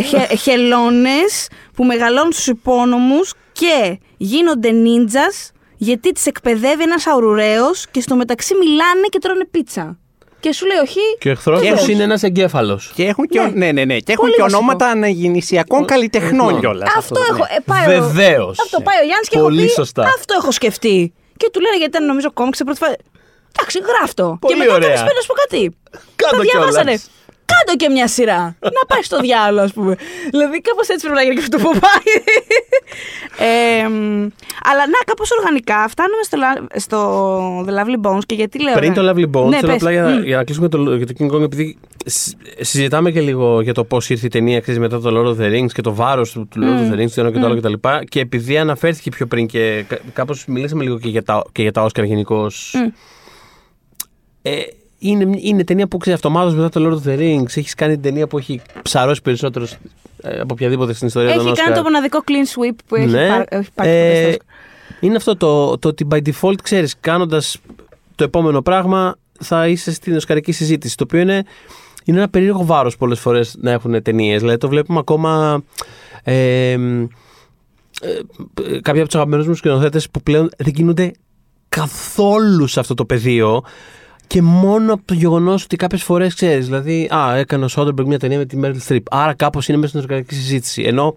[0.02, 5.52] χε, χελώνες που μεγαλώνουν στους υπόνομους και γίνονται νίντζας
[5.82, 9.98] γιατί τις εκπαιδεύει ένας αουρουραίος και στο μεταξύ μιλάνε και τρώνε πίτσα.
[10.40, 10.98] Και σου λέει όχι.
[11.18, 11.82] Και ο εχθρό βεβαίως.
[11.84, 12.92] του είναι ένας εγκέφαλος.
[12.94, 13.46] Και έχουν και, Ναι.
[13.46, 13.96] ο- ναι, ναι, ναι.
[13.98, 14.58] Και έχουν Πολύ και βασικό.
[14.58, 16.92] ονόματα αναγεννησιακών καλλιτεχνών κιόλας.
[16.96, 17.44] Αυτό έχω.
[17.44, 18.60] Ε, πάει ο- Βεβαίως.
[18.60, 20.02] Αυτό πάει ο Γιάννης και έχω Πολύ πει, σωστά.
[20.02, 21.12] Αυτό έχω σκεφτεί.
[21.36, 22.96] Και του λένε γιατί ήταν νομίζω κόμιξ σε πρώτη φάση.
[23.58, 24.36] Εντάξει, γράφτο.
[24.40, 24.92] Πολύ και μετά ωραία.
[24.92, 25.76] τους πει να σου πω κάτι.
[26.16, 26.82] Κάντο Τα διαβάσανε.
[26.96, 27.10] κιόλας.
[27.52, 28.56] Κάντο και μια σειρά.
[28.60, 29.96] να πάει στο διάλογο, ας πούμε.
[30.30, 32.12] δηλαδή, κάπως έτσι πρέπει να γίνει και αυτό που πάει.
[33.38, 34.28] ε, μ,
[34.70, 36.98] αλλά να, κάπως οργανικά φτάνουμε στο, La- στο
[37.66, 38.74] The Lovely Bones και γιατί λέω.
[38.74, 39.00] Πριν ρε.
[39.02, 39.82] το Lovely Bones, Ναι, θέλω πες.
[39.82, 40.22] απλά για, Μμ.
[40.22, 43.84] για να κλείσουμε το, για το King Kong, επειδή συ- συζητάμε και λίγο για το
[43.84, 46.48] πώς ήρθε η ταινία ξέρεις, μετά το Lord of the Rings και το βάρος του,
[46.50, 47.72] του Lord of the Rings, το ένα και το άλλο κτλ.
[47.72, 51.72] Και, και επειδή αναφέρθηκε πιο πριν και κάπως μιλήσαμε λίγο και για τα, και για
[51.72, 52.74] τα Oscar γενικώς.
[54.42, 54.60] Ε,
[55.02, 57.56] είναι, είναι ταινία που ξέρεις αυτομάτως μετά το Lord of the Rings.
[57.56, 59.76] Έχεις κάνει την ταινία που έχει ψαρώσει περισσότερος
[60.22, 61.62] ε, από οποιαδήποτε στην ιστορία των Έχει Oscar.
[61.64, 63.28] κάνει το μοναδικό clean sweep που έχει, Ναι.
[63.28, 64.44] πάρει, έχει πάρει Ε, ποτέ στο
[65.00, 67.58] είναι αυτό το, το ότι by default ξέρεις κάνοντας
[68.14, 71.44] το επόμενο πράγμα θα είσαι στην οσκαρική συζήτηση το οποίο είναι,
[72.04, 74.40] είναι ένα περίεργο βάρος πολλές φορές να έχουν ταινίες.
[74.40, 75.62] δηλαδή το βλέπουμε ακόμα
[76.22, 76.78] ε, ε,
[78.82, 81.12] κάποιοι από τους αγαπημένους μου σκηνοθέτες που πλέον δεν κινούνται
[81.68, 83.62] καθόλου σε αυτό το πεδίο
[84.30, 88.18] και μόνο από το γεγονός ότι κάποιες φορές ξέρεις, δηλαδή, Α, έκανε ο Σόντεμπεργκ μια
[88.18, 89.06] ταινία με τη Μέριλ Στριπ.
[89.14, 90.82] Άρα κάπως είναι μέσα στην οσκαρική συζήτηση.
[90.82, 91.14] Ενώ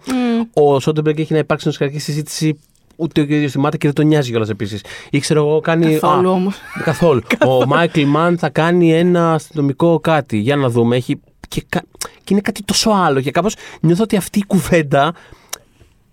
[0.53, 2.59] ο Σόντεμπεργκ έχει να υπάρξει στην οσκαρική συζήτηση
[2.95, 4.82] ούτε ο ίδιος θυμάται και δεν τον νοιάζει κιόλας επίσης.
[5.09, 5.93] Ή ξέρω εγώ, κάνει.
[5.93, 6.55] Καθόλου α, όμως.
[6.84, 7.22] Καθόλου.
[7.47, 10.38] ο Μάικλ Μαν θα κάνει ένα αστυνομικό κάτι.
[10.38, 10.95] Για να δούμε.
[10.95, 13.22] Έχει και, κα- και είναι κάτι τόσο άλλο.
[13.22, 15.14] Και κάπως νιώθω ότι αυτή η κουβέντα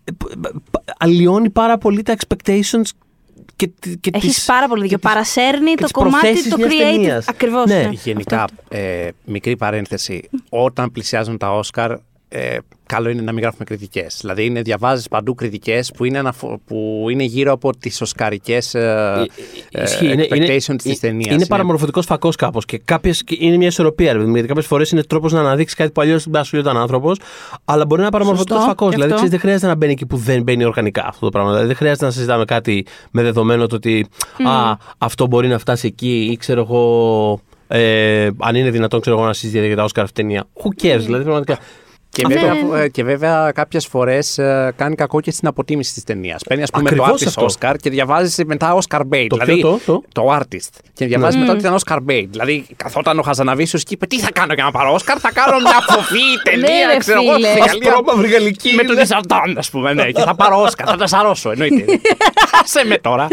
[0.04, 2.82] ε, π- π- αλλοιώνει πάρα πολύ τα expectations
[3.60, 4.98] και, τη- και Έχεις τις- πάρα πολύ και δίκιο.
[4.98, 6.78] τις- Παρασέρνει και το τις κομμάτι προθέσεις το μιας creative.
[6.92, 7.28] ταινίας.
[7.28, 7.66] Ακριβώς.
[7.66, 7.88] Ναι.
[7.92, 10.28] Γενικά, ε, μικρή παρένθεση.
[10.48, 11.90] Όταν πλησιάζουν τα Όσκαρ,
[12.32, 12.56] ε,
[12.86, 14.18] καλό είναι να μην γράφουμε κριτικές.
[14.20, 19.26] Δηλαδή, είναι, διαβάζεις παντού κριτικές που, είναι αναφο- που είναι γύρω από τις οσκαρικές ε,
[19.70, 21.34] ε, Ισχύει, είναι- expectations είναι, τη ταινίας.
[21.34, 24.06] Είναι παραμορφωτικός φακός κάπως και, κάποιες, και είναι μια ισορροπία.
[24.06, 26.56] ρε παιδί μου, Γιατί κάποιες φορές είναι τρόπος να αναδείξεις κάτι που αλλιώς δεν σου
[26.56, 27.18] ήταν άνθρωπος,
[27.64, 28.88] αλλά μπορεί να είναι παραμορφωτικός Σωστό, φακός.
[28.90, 29.24] και Δηλαδή, αυτό.
[29.24, 31.48] ξέρεις, δεν χρειάζεται να μπαίνει εκεί που δεν μπαίνει οργανικά αυτό το πράγμα.
[31.50, 34.06] Δηλαδή, δεν χρειάζεται να συζητάμε κάτι με δεδομένο το ότι
[34.48, 37.40] α, αυτό μπορεί να φτάσει εκεί ή ξέρω εγώ.
[37.72, 40.44] Ε, αν είναι δυνατόν ξέρω εγώ, να συζητήσει για τα Όσκαρ αυτή η ταινία.
[40.54, 41.58] Who cares, δηλαδή πραγματικά.
[42.12, 45.92] Και Αυτό βέβαια, είναι- ε, και βέβαια κάποιες φορές ε, κάνει κακό και στην αποτίμηση
[45.94, 46.42] της ταινίας.
[46.48, 47.46] Παίρνει ας πούμε Ακριβώς το artist αυτό.
[47.68, 49.26] Oscar και διαβάζεις μετά Oscar bait.
[49.28, 50.68] Το δηλαδή, ποιο, το, το; artist.
[50.92, 52.26] Και διαβάζεις μετά ότι ήταν Oscar bait.
[52.30, 55.56] Δηλαδή καθόταν ο Χαζαναβίσιος και είπε τι θα κάνω για να πάρω Oscar, θα κάνω
[55.60, 57.48] μια φοβή Ναι, ταινία, ρε, ξέρω εγώ, φίλε.
[57.48, 57.92] στη Γαλλία.
[57.92, 58.74] Ασπρόμαυρη γαλλική.
[58.74, 61.84] Με τον Ισαρτάν, ας πούμε, ναι, και θα πάρω Oscar, θα τα σαρώσω, εννοείται.
[62.62, 63.28] Άσε με τώρα.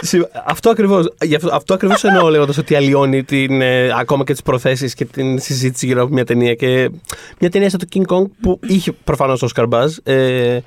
[0.00, 4.42] Συ- Αυτό ακριβώς αυτό, αυτό ακριβώς εννοώ λέγοντας ότι αλλοιώνει την, ε, ακόμα και τις
[4.42, 6.54] προθέσεις και την συζήτηση γύρω από μια ταινία.
[6.54, 6.90] Και
[7.38, 9.88] μια ταινία σαν το King Kong που είχε προφανώς ο Oscar Buzz.
[10.02, 10.58] Ε,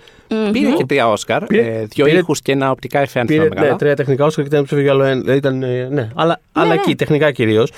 [0.52, 3.42] Πήρε και τρία Oscar, Πήρε- ε, δύο πήρε- ήχους και ένα οπτικά εφέ, αν πήρε
[3.42, 3.78] θυμάμαι ναι, καλά.
[3.78, 5.20] τρία τεχνικά Oscar και ήταν ψήφιο για άλλο ένα.
[5.22, 6.74] Δηλαδή ήταν, ε, ναι, αλλά, αλλά ναι.
[6.74, 7.72] εκεί, τεχνικά κυρίως.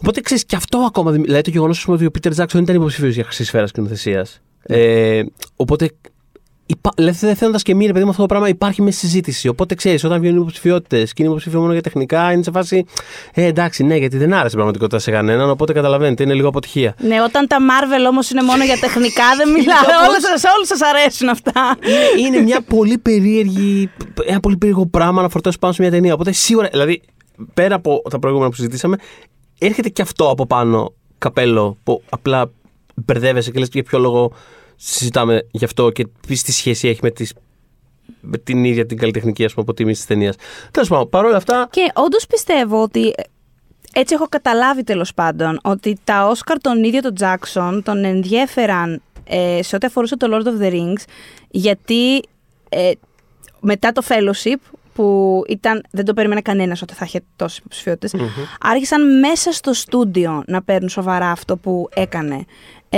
[0.00, 1.10] Οπότε ξέρεις και αυτό ακόμα.
[1.10, 4.40] δημι- Δηλαδή το γεγονός ότι ο Peter Jackson ήταν υποψήφιο για χρυσή σφαίρα σκηνοθεσίας.
[4.62, 5.22] Ε,
[5.56, 5.90] οπότε.
[6.68, 9.48] Υπά, δηλαδή, θέλοντας και μία, ρε παιδί μου, αυτό το πράγμα υπάρχει μέσα στη συζήτηση.
[9.48, 12.84] Οπότε ξέρεις, όταν βγαίνουν υποψηφιότητες και είναι υποψήφιο μόνο για τεχνικά, είναι σε φάση.
[13.34, 15.50] Ε, εντάξει, ναι, γιατί δεν άρεσε η πραγματικότητα σε κανέναν.
[15.50, 16.94] Οπότε καταλαβαίνετε, είναι λίγο αποτυχία.
[17.00, 19.82] Ναι, όταν τα Marvel όμως είναι μόνο για τεχνικά, δεν μιλάω.
[20.08, 21.76] Όλες σας, όλους σας αρέσουν αυτά.
[22.18, 23.90] είναι, είναι μια πολύ περίεργη,
[24.26, 26.14] ένα πολύ περίεργο πράγμα να φορτώσεις πάνω σε μια ταινία.
[26.14, 27.02] Οπότε σίγουρα, δηλαδή,
[27.54, 28.96] πέρα από τα προηγούμενα που συζητήσαμε,
[29.58, 32.50] έρχεται και αυτό από πάνω καπέλο που απλά
[32.94, 34.32] μπερδεύεσαι και λες για ποιο λόγο
[34.76, 37.32] συζητάμε γι' αυτό και τι τι σχέση έχει με, τις,
[38.20, 40.36] με την ίδια την καλλιτεχνική ας πούμε, αποτίμηση της ταινίας.
[40.70, 41.68] Τέλος πάντων, παρόλα αυτά.
[41.70, 43.14] Και όντως πιστεύω ότι.
[43.98, 49.62] Έτσι έχω καταλάβει τέλος πάντων ότι τα Όσκαρ τον ίδιο τον Τζάξον τον ενδιέφεραν ε,
[49.62, 51.04] σε ό,τι αφορούσε το Lord of the Rings
[51.50, 52.22] γιατί
[52.68, 52.90] ε,
[53.60, 58.20] μετά το Fellowship που ήταν, δεν το περίμενε κανένας ότι θα είχε τόσες υποψηφιότητες,
[58.60, 62.44] άρχισαν μέσα στο στούντιο να παίρνουν σοβαρά αυτό που έκανε.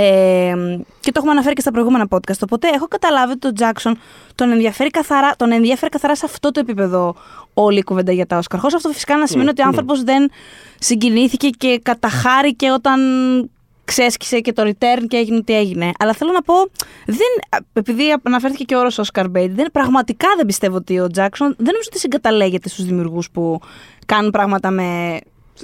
[0.01, 0.53] Ε,
[0.99, 2.39] και το έχουμε αναφέρει και στα προηγούμενα podcast.
[2.43, 3.97] Οπότε έχω καταλάβει ότι τον Τζάξον
[4.35, 7.15] τον ενδιαφέρει καθαρά, τον ενδιαφέρει καθαρά σε αυτό το επίπεδο
[7.53, 8.59] όλη η κουβέντα για τα Όσκαρ.
[8.59, 10.31] Χωρίς αυτό φυσικά να σημαίνει ότι ο άνθρωπος δεν
[10.79, 12.99] συγκινήθηκε και καταχάρηκε όταν
[13.85, 15.91] ξέσκησε και το return και έγινε τι έγινε.
[15.99, 16.53] Αλλά θέλω να πω,
[17.05, 21.29] δεν, επειδή αναφέρθηκε και ο όρος Oscar Bait, δεν, πραγματικά δεν πιστεύω ότι ο Jackson
[21.39, 23.59] δεν νομίζω ότι συγκαταλέγεται στους δημιουργούς που
[24.05, 25.19] κάνουν πράγματα με.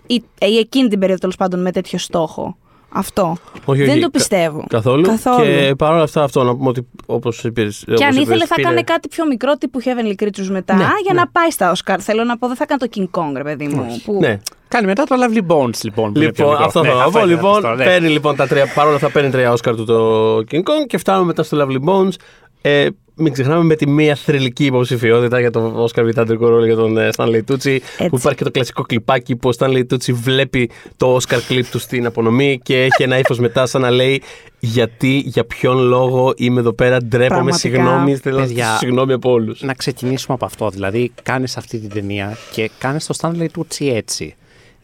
[0.07, 2.57] ή, ή εκείνη την περίοδο τέλος πάντων με τέτοιο στόχο.
[2.97, 3.35] Αυτό.
[3.65, 4.65] Όχι, Δεν όχι, το κα- πιστεύω.
[4.69, 5.01] Καθόλου.
[5.07, 5.43] Καθόλου.
[5.45, 7.67] Και παρόλα αυτά, αυτό να πούμε ότι όπως είπε.
[7.95, 11.19] Και αν ήθελε θα έκανε κάτι πιο μικρό τύπου Heavenly Creatures μετά Ναι, για ναι.
[11.19, 11.95] να πάει στα Oscar.
[11.99, 14.01] Θέλω να πω, δεν θα έκανε το King Kong, ρε παιδί μου.
[14.05, 14.17] Που...
[14.21, 14.39] Ναι.
[14.67, 16.13] Κάνει μετά το Lovely Bones λοιπόν.
[16.13, 16.65] που είναι πιο Λοιπόν, μικρό.
[16.65, 17.19] αυτό Ναι, θα πω.
[17.19, 17.83] είναι Λοιπόν, αυτό, ναι.
[17.83, 18.71] παίρνει λοιπόν τα τρία.
[18.75, 22.13] Παρόλα αυτά παίρνει τρία Όσκαρ του το King Kong και φτάνουμε μετά στο Lovely Bones.
[22.61, 22.87] Ε,
[23.17, 27.09] μην ξεχνάμε με τη μία θρηλυκή υποψηφιότητα για το Όσκαρ Βιτάντρικο ρόλο για τον ε,
[27.15, 27.77] Stanley Tucci.
[27.97, 31.79] Που υπάρχει και το κλασικό κλιπάκι που ο Stanley Tucci βλέπει το Όσκαρ κλιπ του
[31.79, 34.21] στην απονομή και έχει ένα ύφος μετά σαν να λέει
[34.59, 37.57] Γιατί, για ποιον λόγο είμαι εδώ πέρα, ντρέπομαι, Πραγματικά.
[37.59, 38.63] συγγνώμη, θέλω να Παιδιά.
[38.63, 39.61] ζητήσω συγγνώμη από όλους.
[39.61, 40.69] Να ξεκινήσουμε από αυτό.
[40.69, 44.35] Δηλαδή, κάνεις αυτή την ταινία και κάνεις το Stanley Tucci έτσι.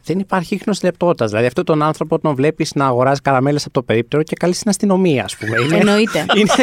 [0.03, 1.29] Δεν υπάρχει ίχνος λεπτότητας.
[1.29, 4.69] Δηλαδή, αυτόν τον άνθρωπο τον βλέπεις να αγοράζει καραμέλες από το περίπτερο και καλείς στην
[4.69, 5.61] αστυνομία, ας πούμε.
[5.61, 6.19] Είναι, Εννοείται.
[6.37, 6.53] είναι,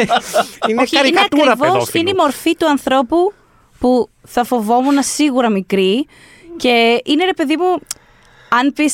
[0.69, 2.01] είναι Όχι, καρικατούρα είναι ακριβώς, παιδόφιλου.
[2.01, 3.33] είναι η μορφή του ανθρώπου
[3.79, 6.05] που θα φοβόμουν σίγουρα μικρή
[6.57, 7.65] και είναι ρε παιδί μου,
[8.49, 8.91] αν πει.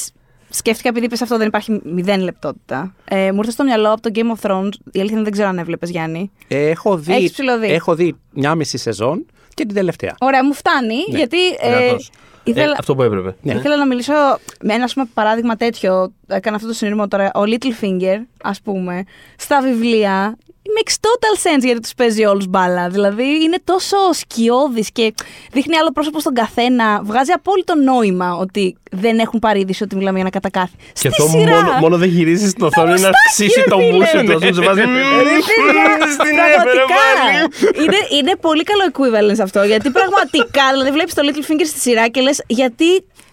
[0.49, 2.95] Σκέφτηκα επειδή είπες αυτό, δεν υπάρχει μηδέν λεπτότητα.
[3.05, 4.69] Ε, μου ήρθε στο μυαλό από το Game of Thrones.
[4.91, 6.31] Η αλήθεια είναι δεν ξέρω αν έβλεπες Γιάννη.
[6.47, 7.67] Ε, έχω, δει, Έχεις ψηλωδεί.
[7.67, 9.25] έχω δει μια μισή σεζόν
[9.55, 10.15] και την τελευταία.
[10.19, 11.37] Ωραία, μου φτάνει γιατί.
[11.59, 12.09] Ε, Δυνατός.
[12.43, 13.35] ήθελα, Ε, αυτό που έπρεπε.
[13.41, 13.53] Ναι.
[13.53, 14.13] Ήθελα να μιλήσω
[14.61, 16.13] με ένα ας πούμε, παράδειγμα τέτοιο.
[16.27, 17.31] Έκανα αυτό το συνειρμό τώρα.
[17.35, 19.03] Ο Littlefinger, ας πούμε,
[19.37, 20.37] στα βιβλία.
[20.77, 22.89] Makes total sense γιατί τους παίζει όλους μπάλα.
[22.89, 25.13] Δηλαδή είναι τόσο σκιώδης και
[25.51, 27.01] δείχνει άλλο πρόσωπο στον καθένα.
[27.03, 30.75] Βγάζει απόλυτο νόημα ότι δεν έχουν πάρει είδηση ότι μιλάμε για ένα κατακάθι.
[30.77, 31.55] Και Στη αυτό σειρά.
[31.61, 33.91] μόνο, μόνο δεν γυρίζεις στην οθόνη να μουστάκι, αυξήσει ρε το φίλε.
[33.91, 34.33] μουσι του.
[34.33, 36.61] Ας πούμε, σε βάζει, Ρε παιδιά, Στην πραγματικά.
[36.61, 37.83] έπαιρε πάλι.
[37.83, 39.63] είναι, είναι πολύ καλό equivalence αυτό.
[39.63, 42.85] Γιατί πραγματικά, δηλαδή βλέπεις το Littlefinger στη σειρά και λες, γιατί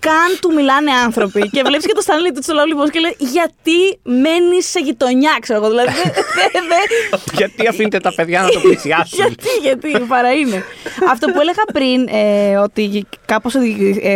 [0.06, 1.40] καν του μιλάνε άνθρωποι.
[1.50, 5.36] και βλέπεις και το Stanley του στο Lovely Bones και λέει, γιατί μένεις σε γειτονιά,
[5.40, 5.68] ξέρω εγώ.
[5.68, 6.12] Δηλαδή, δεν-
[6.52, 10.64] δεν- δεν- Γιατί αφήνετε τα παιδιά να το πλησιάσουν; γιατί, γιατί, παρά είναι.
[11.10, 13.54] Αυτό που έλεγα πριν, ε, ότι κάπως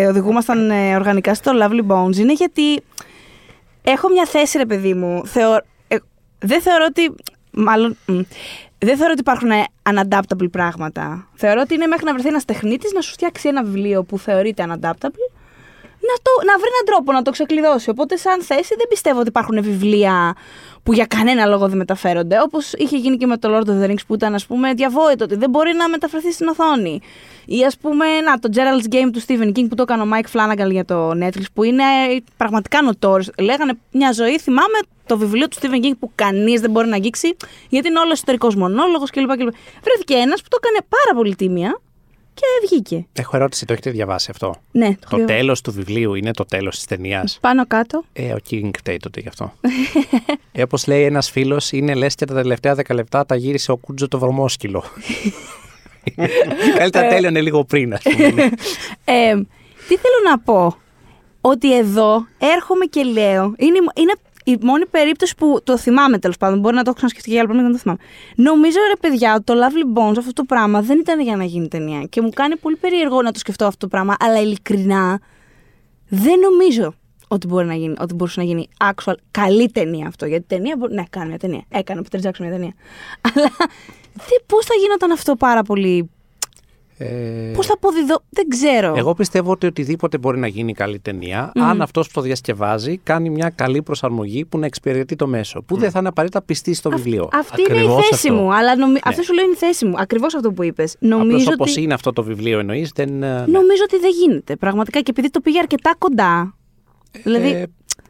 [0.09, 2.81] οδηγούμασταν ε, οργανικά στο Lovely Bones, είναι γιατί
[3.83, 5.27] έχω μια θέση, ρε παιδί μου.
[5.27, 5.55] Θεω,
[5.89, 5.97] ε,
[6.39, 7.15] δεν θεωρώ ότι.
[7.51, 7.97] Μάλλον.
[8.07, 8.21] μ,
[8.79, 9.51] δεν θεωρώ ότι υπάρχουν
[9.91, 11.29] unadaptable πράγματα.
[11.35, 14.67] Θεωρώ ότι είναι μέχρι να βρεθεί ένας τεχνίτης να σου φτιάξει ένα βιβλίο που θεωρείται
[14.69, 15.31] unadaptable,
[16.11, 17.91] να, το, να βρει έναν τρόπο να το ξεκλειδώσει.
[17.91, 20.35] Οπότε, σαν θέση, δεν πιστεύω ότι υπάρχουν βιβλία
[20.83, 22.41] που για κανένα λόγο δεν μεταφέρονται.
[22.43, 25.25] Όπως είχε γίνει και με το Lord of the Rings που ήταν, ας πούμε, διαβόητο
[25.25, 27.01] ότι δεν μπορεί να μεταφερθεί στην οθόνη.
[27.47, 30.31] Ή, ας πούμε, να, το Gerald's Game του Stephen King που το έκανε ο Mike
[30.37, 31.85] Flanagan για το Netflix, που είναι
[32.37, 33.29] πραγματικά notorious.
[33.39, 37.37] Λέγανε μια ζωή, θυμάμαι το βιβλίο του Stephen King που κανείς δεν μπορεί να αγγίξει,
[37.69, 39.37] γιατί είναι όλος εσωτερικό μονόλογος κλπ.
[39.37, 39.55] κλπ.
[39.83, 41.81] Βρέθηκε ένας που το έκανε πάρα πολύ τίμια
[42.41, 43.07] και βγήκε.
[43.13, 45.27] Έχω ερώτηση, το έχετε διαβάσει αυτό; Ναι, το, Το λέω.
[45.27, 48.05] τέλος του βιβλίου είναι το τέλος της ταινίας; Πάνω κάτω.
[48.13, 49.53] Ε, ο King φταίει τότε γι' αυτό.
[50.53, 53.77] ε, Όπως λέει ένας φίλος, είναι λες και τα τελευταία δέκα λεπτά τα γύρισε ο
[53.77, 54.85] Κούτζο το βρωμόσκυλο.
[56.79, 58.29] Καλύτερα τέλειωνε λίγο πριν, ας πούμε.
[58.31, 58.45] ναι.
[59.05, 59.35] Ε,
[59.89, 60.77] τι θέλω να πω.
[61.41, 63.55] Ότι εδώ έρχομαι και λέω.
[63.57, 64.13] Είναι, η- είναι
[64.49, 66.59] η μόνη περίπτωση που το θυμάμαι τέλος πάντων.
[66.59, 68.01] Μπορεί να το έχω ξανασκεφτεί και για άλλο πράγμα, δεν το θυμάμαι.
[68.37, 71.69] Νομίζω ρε παιδιά ότι το Lovely Bones αυτό το πράγμα δεν ήταν για να γίνει
[71.69, 72.03] ταινία.
[72.03, 74.17] Και μου κάνει πολύ περίεργο να το σκεφτώ αυτό το πράγμα.
[74.19, 75.21] Αλλά ειλικρινά
[76.09, 76.95] δεν νομίζω
[77.29, 80.27] ότι, μπορεί να γίνει, ότι μπορούσε να γίνει actual καλή ταινία αυτό.
[80.27, 80.95] Γιατί ταινία μπορεί.
[80.95, 81.65] Ναι, κάνει μια ταινία.
[81.69, 82.75] Έκανε ο Peter Jackson μια ταινία.
[83.35, 83.51] Αλλά
[84.47, 86.11] πώς θα γινόταν αυτό πάρα πολύ.
[86.99, 87.07] Ε,
[87.55, 88.23] Πώς θα αποδιδώ.
[88.31, 88.95] Δεν ξέρω.
[88.97, 93.31] Εγώ πιστεύω ότι οτιδήποτε μπορεί να γίνει καλή ταινία, αν αυτός που το διασκευάζει κάνει
[93.31, 95.63] μια καλή προσαρμογή που να εξυπηρετεί το μέσο.
[95.63, 97.29] Που δεν θα είναι απαραίτητα πιστή στο βιβλίο.
[97.33, 98.41] Αυτή είναι η Ακριβώς θέση αυτό.
[98.43, 98.55] μου.
[98.55, 98.99] Αλλά νομι...
[99.05, 99.95] αυτό σου λέω είναι η θέση μου.
[99.97, 100.97] Ακριβώς αυτό που είπες.
[100.99, 101.83] Νομίζω, Απλώς όπως ότι...
[101.83, 103.23] είναι αυτό το βιβλίο εννοείς, δεν.
[103.23, 103.45] ε, ναι.
[103.47, 104.57] νομίζω ότι δεν γίνεται.
[104.57, 106.55] Πραγματικά και επειδή το πήγε αρκετά κοντά.
[107.23, 107.67] δηλαδή.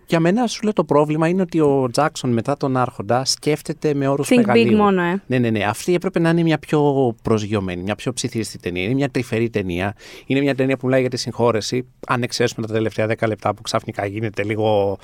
[0.07, 3.94] Ε, για μένα σου λέω το πρόβλημα είναι ότι ο Τζάξον μετά τον Άρχοντα σκέφτεται
[3.94, 4.76] με όρους Think big μεγαλείου.
[4.76, 5.22] μόνο, ε.
[5.26, 5.64] Ναι, ναι, ναι.
[5.64, 8.82] Αυτή έπρεπε να είναι μια πιο προσγειωμένη, μια πιο ψιθυριστή ταινία.
[8.84, 9.94] Είναι μια τρυφερή ταινία.
[10.26, 11.86] Είναι μια ταινία που μιλάει για τη συγχώρεση.
[12.07, 14.98] Αν εξαιρέσουμε τα τελευταία 10 λεπτά που ξαφνικά γίνεται λίγο.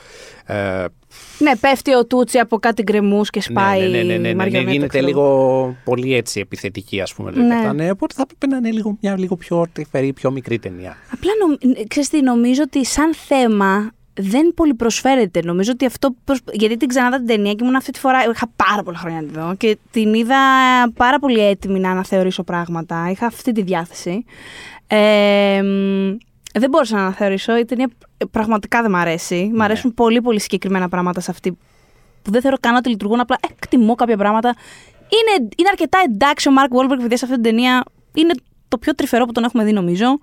[0.47, 0.85] Ε,
[1.39, 3.81] Ναι, πέφτει ο Τούτσι από κάτι γκρεμούς και σπάει.
[3.81, 5.07] ναι, ναι, ναι, ναι, ναι, ναι, μαριονέτα, γίνεται ξέρω.
[5.07, 7.31] λίγο πολύ έτσι επιθετική, ας πούμε.
[7.31, 7.43] Ναι.
[7.45, 7.55] Ναι.
[7.55, 10.97] Αυτά, ναι, οπότε θα έπρεπε να είναι λίγο, μια λίγο πιο τρυφερή, πιο μικρή ταινία.
[11.13, 11.75] Απλά νομ...
[11.89, 15.41] ξέρεις τι, νομίζω ότι σαν θέμα δεν πολύ προσφέρεται.
[15.45, 16.15] Νομίζω ότι αυτό.
[16.25, 18.19] προσ- Γιατί την ξανάδα την ταινία και ήμουν αυτή τη φορά.
[18.35, 20.37] Είχα πάρα πολλά χρόνια να τη δω και την είδα
[20.97, 23.11] πάρα πολύ έτοιμη να αναθεωρήσω πράγματα.
[23.11, 24.25] Είχα αυτή τη διάθεση.
[24.87, 26.17] Ε, μ,
[26.59, 27.57] δεν μπορούσα να αναθεωρήσω.
[27.57, 27.89] Η ταινία
[28.31, 29.51] πραγματικά δεν μ' αρέσει.
[29.55, 31.59] Μ' αρέσουν πολύ πολύ συγκεκριμένα πράγματα σε αυτή
[32.23, 33.21] που δεν θεωρώ καν ότι λειτουργούν.
[33.21, 34.55] Απλά εκτιμώ κάποια πράγματα.
[35.09, 37.85] Είναι, είναι αρκετά εντάξει ο Μάρκ Βόλμπεργκ, επειδή σε αυτή την ταινία
[38.15, 38.33] είναι
[38.69, 40.19] το πιο τρυφερό που τον έχουμε δει, νομίζω.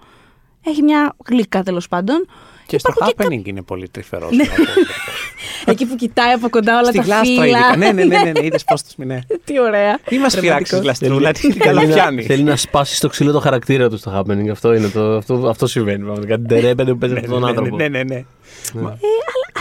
[0.65, 2.25] Έχει μια γλυκά τέλος πάντων.
[2.69, 4.29] Και στο Υπάρχουν και happening είναι πολύ τρυφερός.
[5.65, 7.43] Εκεί που κοιτάει από κοντά όλα Στη τα γλάστρα φύλλα.
[7.45, 7.75] ειδικά.
[7.77, 8.45] Ναι, ναι, ναι, ναι, ναι.
[8.45, 9.19] είδες πώς τους ναι.
[9.45, 9.99] Τι ωραία.
[10.11, 10.79] Μη μας φυράξει Πραγματικός.
[10.81, 12.23] γλαστρούλα, τι Θέλει καλά να- πιάνει.
[12.23, 14.47] Θέλει να σπάσει στο ξύλο το χαρακτήρα του στο happening.
[14.49, 16.03] Αυτό, είναι το, αυτό, αυτό συμβαίνει.
[16.03, 17.75] Πραγματικά την τερέπεται που παίζει αυτόν τον άνθρωπο.
[17.75, 18.15] Ναι, ναι, ναι.
[18.15, 18.25] Ε,
[18.73, 18.97] αλλά,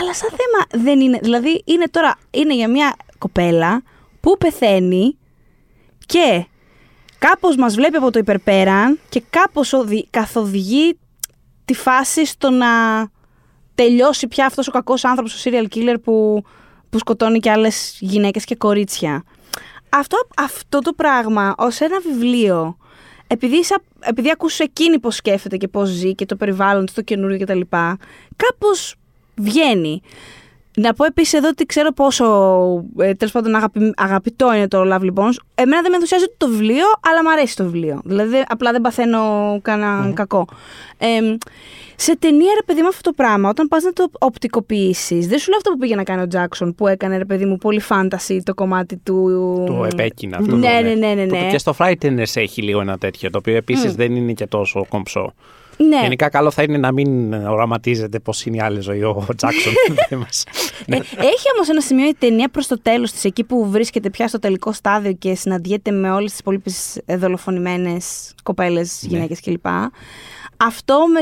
[0.01, 1.19] Αλλά σαν θέμα δεν είναι.
[1.21, 3.83] Δηλαδή είναι τώρα είναι για μια κοπέλα
[4.19, 5.17] που πεθαίνει
[6.05, 6.45] και
[7.19, 10.97] κάπως μας βλέπει από το υπερπέραν και κάπως οδη, καθοδηγεί
[11.69, 12.67] τη φάση στο να
[13.75, 16.43] τελειώσει πια αυτός ο κακός άνθρωπος, ο serial killer που,
[16.89, 19.23] που σκοτώνει και άλλες γυναίκες και κορίτσια.
[19.89, 22.77] Αυτό, αυτό το πράγμα ως ένα βιβλίο,
[23.27, 23.57] επειδή,
[23.99, 27.61] επειδή ακούς εκείνη πώς σκέφτεται και πώς ζει και το περιβάλλον του, το καινούριο κτλ.
[28.35, 28.95] Κάπως
[29.35, 30.01] βγαίνει.
[30.81, 32.25] Να πω επίσης εδώ ότι ξέρω πόσο
[32.97, 35.35] ε, τέλος πάντων αγαπη, αγαπητό είναι το Lovely Bones.
[35.55, 38.01] Εμένα δεν με ενθουσιάζει το βιβλίο, αλλά μου αρέσει το βιβλίο.
[38.03, 39.19] Δηλαδή, απλά δεν παθαίνω
[39.61, 40.47] κανένα κακό.
[40.97, 41.07] Ε,
[41.95, 45.49] σε ταινία, ρε παιδί μου, αυτό το πράγμα, όταν πας να το οπτικοποιήσεις, δεν σου
[45.49, 48.43] λέω αυτό που πήγε να κάνει ο Τζάξον, που έκανε, ρε παιδί μου, πολύ φάνταση
[48.43, 49.23] το κομμάτι του.
[49.67, 50.55] Το επέκεινα αυτό.
[50.55, 51.13] Ναι, ναι, ναι.
[51.13, 51.49] ναι, ναι.
[51.51, 53.95] Και στο Frighteners έχει λίγο ένα τέτοιο, το οποίο επίσης mm.
[53.95, 55.33] δεν είναι και τόσο κομψό.
[55.87, 56.01] Ναι.
[56.01, 59.73] Γενικά, καλό θα είναι να μην οραματίζετε πώ είναι η άλλη ζωή ο Τζάξον.
[60.87, 60.95] ναι.
[60.97, 64.39] Έχει όμως ένα σημείο η ταινία προς το τέλος της, εκεί που βρίσκεται πια στο
[64.39, 69.65] τελικό στάδιο και συναντιέται με όλες τις υπόλοιπες δολοφονημένες κοπέλες, γυναίκες κλπ.
[70.57, 71.21] Αυτό με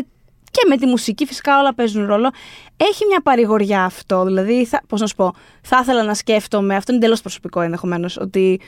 [0.51, 2.31] και με τη μουσική φυσικά όλα παίζουν ρόλο.
[2.77, 4.23] Έχει μια παρηγοριά αυτό.
[4.23, 8.17] Δηλαδή, θα, πώς να σου πω, θα ήθελα να σκέφτομαι, αυτό είναι εντελώς προσωπικό ενδεχομένως,
[8.17, 8.59] ότι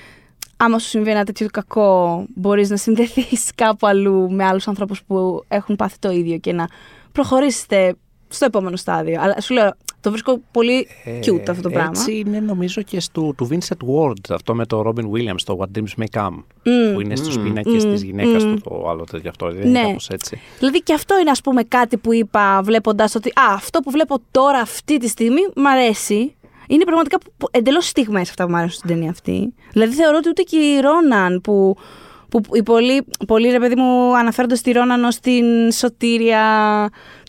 [0.62, 5.44] άμα σου συμβεί ένα τέτοιο κακό, μπορείς να συνδεθείς κάπου αλλού με άλλους ανθρώπους που
[5.48, 6.68] έχουν πάθει το ίδιο και να
[7.12, 7.96] προχωρήσετε
[8.28, 9.22] στο επόμενο στάδιο.
[9.22, 11.92] Αλλά σου λέω, το βρίσκω πολύ ε, cute αυτό το πράγμα.
[11.96, 15.78] Έτσι είναι νομίζω και στο, του Vincent Ward, αυτό με το Robin Williams, το What
[15.78, 16.94] Dreams May Come, mm.
[16.94, 17.44] που είναι στους mm.
[17.44, 17.90] πίνακες mm.
[17.92, 18.46] της γυναίκας mm.
[18.46, 19.80] του το άλλο τέτοιο αυτό, δεν ναι.
[19.80, 20.40] είναι κάπως έτσι.
[20.60, 24.18] Δηλαδή και αυτό είναι ας πούμε κάτι που είπα βλέποντας ότι α, αυτό που βλέπω
[24.32, 26.34] τώρα αυτή τη στιγμή μ' αρέσει.
[26.70, 27.18] Είναι πραγματικά
[27.52, 29.54] εντελώς στιγμές αυτά που μου αρέσουν στην ταινία αυτή.
[29.72, 31.76] Δηλαδή θεωρώ ότι ούτε και η Ρόναν που,
[32.30, 36.44] που οι πολλοί, πολλοί ρε παιδί μου αναφέρονται στη Ρόναν ως την σωτήρια,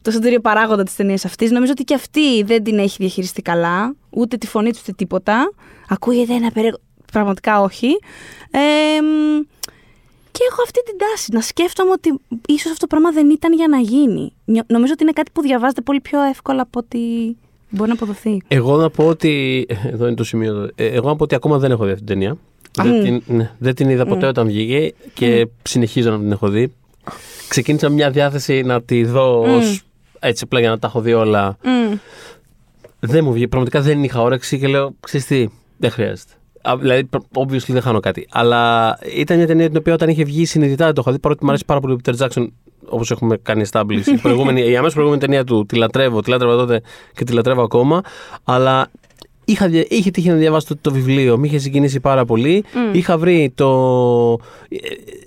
[0.02, 1.50] το σωτήριο παράγοντα της ταινίας αυτής.
[1.50, 3.94] Νομίζω ότι και αυτή δεν την έχει διαχειριστεί καλά.
[4.10, 5.52] Ούτε τη φωνή τους ούτε τίποτα.
[5.88, 6.78] Ακούγεται ένα περίεργο.
[7.12, 7.88] Πραγματικά όχι.
[8.50, 8.58] Ε,
[10.30, 13.68] και έχω αυτή την τάση να σκέφτομαι ότι ίσως αυτό το πράγμα δεν ήταν για
[13.68, 14.32] να γίνει.
[14.44, 17.36] Νομίζω ότι είναι κάτι που διαβάζεται πολύ πιο εύκολα από ότι
[17.70, 18.40] Μπορεί να αποδοθεί.
[18.48, 19.66] Εγώ να πω ότι.
[19.92, 20.70] Εδώ είναι το σημείο.
[20.74, 22.36] Ε, εγώ να πω ότι ακόμα δεν έχω δει αυτή την ταινία.
[22.82, 26.72] Δεν, την, ναι, δεν την είδα ποτέ όταν βγήκε και συνεχίζω να την έχω δει.
[27.48, 29.56] Ξεκίνησα μια διάθεση να τη δω mm.
[29.56, 29.82] ως,
[30.18, 31.56] έτσι απλά για να τα έχω δει όλα.
[33.00, 33.48] Δεν μου βγήκε.
[33.48, 36.32] Πραγματικά δεν είχα όρεξη και λέω: Ξέρεις τι, δεν χρειάζεται.
[36.80, 38.26] Δηλαδή, obviously δεν χάνω κάτι.
[38.30, 41.44] Αλλά ήταν μια ταινία την οποία όταν είχε βγει συνειδητά δεν το είχα δει παρότι
[41.44, 42.46] μου αρέσει πάρα πολύ ο Peter Jackson
[42.88, 44.06] όπως έχουμε κάνει establish.
[44.06, 46.82] η, προηγούμενη, η αμέσως προηγούμενη ταινία του τη λατρεύω, τη λάτρευα τότε
[47.14, 48.00] και τη λατρεύω ακόμα.
[48.44, 48.90] Αλλά
[49.44, 52.64] είχα, είχε τύχει να διαβάσω το, το βιβλίο, με είχε συγκινήσει πάρα πολύ.
[52.92, 54.38] Είχα βρει το.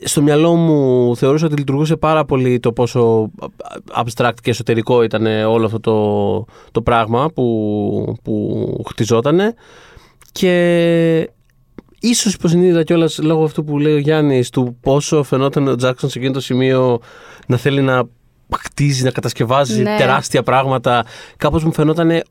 [0.03, 3.31] Στο μυαλό μου θεωρούσα ότι λειτουργούσε πάρα πολύ το πόσο
[4.03, 9.53] abstract και εσωτερικό ήταν όλο αυτό το, το πράγμα που, που χτιζότανε.
[10.31, 11.29] Και
[12.03, 16.19] ίσως υποσυνείδητα κιόλας λόγω αυτού που λέει ο Γιάννης, του πόσο φαινόταν ο Τζάξον σε
[16.19, 16.99] εκείνο το σημείο
[17.47, 18.03] να θέλει να
[18.57, 19.97] χτίζει, να κατασκευάζει ναι.
[19.97, 21.05] τεράστια πράγματα.
[21.37, 22.21] Κάπως μου φαινόταν.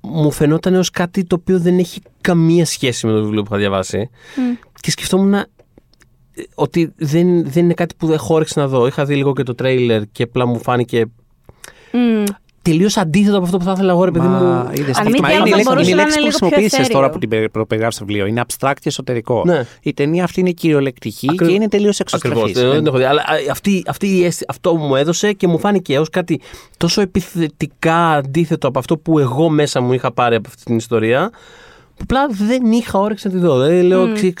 [0.00, 3.58] Μου φαινόταν ως κάτι το οποίο δεν έχει καμία σχέση με το βιβλίο που είχα
[3.58, 4.10] διαβάσει.
[4.80, 5.46] Και σκεφτόμουν ε,
[6.54, 8.86] ότι δεν, δεν είναι κάτι που δεν χώρεξε να δω.
[8.86, 11.04] Είχα δει λίγο και το τρέιλερ και απλά μου φάνηκε
[12.62, 14.70] τελείως αντίθετο από αυτό που θα ήθελα εγώ, ρε παιδί μου.
[14.72, 17.28] Είδες, Αν μα είναι η λέξη που χρησιμοποίησε τώρα που την
[17.68, 18.26] περιγράφει στο βιβλίο.
[18.26, 19.42] Είναι abstract και εσωτερικό.
[19.46, 19.66] Ναι.
[19.82, 21.46] Η ταινία αυτή είναι κυριολεκτική Ακρι...
[21.46, 22.52] και είναι τελείως εξωστρεφής.
[22.52, 23.04] δεν έχω δει.
[23.04, 26.40] Αλλά αυτή, αυτή, αυτό μου έδωσε και μου φάνηκε ω κάτι
[26.76, 31.30] τόσο επιθετικά αντίθετο από αυτό που εγώ μέσα μου είχα πάρει από αυτή την ιστορία.
[31.94, 33.60] Που απλά δεν είχα όρεξη να τη δω.
[33.60, 34.32] Δηλαδή λέω, mm.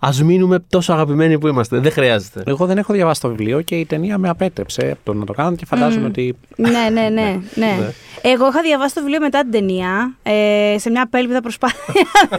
[0.00, 1.78] Τι, Α μείνουμε τόσο αγαπημένοι που είμαστε.
[1.78, 2.42] Δεν χρειάζεται.
[2.46, 5.32] Εγώ δεν έχω διαβάσει το βιβλίο και η ταινία με απέτρεψε από το να το
[5.32, 6.36] κάνω και φαντάζομαι ότι.
[6.56, 7.92] Ναι, ναι, ναι, ναι, ναι.
[8.22, 10.14] Εγώ είχα διαβάσει το βιβλίο μετά την ταινία.
[10.22, 11.94] Ε, σε μια απέλπιδα προσπάθεια.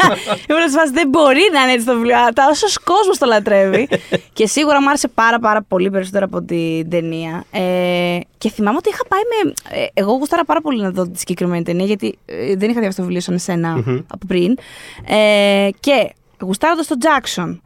[0.49, 2.15] Ήμουν σε δεν μπορεί να είναι έτσι το βιβλίο.
[2.51, 3.87] Όσος κόσμος το λατρεύει.
[4.33, 7.43] και σίγουρα μου άρεσε πάρα, πάρα πολύ περισσότερο από την ταινία.
[7.51, 9.53] Ε, και θυμάμαι ότι είχα πάει με.
[9.69, 12.95] Ε, εγώ γούσταρα πάρα πολύ να δω τη συγκεκριμένη ταινία, γιατί ε, δεν είχα διαβάσει
[12.97, 14.57] το βιβλίο σαν εσένα από πριν.
[15.05, 17.59] Ε, και γουστάροντα τον Jackson.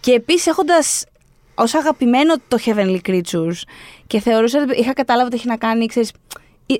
[0.00, 1.04] Και επίσης έχοντας
[1.54, 3.62] ως αγαπημένο το Heavenly Creatures
[4.06, 6.12] και θεωρούσα ότι είχα καταλάβει ότι έχει να κάνει, ξέρεις,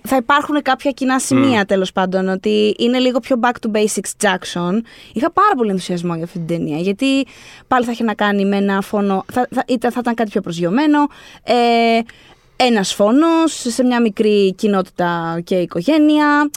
[0.02, 1.66] θα υπάρχουν κάποια κοινά σημεία mm.
[1.66, 2.28] τέλος πάντων.
[2.28, 4.80] Ότι είναι λίγο πιο back to basics Jackson.
[5.12, 6.78] Είχα πάρα πολύ ενθουσιασμό για αυτή την ταινία.
[6.78, 7.26] Γιατί
[7.68, 9.24] πάλι θα είχε να κάνει με ένα φόνο.
[9.32, 10.98] Θα, θα, θα, θα ήταν κάτι πιο προσγειωμένο.
[11.42, 12.00] Ε,
[12.56, 16.50] ένας φόνος σε μια μικρή κοινότητα και οικογένεια.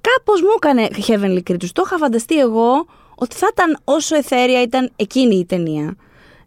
[0.00, 1.70] Κάπως μου έκανε Heavenly Creatures.
[1.72, 2.86] Το είχα φανταστεί εγώ
[3.22, 5.96] ότι θα ήταν όσο εθέρια ήταν εκείνη η ταινία.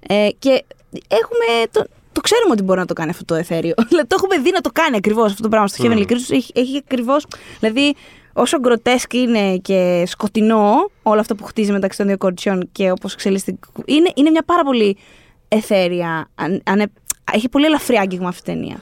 [0.07, 0.64] Ε, και
[1.07, 3.73] έχουμε το, το ξέρουμε ότι μπορεί να το κάνει αυτό το εθέριο.
[3.89, 6.30] Δηλαδή, το έχουμε δει να το κάνει ακριβώς αυτό το πράγμα στο Heavenly Creatures.
[6.30, 7.26] Έχει, έχει ακριβώς.
[7.60, 7.95] Δηλαδή,
[8.34, 13.14] όσο γκροτέσκ είναι και σκοτεινό όλο αυτό που χτίζει μεταξύ των δύο κοριτσιών και όπως
[13.14, 13.57] εξελίσσεται.
[13.85, 14.97] Είναι, είναι μια πάρα πολύ
[15.47, 16.30] αιθέρια.
[16.35, 16.91] αν- ανε-
[17.34, 18.81] έχει πολύ ελαφρύ άγγιγμα αυτή η ταινία.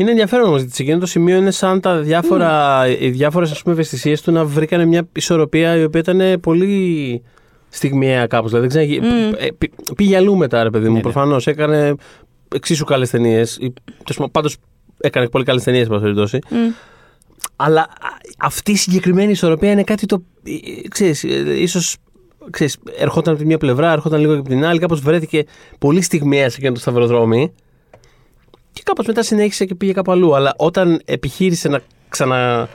[0.00, 4.20] Είναι ενδιαφέρον όμως γιατί σε εκείνο το σημείο είναι σαν τα διάφορα, οι διάφορες ευαισθησίες
[4.22, 7.22] του να βρήκανε μια ισορροπία η οποία ήταν πολύ
[7.68, 8.50] στιγμιαία κάπως.
[8.50, 9.06] Δηλαδή, δεν ξέρω,
[9.38, 10.94] ε, πη- πήγε αλλού μετά, ρε παιδί μου.
[10.94, 11.00] ναι.
[11.00, 11.94] Προφανώς έκανε
[12.54, 13.58] εξίσου καλές ταινίες.
[14.32, 14.56] Πάντως
[15.00, 16.38] έκανε πολύ καλές ταινίες, εν πάση περιπτώσει.
[17.56, 17.86] Αλλά α,
[18.38, 20.22] αυτή η συγκεκριμένη ισορροπία είναι κάτι το.
[20.44, 21.96] ε, Ξέρεις, ε, ίσως
[22.50, 24.78] ξέρεις, ερχόταν από τη μία πλευρά, ερχόταν λίγο και από την άλλη.
[24.78, 25.44] Κάπως βρέθηκε
[25.78, 27.52] πολύ στιγμιαία σε εκείνο το σταυροδρόμι.
[28.78, 30.34] Και κάπως μετά συνέχισε και πήγε κάπου αλλού.
[30.34, 32.68] Αλλά όταν επιχείρησε να ξανα.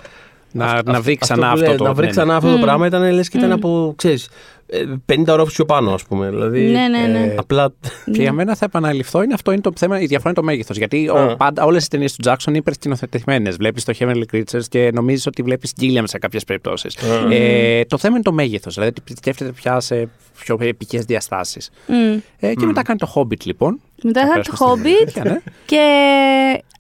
[0.52, 1.84] Να, αυ- να αυ- βρει ξανά που αυτό, λέει, το.
[1.84, 3.94] Να βρει ναι, ξανά αυτό το πράγμα ήταν λες και ήταν από.
[3.96, 4.30] Ξέρεις,
[4.68, 6.30] ε, 50 ορόφου πιο πάνω, ας πούμε.
[6.30, 7.20] Δηλαδή, Ναι, ναι, ναι.
[7.26, 7.74] ε, απλά.
[8.12, 10.78] Και για μένα θα επαναληφθώ, είναι αυτό είναι το θέμα, η διαφορά είναι το μέγεθος.
[10.78, 11.52] Γιατί Α.
[11.66, 13.50] όλες οι ταινίες του Jackson είναι υπερσκηνοθετημένε.
[13.50, 16.96] Βλέπεις το Heavenly Creatures και νομίζεις ότι βλέπεις Gilliam σε κάποιες περιπτώσεις.
[17.30, 18.74] Ε, το θέμα είναι το μέγεθος.
[18.74, 20.10] Δηλαδή ότι σκέφτεται πια σε
[20.40, 21.70] πιο επικές διαστάσεις.
[21.88, 22.18] Μμ.
[22.40, 23.80] Ε, και μετά κάνει το Hobbit λοιπόν.
[24.04, 25.40] Μετά Θα έκανε το περάσουμε στην Hobbit τέτοια, ναι.
[25.66, 25.84] και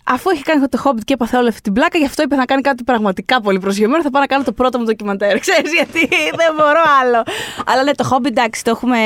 [0.04, 2.46] αφού έχει κάνει το Hobbit και έπαθε όλη αυτή την πλάκα, γι' αυτό είπε να
[2.46, 4.04] κάνει κάτι πραγματικά πολύ προσγειωμένο.
[4.04, 5.40] Θα πάω να κάνω το πρώτο μου ντοκιμαντέρ.
[5.46, 7.24] Ξέρεις γιατί δεν μπορώ άλλο.
[7.66, 8.98] Αλλά ναι, το Hobbit εντάξει, το έχουμε,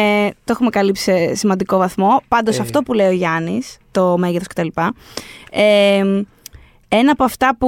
[0.43, 2.21] το έχουμε καλύψει σε σημαντικό βαθμό.
[2.27, 2.61] Πάντως Ε.
[2.61, 4.67] αυτό που λέει ο Γιάννης, το μέγεθος κτλ.
[5.51, 6.23] Ε,
[6.87, 7.67] ένα από αυτά που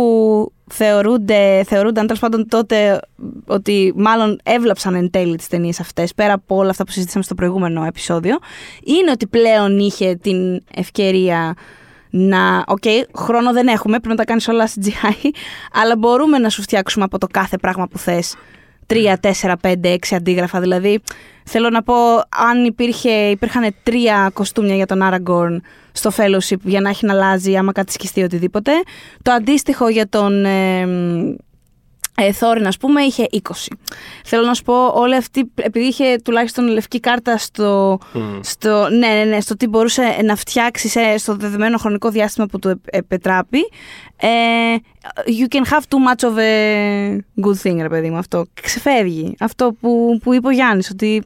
[0.74, 3.00] θεωρούνται, θεωρούνταν τέλος πάντων τότε
[3.46, 7.36] ότι μάλλον έβλαψαν εν τέλει τις ταινίες αυτές, πέρα από όλα αυτά που συζητήσαμε στο
[7.36, 8.38] προηγούμενο επεισόδιο,
[8.84, 11.56] είναι ότι πλέον είχε την ευκαιρία
[12.10, 12.64] να.
[12.68, 12.84] Οκ,
[13.18, 15.30] χρόνο δεν έχουμε, πρέπει να τα κάνεις όλα CGI,
[15.82, 18.36] αλλά μπορούμε να σου φτιάξουμε από το κάθε πράγμα που θες.
[18.90, 20.60] 3, 4, 5, 6 αντίγραφα.
[20.60, 21.00] Δηλαδή,
[21.44, 21.94] θέλω να πω,
[22.30, 25.58] αν υπήρχε, υπήρχαν τρία κοστούμια για τον Aragorn
[25.92, 28.72] στο Fellowship για να έχει να αλλάζει άμα κάτι σκιστεί οτιδήποτε.
[29.22, 30.88] Το αντίστοιχο για τον ε,
[32.22, 33.38] ε, Θόριν, ας πούμε, είχε 20.
[34.26, 37.98] Θέλω να σου πω, όλη αυτή, επειδή είχε τουλάχιστον λευκή κάρτα στο,
[38.42, 42.60] στο, ναι, ναι, ναι, στο τι μπορούσε να φτιάξει σε- στο δεδομένο χρονικό διάστημα που
[42.60, 43.60] του επ- επετράπει,
[44.22, 44.28] ε,
[45.26, 48.46] you can have too much of a good thing, ρε παιδί μου, αυτό.
[48.62, 49.36] Ξεφεύγει.
[49.40, 51.24] Αυτό που, που είπε ο Γιάννης, ότι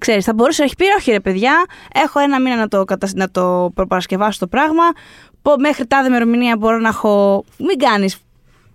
[0.00, 1.64] Ξέρεις, θα μπορούσε να έχει πει, όχι ρε παιδιά,
[1.94, 3.12] έχω ένα μήνα να το, κατασ...
[3.14, 4.82] να το προπαρασκευάσω το πράγμα,
[5.42, 8.18] πω, μέχρι τάδε ημερομηνία μπορώ να έχω, μην κάνεις ε,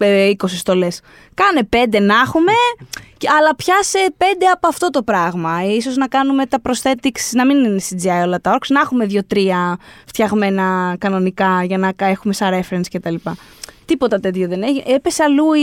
[0.08, 1.02] 20 στολές,
[1.34, 2.52] κάνε 5 να έχουμε,
[3.18, 4.24] και- αλλά πιάσε 5
[4.54, 5.64] από αυτό το πράγμα.
[5.66, 9.78] Ίσως να κάνουμε τα prosthetics, να μην είναι CGI όλα τα orcs, να έχουμε 2-3
[10.06, 13.16] φτιαγμένα κανονικά για να κα- έχουμε σαν reference κτλ.
[13.86, 14.84] Τίποτα τέτοιο δεν έχει.
[14.88, 15.62] Έπεσε αλλού η...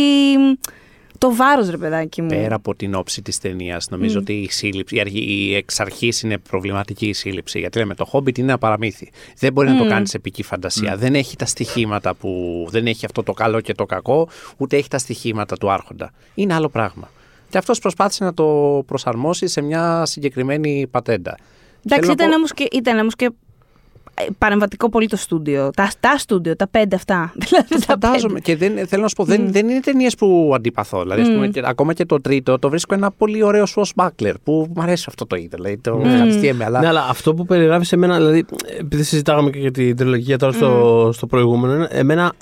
[1.20, 2.28] το βάρος ρε παιδάκι μου.
[2.28, 6.22] Πέρα από την όψη της ταινίας, νομίζω ότι η σύλληψη, η, αργή, η εξ αρχής
[6.22, 7.58] είναι προβληματική η σύλληψη.
[7.58, 9.10] Γιατί λέμε το Hobbit είναι ένα παραμύθι.
[9.38, 10.96] Δεν μπορεί να το κάνεις σε επική φαντασία.
[10.96, 12.66] Δεν έχει τα στοιχήματα που.
[12.70, 16.12] Δεν έχει αυτό το καλό και το κακό, ούτε έχει τα στοιχήματα του Άρχοντα.
[16.34, 17.10] Είναι άλλο πράγμα.
[17.48, 18.44] Και αυτός προσπάθησε να το
[18.86, 21.36] προσαρμόσει σε μια συγκεκριμένη πατέντα.
[21.84, 23.28] Εντάξει, Θέλω να ήταν πω- όμως και, ήταν όμως και ε,
[24.38, 25.70] παρεμβατικό πολύ το στούντιο.
[25.76, 27.32] Τα, τα στούντιο, τα πέντε αυτά.
[27.48, 28.40] Δηλαδή, τα Φαντάζομαι.
[28.40, 28.40] πέντε.
[28.40, 31.02] Και δεν, θέλω να σου πω, δεν, δεν είναι ταινίες που αντιπαθώ.
[31.02, 34.66] Δηλαδή, ας πούμε, και, ακόμα και το τρίτο το βρίσκω ένα πολύ ωραίο Swashbuckler που
[34.74, 35.56] μου αρέσει αυτό το είδο.
[35.56, 36.80] Δηλαδή, το ευχαριστιέμαι, αλλά.
[36.80, 38.44] Ναι, αλλά αυτό που περιγράφεις σε μένα, δηλαδή,
[38.78, 42.32] επειδή συζητάγαμε και για την τριλογία τώρα στο, στο προηγούμενο, είναι- εμένα.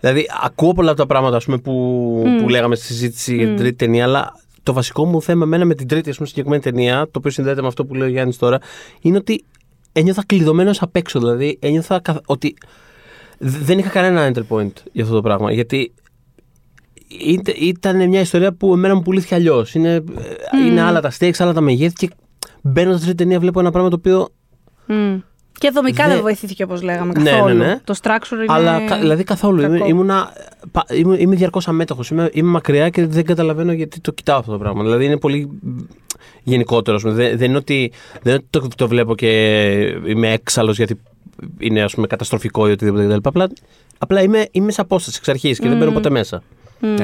[0.00, 3.56] Δηλαδή, ακούω πολλά από τα πράγματα ας πούμε, που, που λέγαμε στη συζήτηση για την
[3.56, 7.02] τρίτη ταινία, αλλά το βασικό μου θέμα εμένα με την τρίτη ας πούμε, συγκεκριμένη ταινία,
[7.04, 8.58] το οποίο συνδέεται με αυτό που λέει ο Γιάννης τώρα,
[9.00, 9.44] είναι ότι
[9.92, 11.18] ένιωθα κλειδωμένος απ' έξω.
[11.18, 12.54] Δηλαδή, ένιωθα καθ- ότι
[13.38, 15.52] δ- δεν είχα κανένα entry point για αυτό το πράγμα.
[15.52, 15.92] Γιατί
[17.26, 19.74] είτε- ήταν μια ιστορία που εμένα μου πουλήθηκε αλλιώς.
[19.74, 20.04] Είναι,
[20.66, 22.10] είναι άλλα τα stakes, άλλα τα μεγέθη και
[22.62, 24.28] μπαίνοντα στη τρίτη ταινία βλέπω ένα πράγμα το οποίο.
[24.86, 25.18] Μμ.
[25.58, 27.56] Και δομικά Δε- δεν βοηθήθηκε όπως λέγαμε Ναι, καθόλου.
[27.56, 27.80] ναι, ναι.
[27.84, 29.62] Το structure είναι Αλλά κα- δηλαδή καθόλου.
[29.62, 29.88] Είμαι, κακό.
[29.88, 30.32] ήμουνα,
[30.72, 32.10] πα- είμαι, είμαι διαρκώς αμέτωχος.
[32.10, 34.82] Είμαι, είμαι μακριά και δεν καταλαβαίνω γιατί το κοιτάω αυτό το πράγμα.
[34.82, 35.48] Δηλαδή είναι πολύ
[36.42, 36.96] γενικότερο.
[36.96, 37.14] ας πούμε.
[37.14, 37.92] Δεν, δεν είναι ότι,
[38.22, 39.28] δεν είναι ότι το, το βλέπω και
[40.06, 41.00] είμαι έξαλλος γιατί
[41.58, 43.18] είναι ας πούμε, καταστροφικό ή οτιδήποτε κτλ.
[43.22, 43.50] Απλά,
[43.98, 46.42] απλά είμαι, είμαι σε απόσταση εξ αρχής και δεν μπαίνω ποτέ μέσα.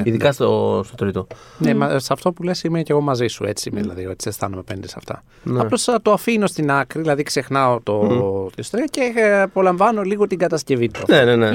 [0.04, 1.26] Ειδικά στο, στο τρίτο.
[1.58, 3.44] Ναι, μα σε αυτό που λες είμαι και εγώ μαζί σου.
[3.44, 5.22] Έτσι είμαι, δηλαδή, έτσι αισθάνομαι πέντε σε αυτά.
[5.42, 5.60] Ναι.
[5.60, 7.98] Απλώς α, το αφήνω στην άκρη, δηλαδή ξεχνάω το,
[8.46, 11.00] την ιστορία και ε, απολαμβάνω λίγο την κατασκευή του.
[11.08, 11.50] Ναι, ναι, ναι.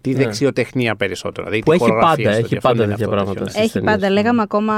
[0.00, 1.46] Τη δεξιοτεχνία περισσότερο.
[1.46, 3.38] Δηλαδή, Που τη έχει χορογραφία πάντα, στο έχει διαφορά πάντα είναι τέτοια αυτό, πράγματα.
[3.44, 3.52] τέτοιο.
[3.52, 3.92] στις Έχει ταινίες.
[3.94, 4.10] πάντα.
[4.10, 4.74] Λέγαμε ακόμα,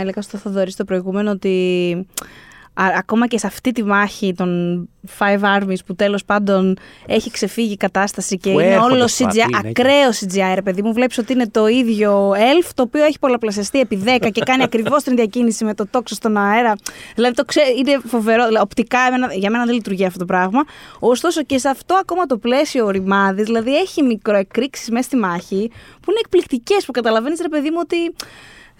[0.00, 4.88] έλεγα στο Θοδωρή στο προηγούμενο ότι α- ακόμα και σε αυτή τη μάχη των
[5.18, 6.76] Five Armies που τέλος πάντων
[7.06, 10.54] έχει ξεφύγει η κατάσταση και Που είναι έρχονται όλο στο CGI, Αττίνα, και- ακραίο CGI
[10.54, 14.30] ρε παιδί μου, βλέπεις ότι είναι το ίδιο elf το οποίο έχει πολλαπλασιαστεί επί 10
[14.32, 16.74] και κάνει ακριβώς την διακίνηση με το τόξο στον αέρα.
[17.14, 20.60] Δηλαδή το ξέ, είναι φοβερό, δηλαδή, οπτικά εμένα- για μένα δεν λειτουργεί αυτό το πράγμα.
[20.98, 25.70] Ωστόσο και σε αυτό ακόμα το πλαίσιο ο Ρημάδης, δηλαδή έχει μικροεκρήξεις μέσα στη μάχη
[26.00, 27.96] που είναι εκπληκτικές που καταλαβαίνεις ρε παιδί μου ότι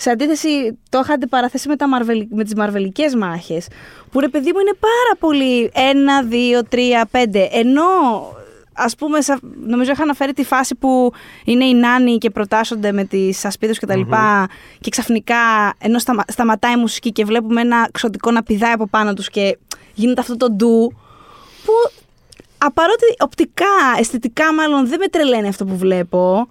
[0.03, 3.67] σε αντίθεση, το είχα αντιπαραθέσει με, τα μαρβελ, με τις μαρβελικές μάχες,
[4.11, 7.83] που ρε παιδί μου είναι πάρα πολύ 1, 2, 3, 5, ενώ
[8.73, 11.13] ας πούμε, σα- νομίζω είχα αναφέρει τη φάση που
[11.45, 14.49] είναι οι νάνοι και προτάσσονται με τις ασπίδες και τα λοιπά
[14.81, 15.37] και ξαφνικά,
[15.79, 19.59] ενώ σταμα, σταματάει η μουσική και βλέπουμε ένα ξωτικό να πηδάει από πάνω τους και
[19.95, 20.93] γίνεται αυτό το ντου,
[21.65, 21.73] που
[22.59, 23.67] απαρότι οπτικά,
[23.99, 26.47] αισθητικά μάλλον δεν με τρελαίνει αυτό που βλέπω,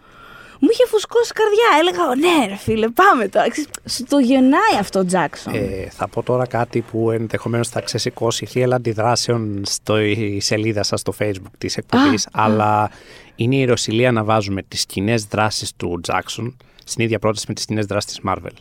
[0.60, 1.68] μου είχε φουσκώσει η καρδιά.
[1.80, 3.50] Έλεγα, ναι, ρε φίλε, πάμε τώρα.
[3.50, 5.54] Ξέρεις, Σου το γεννάει αυτό ο Τζάξον.
[5.56, 11.14] Ε, θα πω τώρα κάτι που ενδεχομένως θα ξεσηκώσει θύελα αντιδράσεων στη σελίδα σας στο
[11.20, 12.28] facebook της εκπομπής.
[12.32, 12.92] Αλλά
[13.36, 16.54] είναι η ιεροσιλία να βάζουμε τις κοινές δράσεις του Jackson
[16.84, 18.52] στην ίδια πρόταση με τις κοινές δράσεις της Marvel.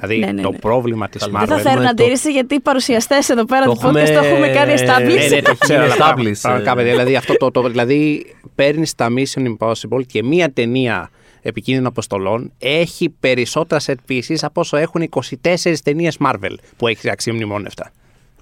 [0.00, 0.58] Δηλαδή Ναι, ναι, το ναι.
[0.58, 1.46] πρόβλημα της Καλά, Marvel.
[1.46, 4.26] δεν θα φέρουν το- αντίρρηση γιατί οι παρουσιαστές εδώ πέρα Το του podcast το έχουμε-
[4.26, 5.28] έχουμε κάνει establish.
[5.30, 5.82] Ναι, ναι, το ξέρω.
[5.84, 6.74] Είναι αλλά πραγμα- established, Πραγματικά, ε.
[6.74, 6.90] παιδιά.
[6.92, 11.10] Δηλαδή, αυτό το, το, δηλαδή παίρνεις τα Mission Impossible και μία ταινία
[11.46, 15.08] επικίνδυνων αποστολών έχει περισσότερα set pieces από όσο έχουν
[15.42, 17.92] 24 ταινίες Marvel που έχει αξιομνημόνευτα.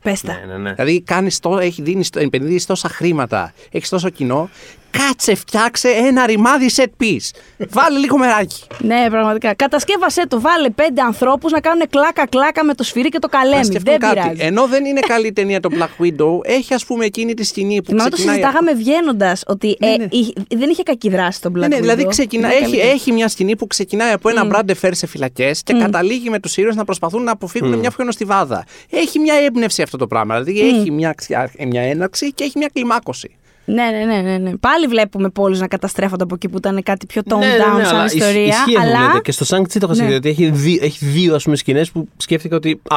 [0.02, 0.32] Πες τα.
[0.32, 0.72] Ναι, ναι, ναι.
[0.72, 4.48] Δηλαδή, κάνεις το, έχει δίνεις, επενδύεις τόσα χρήματα, έχεις τόσο κοινό.
[4.98, 7.30] Κάτσε, φτιάξε ένα ρημάδι set piece.
[7.70, 8.62] Βάλε λίγο μεράκι.
[8.78, 9.54] Ναι, πραγματικά.
[9.54, 10.40] Κατασκεύασέ το.
[10.40, 13.64] Βάλε πέντε ανθρώπους να κάνουν κλάκα-κλάκα με το σφυρί και το Να καλέμι.
[13.64, 14.20] σκεφτούν Δεν κάτι.
[14.20, 14.40] πειράζει.
[14.42, 17.90] Ενώ δεν είναι καλή ταινία το Black Widow, έχει ας πούμε εκείνη τη σκηνή που
[17.90, 18.38] Θυμάμαι το ξεκινάει.
[18.40, 20.06] συζητάγαμε βγαίνοντας ότι Ναι, ε, ναι.
[20.10, 21.80] είχε- δεν είχε κακή δράση το Black Ναι, ναι, Widow.
[21.80, 22.88] δηλαδή ξεκινά, Ήταν έχει, καλύτερη.
[22.94, 26.56] έχει μια σκηνή που ξεκινάει από ένα Brad Fair σε φυλακές και καταλήγει με τους
[26.56, 28.64] ήρωες να προσπαθούν να αποφύγουν μια φιονοστιβάδα.
[28.90, 30.40] Έχει μια έμπνευση αυτό το πράγμα.
[30.40, 33.36] Δηλαδή έχει μια, ξια- μια έναρξη και έχει μια κλιμάκωση.
[33.64, 34.56] Ναι, ναι, ναι, ναι, ναι.
[34.56, 37.76] Πάλι βλέπουμε πόλεις να καταστρέφονται από εκεί που ήταν κάτι πιο toned Ναι, ναι, down
[37.76, 38.48] ναι, σαν αλλά ισχύει ιστορία.
[38.58, 39.20] αυτό που αλλά λέτε.
[39.20, 39.94] Και στο Shang-Chi το είχα Ναι.
[39.94, 42.80] σκεφτεί ότι έχει, δύ- έχει δύο ας πούμε, σκηνές που σκέφτηκα ότι.
[42.88, 42.96] Α,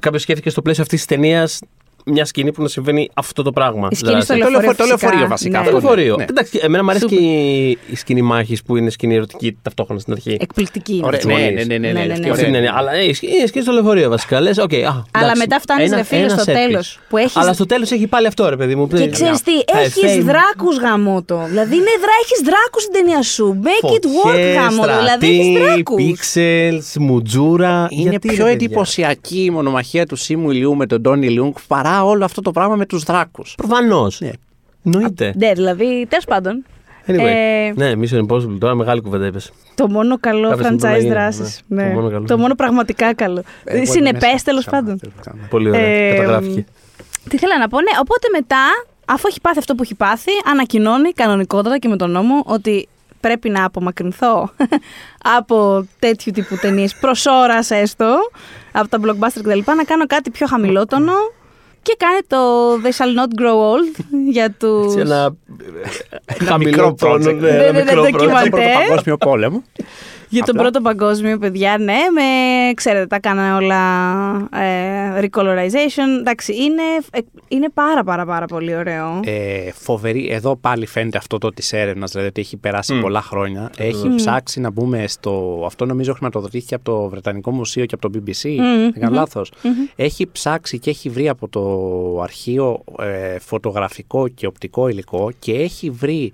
[0.00, 1.60] κάποιος σκέφτηκε στο πλαίσιο αυτής της ταινίας
[2.04, 3.88] μια σκηνή που να συμβαίνει αυτό το πράγμα.
[3.90, 4.86] Η σκηνή στο Δηλαδή, Το λεωφορείο.
[4.86, 5.08] λεωφορείο- το φυσικά.
[5.08, 5.58] λεωφορείο βασικά, Ναι.
[5.58, 6.16] αυτό Το λεωφορείο.
[6.16, 6.24] Ναι.
[6.28, 7.18] Εντάξει, εμένα μου αρέσει Σούπερ.
[7.18, 10.36] και η, η σκηνή μάχης που είναι σκηνή ερωτική ταυτόχρονα στην αρχή.
[10.40, 10.92] Εκπληκτική.
[10.96, 11.32] είναι Ωραία, αυτή.
[11.34, 11.66] ναι, γονείς.
[11.66, 12.30] ναι, ναι, ναι, Ναι, ναι, ναι, αυτή ναι.
[12.30, 12.58] Αυτή ωραία.
[12.58, 14.40] είναι, αλλά ε, η σκηνή η σκηνή στο λεωφορείο βασικά.
[14.40, 16.58] Λες, οκ, α, Αλλά εντάξει, μετά φτάνεις, ένα- ρε φίλε, ένας στο set piece.
[16.66, 18.88] τέλος, που έχεις- Αλλά στο τέλος έχει πάλι αυτό, ρε παιδί μου.
[18.88, 20.22] Και ξέρεις τι, Ε, έχεις fame.
[20.24, 21.42] δράκους γαμότο.
[21.48, 23.60] Δηλαδή, ναι, δρά, έχεις δράκους στην ταινία σου.
[23.64, 24.96] Make it work Φωτιές, γαμότο.
[24.98, 26.02] Δηλαδή, έχεις στρατή, δράκους.
[26.02, 27.86] pixels, μουτζούρα.
[27.90, 31.52] Είναι Γιατί, ρε πιο παιδιά; εντυπωσιακή η μονομαχία του Σίμου Ηλιού με τον Τόνι Λιούγκ
[31.66, 33.54] παρά όλο αυτό το πράγμα με τους δράκους.
[33.56, 34.20] Προφανώς.
[34.20, 34.30] Ναι.
[34.84, 35.32] Εννοείται.
[35.36, 36.64] Ναι, δηλαδή, τέλος πάντων.
[37.06, 37.18] Anyway.
[37.18, 39.52] Ε, Ναι, Mission Impossible τώρα μεγάλη κουβέντα είπες.
[39.74, 41.60] Το μόνο καλό Κάποια στιγμή πρέπει να franchise γίνει, δράσης.
[41.66, 41.82] ναι.
[41.82, 41.88] Ναι.
[41.88, 42.26] Το μόνο καλό.
[42.26, 43.42] Το μόνο πραγματικά καλό.
[43.64, 45.00] Ε, Συνεπές, τέλος πάντων.
[45.50, 45.80] Πολύ ωραία.
[45.80, 46.64] Ε, Καταγράφηκε.
[47.28, 47.90] Τι ήθελα να πω, ναι.
[48.00, 48.64] Οπότε μετά,
[49.04, 52.88] αφού έχει πάθει αυτό που έχει πάθει, ανακοινώνει κανονικότατα και με τον νόμο ότι
[53.20, 54.50] πρέπει να απομακρυνθώ
[55.38, 58.16] από τέτοιου τύπου ταινίες προς ώρα έστω,
[58.72, 59.58] από τα blockbuster κτλ.
[59.76, 61.12] Να κάνω κάτι πιο χαμηλότονο
[61.82, 62.38] και κάνει το
[62.74, 64.82] They shall not grow old για του.
[64.84, 67.14] Έτσι ένα μικρό χαμηλό τόνο.
[67.14, 67.34] project.
[67.34, 68.42] ναι, Ναι, ένα ναι, ναι, μικρό ντοκιμαντέρ.
[68.42, 68.50] project.
[68.50, 69.62] Τον πρώτο παγκόσμιο πόλεμο.
[70.32, 70.70] Για τον Απλά.
[70.70, 71.84] πρώτο παγκόσμιο, παιδιά, ναι,
[72.14, 72.22] με,
[72.74, 73.78] ξέρετε, τα κάνανε όλα
[74.64, 76.18] ε, recolorization.
[76.18, 76.82] Εντάξει, είναι,
[77.12, 77.18] ε,
[77.48, 79.20] είναι πάρα πάρα πάρα πολύ ωραίο.
[79.24, 80.28] Ε, φοβερή.
[80.30, 83.70] Εδώ πάλι φαίνεται αυτό το της έρευνας, δηλαδή ότι έχει περάσει πολλά χρόνια.
[83.76, 85.62] Έχει ψάξει να μπούμε στο.
[85.66, 88.48] Αυτό νομίζω χρηματοδοτήθηκε από το Βρετανικό Μουσείο και από το BBC.
[88.92, 89.52] Δεν κάνω λάθος.
[89.96, 91.62] Έχει ψάξει και έχει βρει από το
[92.22, 96.32] αρχείο ε, φωτογραφικό και οπτικό υλικό και έχει βρει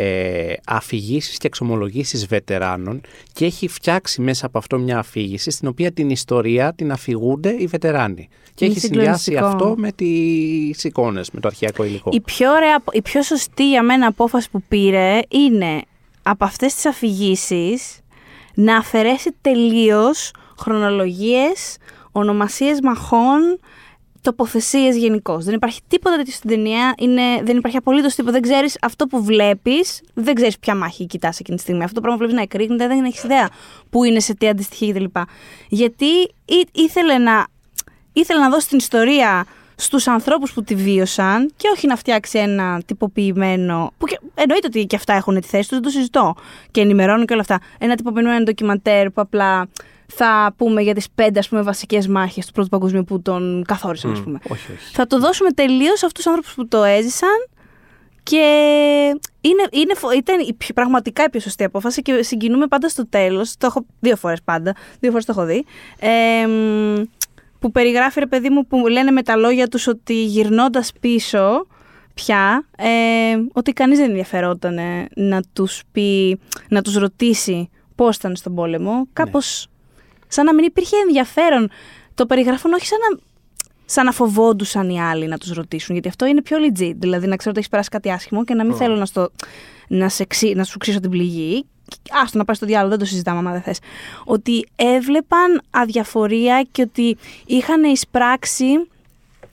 [0.00, 3.00] ε, αφηγήσεις και εξομολογήσεις βετεράνων
[3.32, 7.66] και έχει φτιάξει μέσα από αυτό μια αφήγηση στην οποία την ιστορία την αφηγούνται οι
[7.66, 8.28] βετεράνοι.
[8.54, 9.46] Και Είναι έχει συνδυάσει συγκλονιστικό.
[9.46, 12.10] αυτό με τις εικόνες, με το αρχαιακό υλικό.
[12.12, 15.82] Η πιο, ωραία, η πιο σωστή για μένα απόφαση που πήρε είναι
[16.22, 18.00] από αυτές τις αφηγήσεις
[18.54, 21.76] να αφαιρέσει τελείως χρονολογίες,
[22.12, 23.58] ονομασίες μαχών,
[24.30, 25.38] τοποθεσίες γενικώ.
[25.38, 28.32] Δεν υπάρχει τίποτα τέτοιο στην ταινία, είναι, δεν υπάρχει απολύτως τίποτα.
[28.32, 31.82] Δεν ξέρεις αυτό που βλέπεις, δεν ξέρεις ποια μάχη κοιτάς εκείνη τη στιγμή.
[31.82, 33.48] Αυτό το πράγμα που βλέπεις να εκρήγνεται, δεν έχεις ιδέα
[33.90, 35.04] που είναι, σε τι αντιστοιχεί κτλ.
[35.68, 36.06] Γιατί
[36.44, 37.46] ή- ήθελε να
[38.12, 39.46] ήθελε να δώσει την ιστορία
[39.76, 43.92] στους ανθρώπους που τη βίωσαν και όχι να φτιάξει ένα τυποποιημένο.
[43.98, 46.34] που και, εννοείται ότι και αυτά έχουν τη θέση τους, δεν το συζητώ.
[46.70, 47.60] Και ενημερώνω και όλα αυτά.
[47.78, 49.68] Ένα τυποποιημένο ντοκιμαντέρ που απλά
[50.12, 54.12] θα πούμε για τις πέντε ας πούμε, βασικές μάχες του Πρώτου Παγκοσμίου που τον καθόρισαν,
[54.12, 54.38] ας πούμε.
[54.48, 54.92] όχι, όχι.
[54.94, 57.46] Θα το δώσουμε τελείως σε αυτούς τους άνθρωπους που το έζησαν
[58.22, 58.36] και
[59.40, 63.06] είναι, είναι, φο- ήταν η πιο- πραγματικά η πιο σωστή απόφαση και συγκινούμε πάντα στο
[63.08, 63.56] τέλος.
[63.58, 65.64] Το έχω δύο φορές πάντα, δύο φορές το έχω δει.
[65.98, 67.02] Ε, μ,
[67.58, 71.66] που περιγράφει ρε παιδί μου που λένε με τα λόγια τους ότι γυρνώντας πίσω
[72.14, 72.88] πια ε,
[73.52, 74.78] ότι κανείς δεν ενδιαφερόταν
[75.14, 79.06] να τους πει, να τους ρωτήσει πώς ήταν στον πόλεμο.
[79.12, 79.68] Κάπως
[80.28, 81.70] σαν να μην υπήρχε ενδιαφέρον.
[82.14, 83.18] Το περιγράφουν όχι σαν να,
[83.84, 86.92] σαν να φοβόντουσαν οι άλλοι να τους ρωτήσουν, γιατί αυτό είναι πιο legit.
[86.96, 89.30] Δηλαδή να ξέρω ότι έχεις περάσει κάτι άσχημο και να μην θέλω να, στο,
[89.88, 91.64] να, σε, ξύ- να σου ξύσω την πληγή.
[92.22, 93.78] Άστο να πάει στο διάλογο, δεν το συζητάμε άμα δεν θες.
[94.24, 98.66] Ότι έβλεπαν αδιαφορία και ότι είχαν εισπράξει,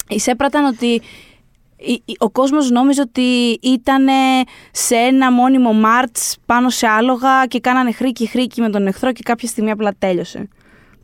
[0.09, 1.01] εισέπραταν ότι
[1.77, 4.05] η- η- ο κόσμος νόμιζε ότι ήταν
[4.71, 9.21] σε ένα μόνιμο μάρτς πάνω σε άλογα και κάνανε χρήκη χρήκη με τον εχθρό και
[9.23, 10.47] κάποια στιγμή απλά τέλειωσε.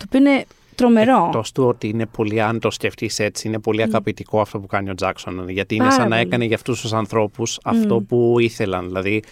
[0.02, 0.46] Το οποίο είναι
[0.76, 1.26] τρομερό.
[1.26, 4.90] Εκτός του ότι είναι πολύ, αν το σκεφτείς έτσι, είναι πολύ αγαπητικό αυτό που κάνει
[4.90, 5.50] ο Τζάξον.
[5.50, 6.28] Γιατί είναι Πάρα σαν να πολύ.
[6.28, 8.86] έκανε για αυτούς τους ανθρώπους αυτό που ήθελαν.
[8.86, 9.24] Δηλαδή,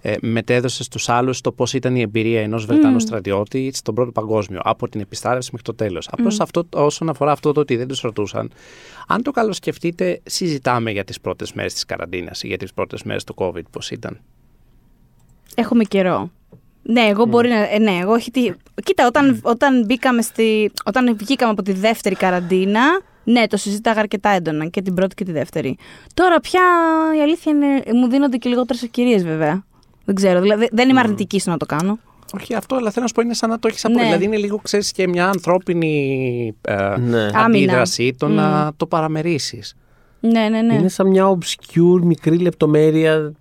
[0.00, 4.60] ε, μετέδωσε στους άλλους το πώς ήταν η εμπειρία ενός Βρετανού στρατιώτη στον Πρώτο Παγκόσμιο,
[4.62, 6.08] από την επιστράτευση μέχρι το τέλος.
[6.10, 8.50] Απλώς αυτό, όσον αφορά αυτό το ότι δεν τους ρωτούσαν,
[9.06, 13.24] αν το καλοσκεφτείτε, συζητάμε για τις πρώτες μέρες της καραντίνας ή για τις πρώτες μέρες
[13.24, 14.20] του COVID, πώς ήταν.
[15.54, 16.30] Έχουμε καιρό.
[16.86, 17.72] Ναι, εγώ μπορεί να.
[17.74, 18.52] ε, ναι, εγώ όχι τι.
[18.84, 22.80] Κοίτα, όταν, όταν, μπήκαμε στη, όταν βγήκαμε από τη δεύτερη καραντίνα,
[23.24, 25.76] ναι, το συζήταγα αρκετά έντονα και την πρώτη και τη δεύτερη.
[26.14, 26.60] Τώρα πια
[27.18, 27.98] η αλήθεια είναι.
[27.98, 29.64] Μου δίνονται και λιγότερες ευκαιρίες, βέβαια.
[30.04, 30.40] Δεν ξέρω.
[30.40, 31.98] Δηλαδή, δεν είμαι αρνητική στο να το κάνω.
[32.34, 33.94] Όχι αυτό, αλλά θέλω να σου πω είναι σαν να το έχεις από.
[33.94, 34.02] Ναι.
[34.02, 37.28] Δηλαδή είναι λίγο, ξέρεις, και μια ανθρώπινη ε, Ναι.
[37.34, 39.60] αντίδραση το να το παραμερίσει.
[40.20, 40.74] Ναι, ναι, ναι.
[40.74, 43.32] Είναι σαν μια obscure μικρή λεπτομέρεια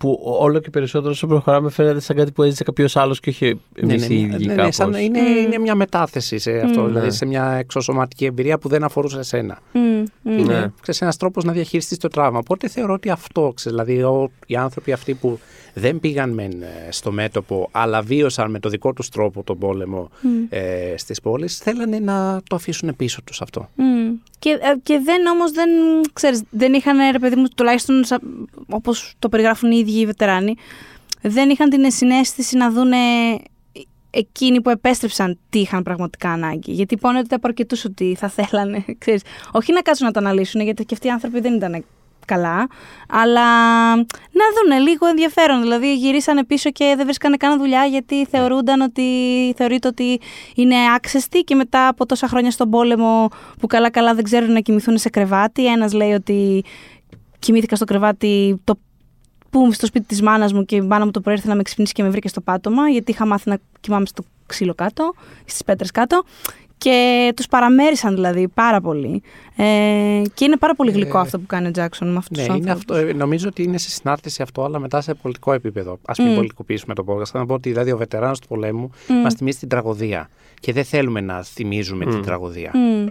[0.00, 3.60] που όλο και περισσότερο όσο προχωράμε φαίνεται σαν κάτι που έζησε κάποιος άλλος και όχι
[3.74, 4.74] εμείς οι ίδιοι ναι, ναι, κάπως.
[4.74, 7.12] σαν, είναι, είναι μια μετάθεση σε αυτό, δηλαδή Ναι.
[7.12, 9.58] σε μια εξωσωματική εμπειρία που δεν αφορούσε εσένα.
[9.72, 9.80] Μμ,
[10.22, 10.38] μμ.
[10.38, 10.66] Είναι Ναι.
[10.80, 12.38] ξέρεις, ένας τρόπος να διαχειριστείς το τραύμα.
[12.38, 15.38] Οπότε θεωρώ ότι αυτό, ξέρεις, δηλαδή ο, οι άνθρωποι αυτοί που
[15.74, 20.10] δεν πήγαν μεν ε, στο μέτωπο, αλλά βίωσαν με το δικό τους τρόπο τον πόλεμο
[20.48, 23.68] ε, στις πόλεις, θέλανε να το αφήσουν πίσω τους αυτό.
[23.74, 23.84] Μμ.
[24.38, 25.68] Και, ε, και δεν όμως δεν,
[26.12, 28.20] ξέρεις, δεν είχαν ρε παιδί μου τουλάχιστον σα-
[28.76, 30.54] όπως το περιγράφουν οι ίδιοι οι βετεράνοι
[31.22, 32.96] δεν είχαν την συνέστηση να δούνε
[34.10, 36.72] εκείνοι που επέστρεψαν τι είχαν πραγματικά ανάγκη.
[36.72, 39.22] Γιατί υπόνοιται από αρκετού ότι θα θέλανε, ξέρεις,
[39.52, 41.84] όχι να κάτσουν να το αναλύσουν, γιατί και αυτοί οι άνθρωποι δεν ήταν
[42.26, 42.66] καλά,
[43.08, 43.46] αλλά
[44.30, 45.60] να δούνε λίγο ενδιαφέρον.
[45.60, 49.02] Δηλαδή γυρίσανε πίσω και δεν βρίσκανε καν δουλειά γιατί θεωρούνταν ότι,
[49.56, 50.20] θεωρείται ότι
[50.54, 53.28] είναι άξεστοι και μετά από τόσα χρόνια στον πόλεμο
[53.60, 55.66] που καλά καλά δεν ξέρουν να κοιμηθούν σε κρεβάτι.
[55.66, 56.64] Ένας λέει ότι
[57.38, 58.78] κοιμήθηκα στο κρεβάτι το
[59.50, 61.62] που στο σπίτι της μάνας μου και η μάνα μου το πρωί ήρθε να με
[61.62, 65.14] ξυπνήσει και με βρήκε στο πάτωμα, γιατί είχα μάθει να κοιμάμαι στο ξύλο κάτω,
[65.44, 66.22] στις πέτρες κάτω.
[66.78, 69.22] Και τους παραμέρισαν δηλαδή πάρα πολύ.
[69.56, 72.56] Ε, και είναι πάρα πολύ γλυκό αυτό που κάνει ο Τζάξον με αυτούς Ναι, τους
[72.56, 72.94] είναι άνθρωπου.
[72.94, 75.92] αυτό, ε, νομίζω ότι είναι σε συνάρτηση αυτό, αλλά μετά σε πολιτικό επίπεδο.
[75.92, 77.24] Α μην πολιτικοποιήσουμε το podcast.
[77.26, 78.90] Θέλω να πω ότι δηλαδή, ο βετεράνος του πολέμου
[79.22, 80.28] μας θυμίζει την τραγωδία.
[80.60, 82.70] Και δεν θέλουμε να θυμίζουμε την τραγωδία.
[82.74, 83.06] Μμ.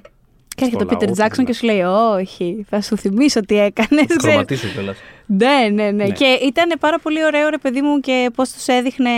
[0.59, 1.49] Και έρχεται ο λαό Πίτερ του, Τζάξον ναι.
[1.51, 4.05] και σου λέει: Όχι, θα σου θυμίσω τι έκανες.
[4.21, 4.97] Χρωματίσω κιόλας.
[5.25, 6.09] Ναι, ναι, ναι, Ναι.
[6.09, 9.09] Και ήταν πάρα πολύ ωραίο, ρε παιδί μου, και πώς τους έδειχνε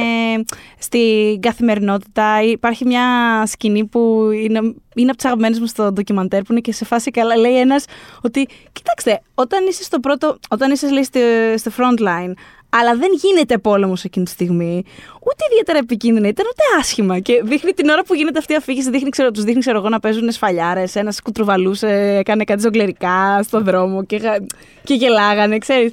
[0.80, 2.42] στην καθημερινότητα.
[2.44, 3.04] Υπάρχει μια
[3.46, 4.60] σκηνή που είναι,
[4.96, 7.38] είναι από τι αγαπημένε μου στο ντοκιμαντέρ, που είναι και σε φάση καλά.
[7.38, 7.86] Λέει ένας
[8.22, 11.20] ότι, κοιτάξτε, όταν είσαι στο πρώτο, όταν είσαι λέει, στο,
[11.56, 12.34] στο front line,
[12.72, 14.84] αλλά δεν γίνεται πόλεμο εκείνη τη στιγμή.
[15.22, 17.20] Ούτε ιδιαίτερα επικίνδυνα ήταν, ούτε άσχημα.
[17.20, 19.90] Και δείχνει την ώρα που γίνεται αυτή η αφήγηση, δείχνει, ξέρω, τους δείχνει ξέρω εγώ,
[19.90, 20.96] να παίζουν σφαλιάρες.
[20.96, 21.88] Ένας κουτρουβαλούσε,
[22.20, 24.46] έκανε κάτι ζογκλερικά στον δρόμο και, γα-
[24.84, 25.92] και γελάγανε, ξέρεις.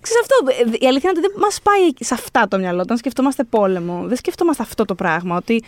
[0.00, 0.34] Ξέρεις αυτό,
[0.72, 2.80] ε, η αλήθεια είναι ότι δεν μας πάει σε αυτά το μυαλό.
[2.80, 5.36] Όταν σκεφτόμαστε πόλεμο, δεν σκεφτόμαστε αυτό το πράγμα.
[5.36, 5.62] Ότι.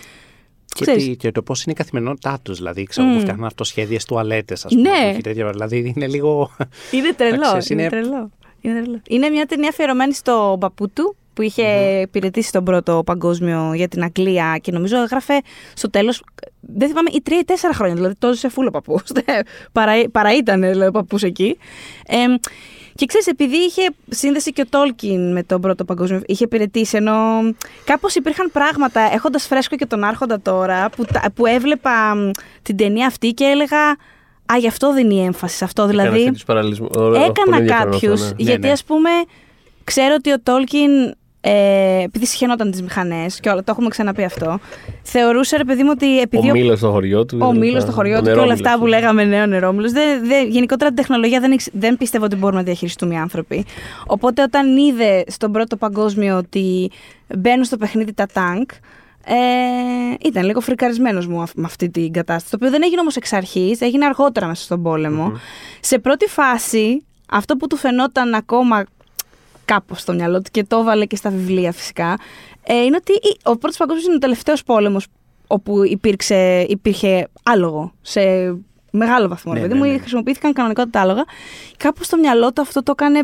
[0.75, 2.57] Και, ξέρεις, τι- και το πώς είναι η καθημερινότητά τους.
[2.57, 4.89] Δηλαδή, ξέρω, που φτιάχνουν αυτοσχέδιες τουαλέτες, ας πούμε.
[4.91, 5.01] Ναι.
[5.03, 6.51] που έχει τέτοια- δηλαδή, είναι λίγο.
[6.91, 7.43] Είναι τρελό.
[7.47, 8.31] ξέρεις, είναι, είναι- τρελό.
[8.61, 9.01] Είναι, τρελό.
[9.09, 14.03] είναι μια ταινία αφιερωμένη στο παππού του που είχε υπηρετήσει τον πρώτο παγκόσμιο για την
[14.03, 15.41] Αγγλία και νομίζω έγραφε
[15.75, 16.23] στο τέλος.
[16.61, 17.95] Δεν θυμάμαι, ή τρία ή τέσσερα χρόνια.
[17.95, 19.03] Δηλαδή, τόσο σε φούλο παππούς.
[19.73, 21.59] παρά, παρά ήταν δηλαδή, ο παππούς εκεί.
[22.07, 22.17] Ε,
[22.95, 27.15] και ξέρεις, επειδή είχε σύνδεση και ο Τόλκιν με τον πρώτο παγκόσμιο, είχε υπηρετήσει, ενώ
[27.85, 32.31] κάπως υπήρχαν πράγματα, έχοντας φρέσκο και τον Άρχοντα τώρα, που, τα- που έβλεπα μ,
[32.63, 33.97] την ταινία αυτή και έλεγα.
[34.53, 35.87] Α, γι' αυτό δίνει έμφαση σε αυτό.
[35.87, 36.33] Δηλαδή,
[37.29, 38.21] έκανα κάποιους.
[38.23, 38.31] ναι.
[38.37, 38.73] Γιατί, ναι.
[38.73, 39.11] ας πούμε,
[39.85, 40.91] ξέρω ότι ο Τόλκιν,
[41.41, 44.59] ε, επειδή συχαινόταν τις μηχανές και όλα, το έχουμε ξαναπεί αυτό,
[45.03, 46.49] θεωρούσε, ρε παιδί μου, ότι επειδή.
[46.49, 47.39] Ο Μήλο στο χωριό του.
[47.41, 47.59] Ο κτλ.
[47.59, 48.81] Μήλο στο χωριό Ο του και όλα νερόμυλος αυτά του.
[48.81, 49.91] που λέγαμε νέο νερόμυλο.
[49.91, 53.65] Δεν, δεν, γενικότερα την τεχνολογία δεν, εξ- δεν πίστευω ότι μπορούμε να διαχειριστούμε οι άνθρωποι.
[54.07, 56.91] Οπότε όταν είδε στον πρώτο παγκόσμιο ότι
[57.37, 58.63] μπαίνουν στο παιχνίδι τα τάγκ,
[59.29, 59.35] ε,
[60.29, 62.51] ήταν λίγο φρικαρισμένος μου αυ- με αυτή την κατάσταση.
[62.51, 65.33] Το οποίο δεν έγινε όμως εξ αρχής, έγινε αργότερα μέσα στον πολεμο
[65.81, 68.85] Σε πρώτη φάση, αυτό που του φαινόταν ακόμα
[69.65, 72.19] κάπως στο μυαλό του και το έβαλε και στα βιβλία φυσικά,
[72.63, 75.07] ε, είναι ότι η- ο πρώτος παγκόσμιος είναι ο τελευταίος πόλεμος
[75.47, 78.21] όπου υπήρξε, υπήρχε άλογο σε
[78.91, 79.53] μεγάλο βαθμό.
[79.53, 79.99] Ναι, Ναι, ναι, μου ναι.
[79.99, 81.25] χρησιμοποιήθηκαν κανονικά τα άλογα.
[81.77, 83.21] Κάπου στο μυαλό του αυτό το έκανε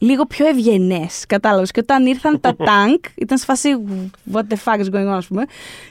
[0.00, 1.24] λίγο πιο ευγενές.
[1.28, 1.70] Κατάλαβες.
[1.70, 3.68] Και όταν ήρθαν τα τάγκ, ήταν σε φάση
[4.32, 5.44] what the fuck is going on, ας πούμε.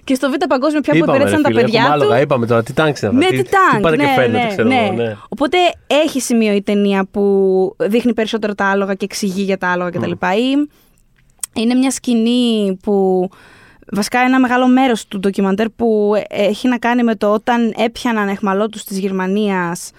[0.04, 2.04] Και στο Β' Παγκόσμιο πια που Είπαμε, υπηρέτησαν ρε τα φίλε, παιδιά έχουμε του.
[2.04, 3.12] άλογα, είπαμε τώρα τι τάγκ είναι αυτά.
[3.12, 3.82] Ναι, τι τάγκ.
[3.82, 4.86] πάνε ναι, και φαίνεται, ναι, ξέρω ναι.
[4.86, 4.94] εγώ.
[4.94, 5.16] Ναι.
[5.30, 5.58] Οπότε
[5.88, 10.12] έχει σημείο η ταινία που δείχνει περισσότερο τα άλογα και εξηγεί για τα άλογα κτλ.
[10.12, 10.70] Ή
[11.54, 13.30] είναι μια σκηνή που.
[13.92, 18.84] Βασικά ένα μεγάλο μέρος του ντοκιμαντέρ που έχει να κάνει με το όταν έπιαναν εχμαλώτους
[18.84, 19.92] της Γερμανίας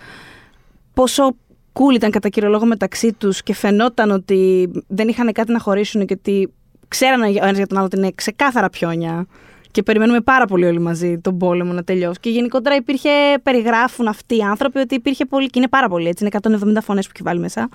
[0.94, 1.34] πόσο
[1.72, 6.06] cool ήταν κατά κύριο λόγο μεταξύ τους και φαινόταν ότι δεν είχαν κάτι να χωρίσουν
[6.06, 6.52] και ότι
[6.88, 9.26] ξέρανε ο ένας για τον άλλο ότι είναι ξεκάθαρα πιόνια
[9.70, 12.20] και περιμένουμε πάρα πολύ όλοι μαζί τον πόλεμο να τελειώσει.
[12.20, 13.10] Και γενικότερα υπήρχε,
[13.42, 17.06] περιγράφουν αυτοί οι άνθρωποι ότι υπήρχε πολύ, και είναι πάρα πολύ έτσι, είναι 170 φωνές
[17.06, 17.68] που έχει βάλει μέσα.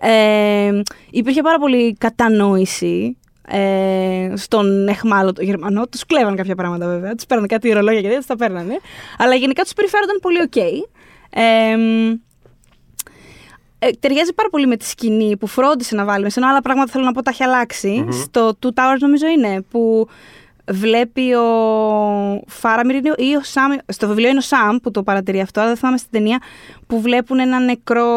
[0.00, 0.80] Ε,
[1.10, 3.16] υπήρχε πάρα πολύ κατανόηση
[3.48, 5.86] ε, στον αιχμάλωτο Γερμανό.
[5.86, 7.14] Τους κλέβαν κάποια πράγματα βέβαια.
[7.14, 8.78] Τους παίρνανε κάτι ρολόγια και δεν τα παίρνανε.
[9.18, 10.56] Αλλά γενικά τους συμπεριφέρονταν πολύ οκ.
[10.56, 11.76] Ε,
[13.84, 16.40] ε, ταιριάζει πάρα πολύ με τη σκηνή που φρόντισε να βάλει μέσα.
[16.40, 18.06] Ενώ άλλα πράγματα θέλω να πω τα έχει αλλάξει.
[18.10, 20.08] Στο Two Towers νομίζω είναι που
[20.70, 21.46] βλέπει ο
[22.46, 23.72] Φάραμιρ είναι ο- ή ο Σάμ.
[23.88, 26.38] Στο βιβλίο είναι ο Σάμ που το παρατηρεί αυτό, αλλά δεν θυμάμαι στην ταινία
[26.86, 28.08] που βλέπουν έναν νεκρό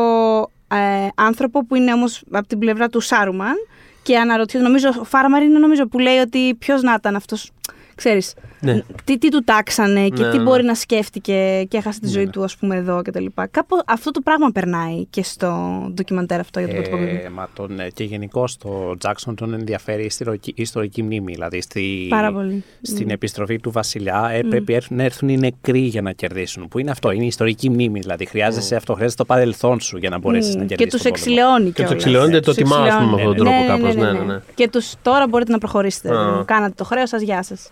[0.68, 3.54] ε, άνθρωπο που είναι όμως από την πλευρά του Σάρουμαν
[4.04, 7.52] και αναρωτιούνται, νομίζω, ο Φάραμαρ είναι νομίζω που λέει ότι ποιος να ήταν αυτός.
[7.96, 8.34] Ξέρεις,
[8.74, 8.82] Ναι.
[9.04, 10.44] τι, τι του τάξανε και Ναι, τι ναι.
[10.44, 13.26] μπορεί να σκέφτηκε και έχασε τη ζωή του, ας πούμε, εδώ κτλ.
[13.52, 17.22] Κάπου αυτό το πράγμα περνάει και στο ντοκιμαντέρ αυτό για τον Πρώτο Παγκόσμιο.
[17.26, 21.34] Ε, μα τον, ε, και γενικώ το Jackson τον ενδιαφέρει η ιστορική, η ιστορική μνήμη.
[21.34, 22.64] Δηλαδή στη, Πάρα πολύ.
[22.82, 23.12] στην Mm.
[23.12, 26.68] επιστροφή του βασιλιά ε, πρέπει έρθουν- να έρθουν οι νεκροί για να κερδίσουν.
[26.68, 28.00] Που είναι αυτό, είναι η ιστορική μνήμη.
[28.00, 31.02] Δηλαδή χρειάζεσαι αυτό, χρειάζεται το παρελθόν σου για να μπορέσεις Μμ, να και κερδίσεις.
[31.02, 31.94] τους εξηλαιώνει Και τους κιόλας.
[31.94, 33.66] εξηλαιώνεται το Τους τιμά, ας πούμε, με αυτόν τον εξηλαιώνει.
[33.68, 33.96] τρόπο Ναι, κάπως.
[33.96, 34.40] ναι, Ναι, ναι, ναι.
[34.56, 36.10] Και τους τώρα μπορείτε να προχωρήσετε.
[36.16, 36.44] Α.
[36.46, 37.72] Κάνατε το χρέος σας, γεια σας.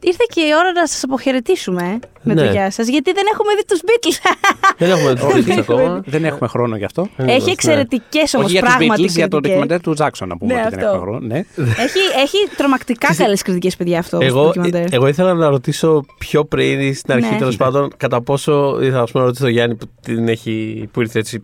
[0.00, 2.50] Ήρθε και η ώρα να σας αποχαιρετήσουμε ε, με το Ναι.
[2.50, 4.18] γεια σας, γιατί δεν έχουμε δει τους Beatles.
[4.78, 6.02] Δεν έχουμε τους Beatles ακόμα.
[6.06, 7.02] Δεν έχουμε χρόνο γι' αυτό.
[7.16, 7.52] Δεν Έχει είμαστε, ναι.
[7.52, 9.58] εξαιρετικές όμως Όχι για τους πράγματι Beatles, για το κριτικές.
[9.58, 10.96] ντοκιμαντέρ του Jackson να πούμε Ναι, ότι δεν αυτό.
[10.96, 11.18] έχουμε χρόνο.
[11.26, 11.38] Ναι.
[11.84, 14.84] έχει, έχει τρομακτικά καλές κριτικές παιδιά αυτό το Εγώ, ντοκιμαντέρ.
[14.92, 17.38] εγώ ήθελα να ρωτήσω πιο πριν στην αρχή Ναι.
[17.38, 18.78] τέλος πάντων κατά πόσο.
[18.82, 21.42] ήθελα ας πούμε, να ρωτήσω τον Γιάννη που, την έχει, που ήρθε έτσι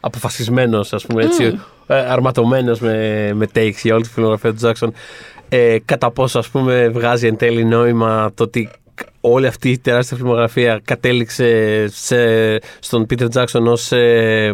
[0.00, 4.88] αποφασισμένος, ας πούμε έτσι, ε, αρματωμένος με, με takes για όλη τη φιλογραφία του Jackson.
[5.48, 8.70] Ε, κατά πόσο ας πούμε βγάζει εν τέλει νόημα το ότι
[9.20, 12.16] όλη αυτή η τεράστια φιλμογραφία κατέληξε σε,
[12.78, 14.52] στον Peter Jackson ως ε,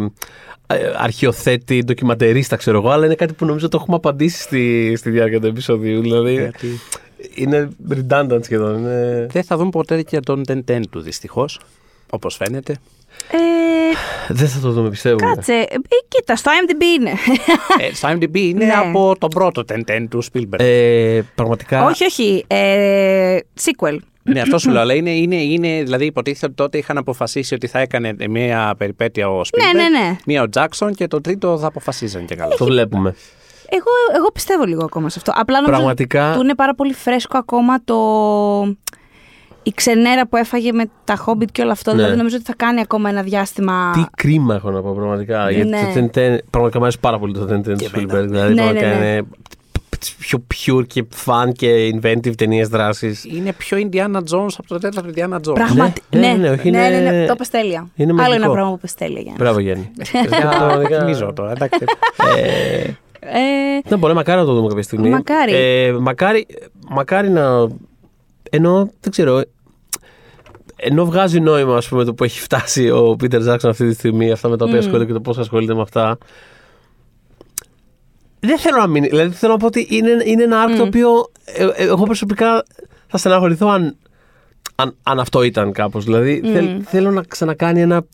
[0.67, 5.11] ε, αρχιοθέτη, ντοκιματερίστα ξέρω εγώ, αλλά είναι κάτι που νομίζω το έχουμε απαντήσει στη, στη
[5.11, 6.01] διάρκεια του επεισοδίου.
[6.01, 6.81] Δηλαδή Γιατί;
[7.35, 8.79] είναι redundant σχεδόν.
[8.79, 9.27] Είναι...
[9.31, 11.61] δεν θα δούμε ποτέ και τον Τεντέν του δυστυχώς.
[12.11, 12.77] Όπως φαίνεται.
[13.33, 13.39] Ε,
[14.29, 15.17] Δεν θα το δούμε, πιστεύω.
[15.17, 15.77] κάτσε, ε,
[16.09, 17.11] κοίτα, στο IMDb είναι.
[17.91, 18.73] ε, στο IMDb είναι Ναι.
[18.73, 20.59] από τον πρώτο Τεντέν του Spielberg.
[20.61, 21.85] Ε, πραγματικά.
[21.85, 23.97] όχι, όχι, ε, sequel.
[24.23, 24.81] Ναι, αυτό σου λέω.
[24.81, 29.29] Αλλά είναι, είναι, είναι, δηλαδή υποτίθεται ότι τότε είχαν αποφασίσει ότι θα έκανε μια περιπέτεια
[29.29, 30.17] ο Spielberg, Ναι, ναι, ναι.
[30.27, 32.57] μία ο Jackson και το τρίτο θα αποφασίζαν και καλά.
[32.57, 33.15] Το βλέπουμε.
[33.73, 35.33] Εγώ, εγώ πιστεύω λίγο ακόμα σε αυτό.
[35.35, 37.97] Απλά νομίζω Πραγματικά- του είναι πάρα πολύ φρέσκο ακόμα το...
[39.63, 41.91] η ξενέρα που έφαγε με τα Hobbit και όλο αυτό.
[41.91, 41.97] Ναι.
[41.97, 43.91] Δηλαδή νομίζω ότι θα κάνει ακόμα ένα διάστημα.
[43.95, 45.51] Τι κρίμα έχω να πω πραγματικά.
[45.51, 45.81] Γιατί Ναι.
[45.95, 47.91] το Tintin, πραγματικά μου αρέσει πάρα πολύ το Tintin του εμένα.
[47.95, 48.29] Spielberg.
[48.29, 49.07] Δηλαδή, Ναι, πραγματικά ναι, ναι.
[49.07, 49.23] είναι
[49.99, 53.25] τις πιο pure και fun και inventive ταινίες δράσης.
[53.25, 55.55] Είναι πιο Indiana Jones από το τέταρτο Indiana Jones.
[55.55, 56.03] Πραγματι...
[56.11, 57.89] Ναι, Ναι, ναι, ναι, ναι, όχι, ναι, είναι- ναι, ναι, το πες τέλεια.
[57.95, 58.43] είναι Άλλο μαγικό.
[58.43, 59.39] ένα πράγμα που πες τέλεια, Γιάννη.
[59.39, 59.91] Μπράβο, Γιάννη.
[60.89, 61.51] Για θυμίζω τώρα.
[61.51, 61.85] Εντάξει.
[62.37, 62.91] Ε,
[63.23, 65.09] Ε, Ναι, μπορεί μακάρι να το δούμε κάποια στιγμή.
[65.09, 65.53] Μακάρι.
[65.55, 66.47] Ε, μακάρι,
[66.89, 67.69] μακάρι να.
[68.51, 69.43] Ενώ δεν ξέρω.
[70.77, 74.31] Ενώ βγάζει νόημα ας πούμε, το που έχει φτάσει ο Πίτερ Τζάξον αυτή τη στιγμή,
[74.31, 74.81] αυτά με τα οποία Mm.
[74.81, 76.19] ασχολείται και το πώς ασχολείται με αυτά.
[78.41, 79.09] Δεν θέλω να μείνει.
[79.09, 81.11] Δηλαδή θέλω να πω ότι είναι, είναι ένα arc το οποίο
[81.45, 82.65] ε, ε, εγώ προσωπικά
[83.07, 83.97] θα στεναχωρηθώ αν,
[84.75, 86.05] αν, αν αυτό ήταν κάπως.
[86.05, 88.05] Δηλαδή θέλ- θέλω να ξανακάνει ένα,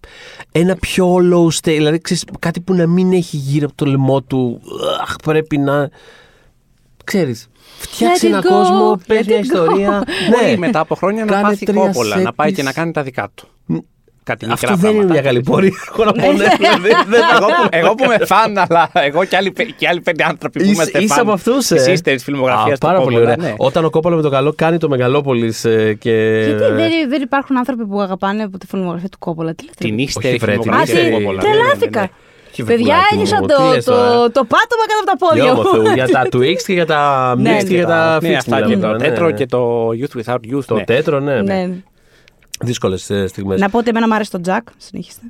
[0.52, 1.60] ένα πιο low state.
[1.62, 4.60] Δηλαδή ξέρεις, κάτι που να μην έχει γύρω από το λαιμό του.
[5.02, 5.90] Αχ, πρέπει να.
[7.06, 9.42] Ξέρεις, φτιάξει Let it ένα go, κόσμο, πες let μια it go.
[9.42, 10.02] ιστορία.
[10.30, 11.36] Μπορεί μετά από χρόνια να Ναι.
[11.36, 12.74] Κάνε πάθει τρία κόπολα, να πάει set και να piece.
[12.74, 13.48] κάνει τα δικά του.
[14.22, 15.12] Κάτι μικρά Αυτό δεν είναι πράγματα.
[15.12, 15.72] μια καλή πορεία.
[15.88, 19.24] Έχω να πω, ναι, δηλαδή, δεν θα- εγώ, που, εγώ που είμαι φαν, αλλά εγώ
[19.24, 21.86] και άλλοι, παι- και άλλοι πέντε άνθρωποι που Είσαι- είμαστε είσαι φαν από αυτούς, της
[21.86, 21.92] ε.
[21.92, 23.48] ύστερης φιλμογραφίας Α, του Πάρα πολύ Κόπολα, ωραία.
[23.48, 23.54] ναι.
[23.56, 25.60] Όταν ο Κόπολα με το καλό κάνει το Μεγαλόπολης
[25.98, 26.42] και.
[26.46, 29.54] γιατί δεν, δεν υπάρχουν άνθρωποι που αγαπάνε από τη φιλμογραφία του Κόπολα.
[29.54, 31.14] Τι λέτε; Την ύστερη βρε, την φιλμογραφία ύστερη.
[31.14, 31.42] του Κόπολα.
[31.42, 31.68] ναι, ναι, ναι, ναι.
[31.68, 32.10] Τρελάθηκα.
[32.62, 34.10] Τι Παιδιά, βουλάκι μου, ένιωσα τι το, λες το, τώρα.
[34.30, 35.62] το πάτωμα κάτω από τα πόδια Γεια μου.
[35.62, 38.34] μου Θεού, για τα Twix και για τα Ναι, Mixed και για τα Ναι, Fixed.
[38.34, 39.32] αυτά και μιλάμε το τώρα, τέτρο ναι.
[39.32, 40.64] και το Youth Without Youth.
[40.66, 40.84] Το ναι.
[40.84, 41.42] τέτρο, ναι.
[41.42, 41.68] Ναι.
[42.60, 43.60] Δύσκολες στιγμές.
[43.60, 44.60] Να πω ότι εμένα μου άρεσε το Jack.
[44.76, 45.22] Συνεχίστε.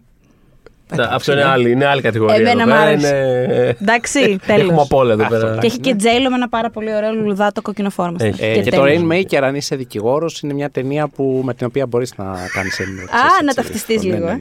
[0.94, 2.34] Ναι, Αυτό είναι άλλη, είναι άλλη κατηγορία.
[2.36, 2.80] Εμένα εδώ μ' πέρα.
[2.80, 3.16] άρεσε.
[3.48, 4.62] Είναι- Εντάξει, τέλος.
[4.62, 5.56] Έχουμε απ' όλα εδώ Αυτό, πέρα.
[5.58, 8.16] Και έχει και Τζέιλο με ένα πάρα πολύ ωραίο λουλουδάτο κόκκινο φόρμα.
[8.20, 8.44] Έχει.
[8.44, 9.02] Ε, και το τέλος.
[9.10, 12.24] Rainmaker, αν είσαι δικηγόρος, είναι μια ταινία που, με την οποία μπορείς να
[12.54, 13.02] κάνεις έννοια.
[13.02, 14.40] Α, να ταυτιστείς λίγο,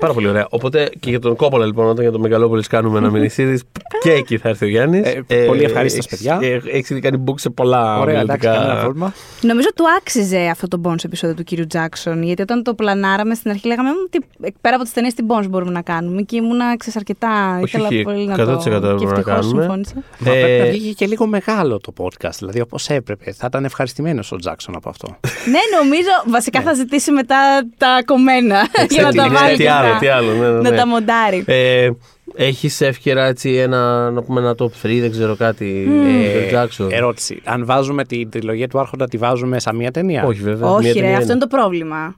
[0.00, 0.12] Ναι, ε.
[0.12, 0.12] ναι, ναι, ναι.
[0.12, 0.46] Ε, Πάρα πολύ ωραία.
[0.50, 3.58] Οπότε και για τον Κόπολα, λοιπόν, όταν για τον Μεγαλόπολη κάνουμε ένα mini series,
[4.02, 5.06] και εκεί θα έρθει ο Γιάννης.
[5.26, 6.38] Ε, πολύ ευχαρίστως, παιδιά.
[6.42, 8.82] Έχει ήδη κάνει book σε πολλά Ωραία, εντάξει, κανένα μελλοντικά.
[8.82, 9.12] πρόβλημα.
[9.40, 12.22] Νομίζω του άξιζε αυτό το bonus επεισόδιο του κύριου Τζάξον.
[12.22, 14.18] Γιατί όταν το πλανάραμε στην αρχή, λέγαμε «Μ, τι,
[14.60, 16.22] πέρα από τις ταινίες, τι bonus μπορούμε να κάνουμε.
[16.22, 17.54] Και ήμουνα ξέρεις, αρκετά.
[17.54, 18.58] Όχι, ήθελα όχι, πολύ να 100% το.
[18.58, 19.60] Και μπορούμε να ευτυχώς κάνουμε.
[19.62, 19.94] συμφώνησα.
[20.18, 23.32] Μα Ε, πρέπει να βγήκε και λίγο μεγάλο το podcast, δηλαδή όπως έπρεπε.
[23.32, 25.08] Θα ήταν ευχαριστημένος ο Τζάξον από αυτό.
[25.50, 29.56] ναι, νομίζω βασικά θα ζητήσει μετά τα κομμένα για να τι- τα ναι, βάλει.
[29.82, 30.76] Τι και άλλο, να- τι άλλο, ναι, ναι, Να ναι.
[30.76, 31.44] τα μοντάρει.
[31.46, 31.90] Ε,
[32.34, 35.86] έχεις εύκαιρα έτσι ένα, να πούμε, ένα top 3, δεν ξέρω κάτι.
[36.04, 36.88] Ε, Ε, Jackson.
[36.90, 37.40] ερώτηση.
[37.44, 40.70] Αν βάζουμε την τριλογία του Άρχοντα, τη βάζουμε σαν μία ταινία; Όχι, βέβαια.
[40.70, 42.16] Όχι, μία ρε, ταινία αυτό είναι το πρόβλημα.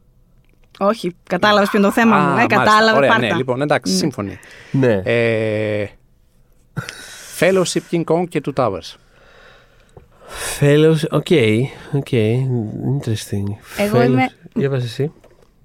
[0.78, 2.26] Όχι, κατάλαβες ποιο είναι το θέμα Α, μου.
[2.26, 2.56] Ε, μάλιστα.
[2.56, 3.26] κατάλαβε, Ωραία, πάρτα.
[3.26, 4.38] ναι, λοιπόν, εντάξει, σύμφωνοι.
[4.70, 5.00] Ναι.
[5.04, 5.86] Ε,
[7.38, 8.94] Fellowship King Kong και Two Towers.
[10.60, 11.26] Fellows, ok,
[11.92, 13.48] ok, interesting.
[13.78, 15.12] Εγώ Fellows- είμαι- Για πες εσύ.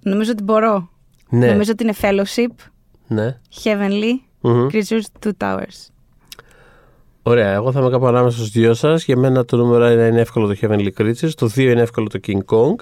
[0.02, 0.90] Νομίζω ότι μπορώ.
[1.30, 2.56] Ναι, Νομίζω ότι είναι Fellowship,
[3.08, 3.38] ναι.
[3.64, 4.12] Heavenly,
[4.42, 4.68] Μμμ.
[4.72, 5.88] Creatures, Two Towers.
[7.24, 9.04] Ωραία, εγώ θα είμαι κάπου ανάμεσα στους δυο σας.
[9.06, 12.20] Για μένα το νούμερο ένα είναι εύκολο το Heavenly Creatures, το δύο είναι εύκολο το
[12.28, 12.76] King Kong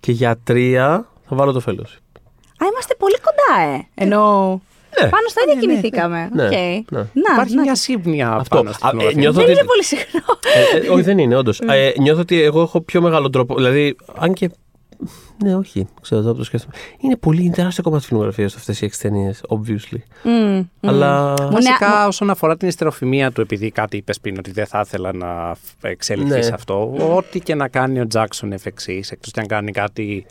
[0.00, 2.02] και για τρία θα βάλω το Fellowship.
[2.58, 3.86] Α, είμαστε πολύ κοντά, ε.
[4.04, 4.50] Ενώ
[5.02, 5.08] Ναι.
[5.08, 6.30] πάνω στα ίδια κινηθήκαμε.
[6.34, 6.50] ναι, Οκ.
[6.50, 6.98] ναι.
[6.98, 7.62] Να, Υπάρχει να.
[7.62, 8.56] μια σύμπνοια Αυτό.
[8.56, 9.20] πάνω στην Α, ε, φωτογραφία.
[9.20, 10.20] νιώθω Δεν ότι- είναι πολύ συχνό.
[10.74, 11.60] Ε, ε, όχι, δεν είναι, όντως.
[11.60, 13.54] Ε, νιώθω ότι εγώ έχω πιο μεγάλο τρόπο.
[13.54, 14.50] Δηλαδή, αν και.
[15.44, 15.86] Ναι, όχι.
[16.00, 16.74] Ξέρω, τώρα που το σκέφτομαι.
[16.98, 19.98] Είναι πολύ είναι τεράστιο κομμάτι τη φιλμογραφίας αυτές οι έξι ταινίε, obviously.
[20.22, 20.64] Μμμ, μμμ.
[20.80, 21.34] Αλλά.
[21.42, 24.80] Μου Βασικά, είναι- όσον αφορά την ιστεροφημία του, επειδή κάτι είπες πριν ότι δεν θα
[24.84, 26.42] ήθελα να εξελιχθεί Ναι.
[26.42, 30.26] σε αυτό, ό,τι και να κάνει ο Τζάξον εφ' εξής, εκτός και αν κάνει κάτι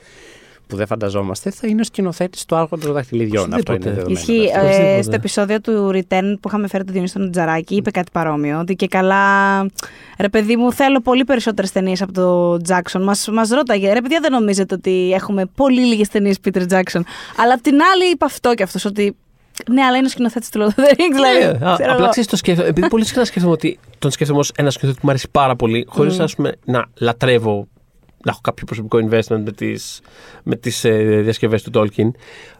[0.68, 3.53] που δεν φανταζόμαστε, θα είναι ο σκηνοθέτης του Άρχοντα των Δαχτυλιδιών.
[3.53, 3.95] Αυτό είναι Οπωσδήποτε.
[3.95, 4.19] δεδομένο.
[4.19, 4.57] Ισχύει.
[4.57, 4.68] εντάξει.
[4.68, 5.02] Ε, Οπωσδήποτε.
[5.02, 8.60] στο επεισόδιο του Return που είχαμε φέρει τον Διονύση στον Τζαράκη, είπε κάτι παρόμοιο.
[8.60, 9.60] Ότι και καλά.
[10.19, 13.02] Ρε παιδί μου, θέλω πολύ περισσότερες ταινίες από το Jackson.
[13.02, 17.02] Μας μας ρώταγε, ρε παιδιά, δεν νομίζετε ότι έχουμε πολύ λίγες ταινίες Peter Jackson.
[17.38, 19.15] Αλλά απ' την άλλη είπε αυτό και αυτός ότι.
[19.72, 21.40] Ναι, αλλά είναι ο σκηνοθέτης του Lord of the Rings, δηλαδή.
[21.60, 22.10] Ναι, α, ξέρω απλά εγώ.
[22.10, 22.68] ξέρεις το σκέφτομαι.
[22.68, 25.85] Επειδή πολύ συχνά σκέφτομαι ότι τον σκέφτομαι ως ένα σκηνοθέτη που μου αρέσει πάρα πολύ,
[25.90, 26.22] χωρίς
[26.65, 27.68] να λατρεύω,
[28.23, 30.01] να έχω κάποιο προσωπικό investment με τις
[30.43, 32.11] με τις, ε, διασκευές του Tolkien.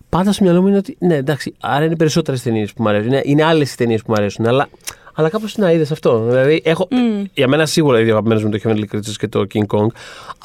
[0.10, 3.08] Πάντα στο μυαλό μου είναι ότι ναι, εντάξει, άρα είναι περισσότερες ταινίες που μου αρέσουν.
[3.08, 4.48] Είναι, είναι άλλες ταινίες που μου αρέσουν.
[4.48, 4.70] Αλλά,
[5.14, 6.26] αλλά κάπως να είδες αυτό.
[6.26, 6.88] Δηλαδή, έχω,
[7.34, 9.88] για μένα σίγουρα οι δύο αγαπημένε μου το Heavenly Creatures και το King Kong.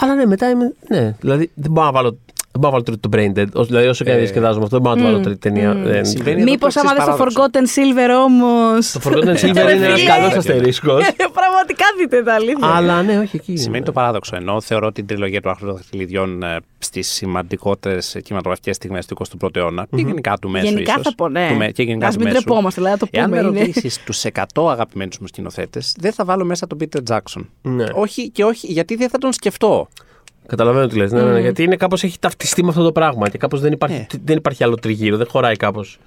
[0.00, 0.72] Αλλά ναι, μετά είμαι.
[0.88, 2.18] Ναι, δηλαδή δεν μπορώ να βάλω.
[2.60, 3.52] Δεν μπορώ να βάλω το Brain Dead.
[3.52, 5.38] Όσο- Δηλαδή, όσο και να Ε, διασκεδάζω με αυτό, δεν μπορώ να το βάλω τρίτη
[5.38, 5.74] ταινία.
[5.74, 7.40] Δεν- Συμβαίνει εδώ Μήπως το άμα εξής δει το παράδοξο.
[7.42, 8.90] Forgotten Silver όμως.
[8.92, 10.10] Το Forgotten Silver είναι ένας φίλε.
[10.12, 11.02] καλός αστερίσκος.
[11.16, 12.66] Πραγματικά δείτε τα αλήθεια.
[12.74, 13.56] Αλλά ναι, όχι εκεί.
[13.56, 14.36] Σημαίνει το παράδοξο.
[14.36, 16.42] Ενώ θεωρώ την τριλογία του Άρχοντα των Δαχτυλιδιών
[16.78, 20.66] στις σημαντικότερες κινηματογραφικές στιγμές του 21ου αιώνα και γενικά του μέσου.
[20.66, 21.48] Γενικά ίσως, θα πω, ναι.
[21.50, 22.44] του με- και γενικά Ας του μην μέσου.
[22.44, 23.58] τρεπόμαστε, δηλαδή, να το Εάν πούμε, με είναι.
[23.66, 27.40] ρωτήσεις τους 100 αγαπημένους μου σκηνοθέτες, δεν θα βάλω μέσα τον Peter Jackson.
[27.62, 27.84] Ναι.
[27.94, 29.88] Όχι και όχι, γιατί δεν θα τον σκεφτώ.
[30.48, 31.12] Καταλαβαίνω τι λες.
[31.12, 33.72] Ναι, ναι, ναι, γιατί είναι κάπως έχει ταυτιστεί με αυτό το πράγμα και κάπως δεν
[33.72, 34.06] υπάρχει, Ναι.
[34.24, 35.98] δεν υπάρχει άλλο τριγύρο, δεν χωράει κάπως.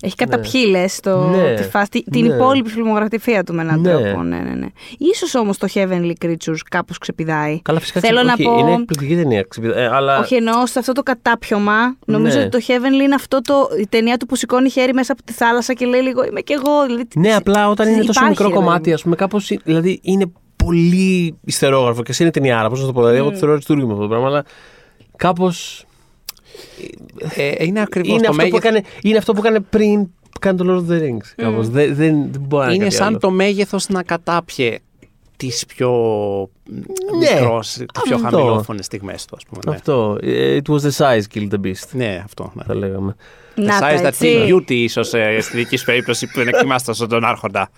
[0.00, 1.54] Έχει καταπιεί, λες, το, Ναι.
[1.54, 2.34] τη φάση, τη- την Ναι.
[2.34, 3.90] υπόλοιπη φιλμογραφία του με έναν Ναι.
[3.90, 4.22] τρόπο.
[4.22, 4.66] Ναι, ναι, ναι.
[4.98, 7.60] Ίσως όμως το Heavenly Creatures κάπως ξεπηδάει.
[7.62, 8.58] Καλά, φυσικά Θέλω να όχι, πω...
[8.58, 9.42] είναι εκπληκτική ταινία.
[9.48, 10.18] ξεπηδά- Ε, αλλά...
[10.18, 11.96] Όχι εννοώ σε αυτό το κατάπιωμα.
[12.06, 12.44] Νομίζω Ναι.
[12.44, 15.32] ότι το Heavenly είναι αυτό το, η ταινία του που σηκώνει χέρι μέσα από τη
[15.32, 16.84] θάλασσα και λέει λίγο Είμαι κι εγώ.
[16.86, 18.94] Δηλαδή, Ναι, απλά όταν είναι τόσο υπάρχει, μικρό ρε παιδί κομμάτι, μου.
[18.94, 19.38] ας πούμε, κάπω.
[19.64, 20.24] Δηλαδή είναι
[20.66, 22.68] πολύ ιστερόγραφο και εσύ είναι ταινιάρα.
[22.68, 24.44] Πώς να το πω, δηλαδή, εγώ το θεωρώ αριστούργημα αυτό το πράγμα, αλλά
[25.16, 25.84] κάπως.
[27.34, 28.58] Ε, είναι ακριβώς Είναι, το αυτό που μέγεθος.
[28.58, 30.08] έκανε- είναι αυτό που έκανε πριν
[30.40, 31.32] κάνει το Lord of the Rings.
[31.36, 31.68] Κάπως.
[31.68, 33.18] Δεν, δεν, δεν μπορεί να Είναι κάτι σαν άλλο.
[33.18, 34.78] το μέγεθος να κατάπιε
[35.36, 35.90] τις πιο
[37.20, 38.28] Ναι, μικρός, τις πιο αυτό.
[38.36, 39.60] χαμηλόφωνες στιγμές του, ας πούμε.
[39.66, 39.74] ναι.
[39.74, 40.18] Αυτό.
[40.22, 41.88] Ε, It was the size killed the beast.
[41.92, 42.52] Ναι, αυτό.
[42.54, 42.62] Ναι.
[42.66, 43.14] Θα λέγαμε.
[43.54, 44.44] Να The τα, size that έτσι.
[44.48, 45.06] killed beauty, ίσως
[45.40, 47.70] στη δική σου περίπτωση που είναι κοιμάστα στον Άρχοντα.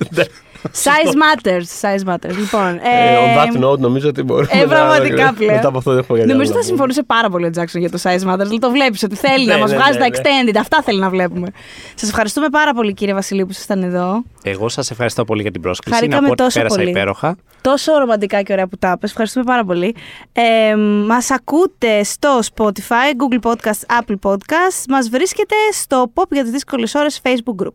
[0.62, 1.66] Size matters.
[1.80, 2.36] Size matters.
[2.38, 5.54] Λοιπόν, Ε, ε, on that note, νομίζω ότι μπορούμε ε, να- πραγματικά πλέον.
[5.54, 6.76] Μετά από αυτό δεν έχουμε κάτι Νομίζω άλλο θα να πούμε.
[6.76, 8.38] συμφωνούσε πάρα πολύ ο Τζάξον για το size matters.
[8.38, 10.16] Δηλαδή το βλέπεις ότι θέλει Ναι, να μας ναι, βγάζει ναι, τα ναι.
[10.50, 10.56] extended.
[10.58, 11.46] Αυτά θέλει να βλέπουμε.
[11.94, 14.22] Σας ευχαριστούμε πάρα πολύ, κύριε Βασιλείου, που ήσασταν εδώ.
[14.42, 15.98] Εγώ σας ευχαριστώ πολύ για την πρόσκληση.
[15.98, 16.90] Χαρήκαμε να πω ότι τόσο πέρασα πολύ.
[16.90, 17.36] υπέροχα.
[17.60, 19.10] Τόσο ρομαντικά και ωραία που τα είπες.
[19.10, 19.94] Ευχαριστούμε πάρα πολύ.
[20.32, 20.76] Ε,
[21.06, 23.08] μας ακούτε στο Spotify,
[23.42, 24.84] Google Podcast, Apple Podcast.
[24.88, 27.74] Μας βρίσκεται στο Pop για τις δύσκολες ώρες Facebook group.